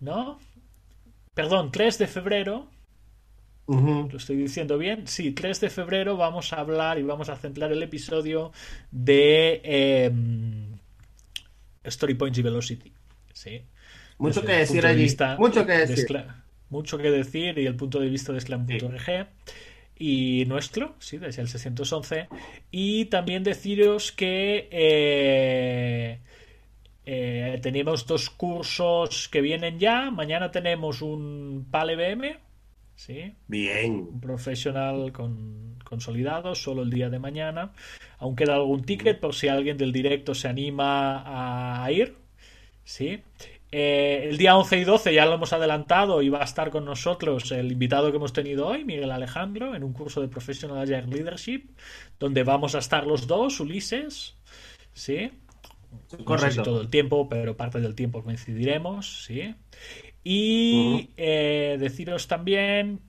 ¿no? 0.00 0.40
Perdón, 1.34 1.70
3 1.70 1.98
de 1.98 2.06
febrero. 2.08 2.68
¿Lo 3.68 4.16
estoy 4.16 4.34
diciendo 4.34 4.76
bien? 4.76 5.06
Sí, 5.06 5.30
3 5.30 5.60
de 5.60 5.70
febrero 5.70 6.16
vamos 6.16 6.52
a 6.52 6.56
hablar 6.56 6.98
y 6.98 7.04
vamos 7.04 7.28
a 7.28 7.36
centrar 7.36 7.70
el 7.70 7.82
episodio 7.84 8.50
de 8.90 9.60
em, 9.62 10.78
Story 11.84 12.14
Points 12.14 12.38
y 12.40 12.42
Velocity. 12.42 12.92
Sí. 13.32 13.62
Mucho 14.18 14.42
que 14.42 14.52
decir 14.52 14.86
allí. 14.86 15.08
mucho 15.38 15.66
que 15.66 15.72
decir. 15.72 16.24
mucho 16.70 16.98
que 16.98 17.10
decir 17.10 17.58
y 17.58 17.66
el 17.66 17.76
punto 17.76 18.00
de 18.00 18.08
vista 18.08 18.32
de 18.32 18.40
Slam.org 18.40 19.28
y 19.96 20.44
nuestro, 20.46 20.94
sí, 20.98 21.18
desde 21.18 21.42
el 21.42 21.48
611. 21.48 22.28
Y 22.70 23.06
también 23.06 23.44
deciros 23.44 24.12
que 24.12 24.68
eh, 24.70 26.18
eh, 27.06 27.58
tenemos 27.62 28.06
dos 28.06 28.30
cursos 28.30 29.28
que 29.28 29.40
vienen 29.40 29.78
ya. 29.78 30.10
Mañana 30.10 30.50
tenemos 30.50 31.00
un 31.00 31.66
PAL-EBM, 31.70 32.38
¿sí? 32.96 33.34
Bien. 33.46 33.92
Un 33.92 34.20
profesional 34.20 35.12
con, 35.12 35.78
consolidado, 35.84 36.54
solo 36.54 36.82
el 36.82 36.90
día 36.90 37.08
de 37.08 37.18
mañana. 37.18 37.72
Aún 38.18 38.34
queda 38.34 38.54
algún 38.54 38.84
ticket 38.84 39.20
por 39.20 39.34
si 39.34 39.48
alguien 39.48 39.76
del 39.76 39.92
directo 39.92 40.34
se 40.34 40.48
anima 40.48 41.84
a 41.84 41.90
ir, 41.92 42.16
¿sí? 42.84 43.22
Eh, 43.76 44.28
el 44.28 44.38
día 44.38 44.56
11 44.56 44.78
y 44.78 44.84
12 44.84 45.12
ya 45.12 45.26
lo 45.26 45.34
hemos 45.34 45.52
adelantado 45.52 46.22
y 46.22 46.28
va 46.28 46.42
a 46.42 46.44
estar 46.44 46.70
con 46.70 46.84
nosotros 46.84 47.50
el 47.50 47.72
invitado 47.72 48.12
que 48.12 48.18
hemos 48.18 48.32
tenido 48.32 48.68
hoy, 48.68 48.84
Miguel 48.84 49.10
Alejandro, 49.10 49.74
en 49.74 49.82
un 49.82 49.92
curso 49.92 50.20
de 50.20 50.28
Professional 50.28 50.78
Agile 50.78 51.08
Leadership, 51.08 51.70
donde 52.20 52.44
vamos 52.44 52.76
a 52.76 52.78
estar 52.78 53.04
los 53.04 53.26
dos, 53.26 53.58
Ulises, 53.58 54.36
¿sí? 54.92 55.32
Correcto. 56.22 56.62
todo 56.62 56.82
el 56.82 56.88
tiempo, 56.88 57.28
pero 57.28 57.56
parte 57.56 57.80
del 57.80 57.96
tiempo 57.96 58.22
coincidiremos, 58.22 59.24
¿sí? 59.24 59.56
Y 60.22 61.10
eh, 61.16 61.76
deciros 61.80 62.28
también 62.28 63.00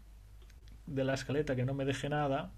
de 0.88 1.04
la 1.04 1.14
escaleta 1.14 1.56
que 1.56 1.64
no 1.64 1.76
me 1.76 1.86
deje 1.86 2.10
nada, 2.10 2.52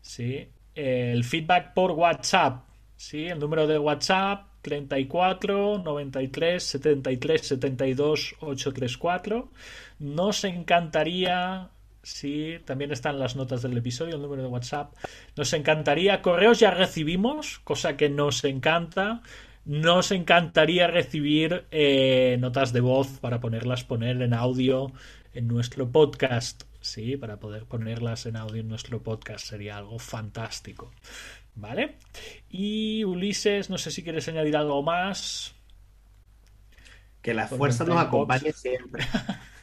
¿sí? 0.00 0.46
el 0.76 1.24
feedback 1.24 1.74
por 1.74 1.90
WhatsApp, 1.90 2.62
¿sí? 2.94 3.26
El 3.26 3.40
número 3.40 3.66
de 3.66 3.76
WhatsApp 3.76 4.49
34 4.62 5.78
93 5.78 6.62
73 6.62 7.46
72 7.46 8.34
834. 8.40 9.48
Nos 9.98 10.44
encantaría 10.44 11.70
Sí, 12.02 12.56
también 12.64 12.92
están 12.92 13.18
las 13.18 13.36
notas 13.36 13.62
del 13.62 13.76
episodio, 13.76 14.16
el 14.16 14.22
número 14.22 14.42
de 14.42 14.48
WhatsApp. 14.48 14.94
Nos 15.36 15.52
encantaría, 15.52 16.22
correos 16.22 16.58
ya 16.58 16.70
recibimos, 16.70 17.58
cosa 17.60 17.96
que 17.96 18.08
nos 18.08 18.42
encanta. 18.44 19.22
Nos 19.66 20.10
encantaría 20.10 20.86
recibir 20.86 21.66
eh, 21.70 22.38
notas 22.40 22.72
de 22.72 22.80
voz 22.80 23.18
para 23.20 23.40
ponerlas 23.40 23.84
poner 23.84 24.22
en 24.22 24.32
audio 24.32 24.92
en 25.34 25.46
nuestro 25.46 25.90
podcast. 25.90 26.62
Sí, 26.80 27.18
para 27.18 27.38
poder 27.38 27.66
ponerlas 27.66 28.24
en 28.24 28.36
audio 28.36 28.62
en 28.62 28.68
nuestro 28.68 29.02
podcast 29.02 29.44
sería 29.44 29.76
algo 29.76 29.98
fantástico. 29.98 30.90
¿Vale? 31.54 31.96
Y 32.48 33.04
Ulises, 33.04 33.70
no 33.70 33.78
sé 33.78 33.90
si 33.90 34.02
quieres 34.02 34.28
añadir 34.28 34.56
algo 34.56 34.82
más. 34.82 35.54
Que 37.22 37.34
la 37.34 37.46
fuerza 37.46 37.84
nos 37.84 37.98
acompañe 37.98 38.52
siempre. 38.52 39.06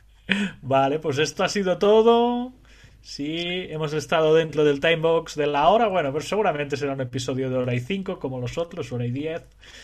vale, 0.62 1.00
pues 1.00 1.18
esto 1.18 1.44
ha 1.44 1.50
sido 1.50 1.78
todo. 1.78 2.54
Sí, 3.02 3.68
hemos 3.70 3.94
estado 3.94 4.36
dentro 4.36 4.66
del 4.66 4.80
timebox 4.80 5.36
de 5.36 5.48
la 5.48 5.70
hora. 5.70 5.88
Bueno, 5.88 6.12
pero 6.12 6.26
seguramente 6.26 6.78
será 6.78 6.94
un 6.94 7.02
episodio 7.02 7.50
de 7.50 7.56
hora 7.56 7.74
y 7.74 7.80
cinco, 7.80 8.20
como 8.20 8.40
los 8.40 8.58
otros, 8.58 8.92
hora 8.92 9.06
y 9.06 9.12
diez. 9.12 9.44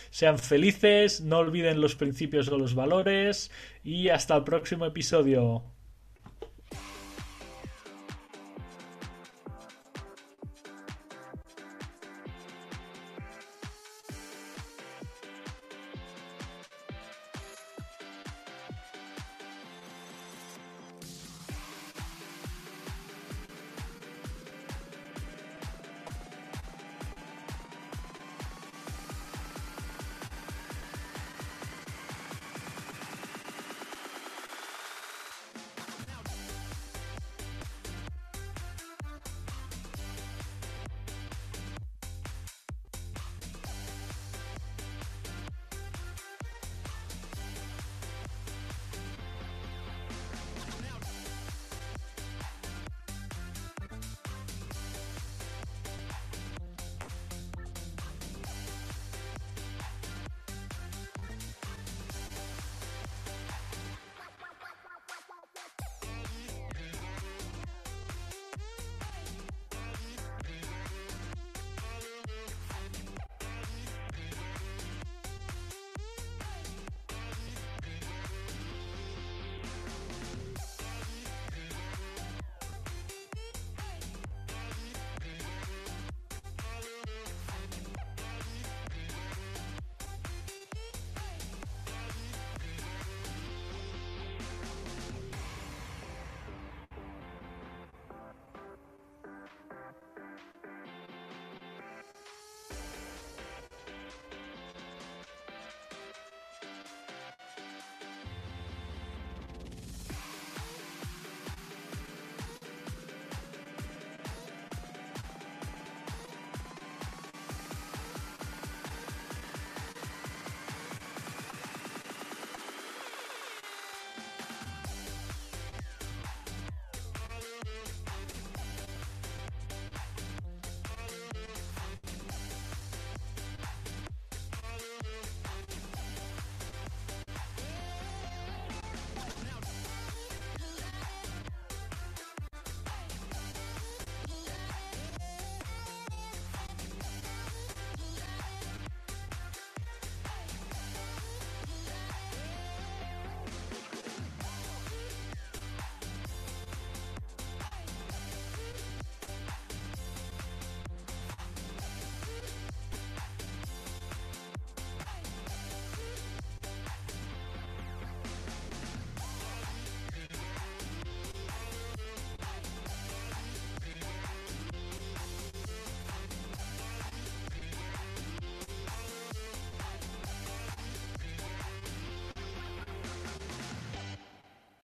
Sean 0.09 0.37
felices, 0.37 1.21
no 1.21 1.37
olviden 1.37 1.79
los 1.79 1.95
principios 1.95 2.49
o 2.49 2.57
los 2.57 2.75
valores. 2.75 3.49
Y 3.83 4.09
hasta 4.09 4.35
el 4.35 4.43
próximo 4.43 4.85
episodio. 4.85 5.63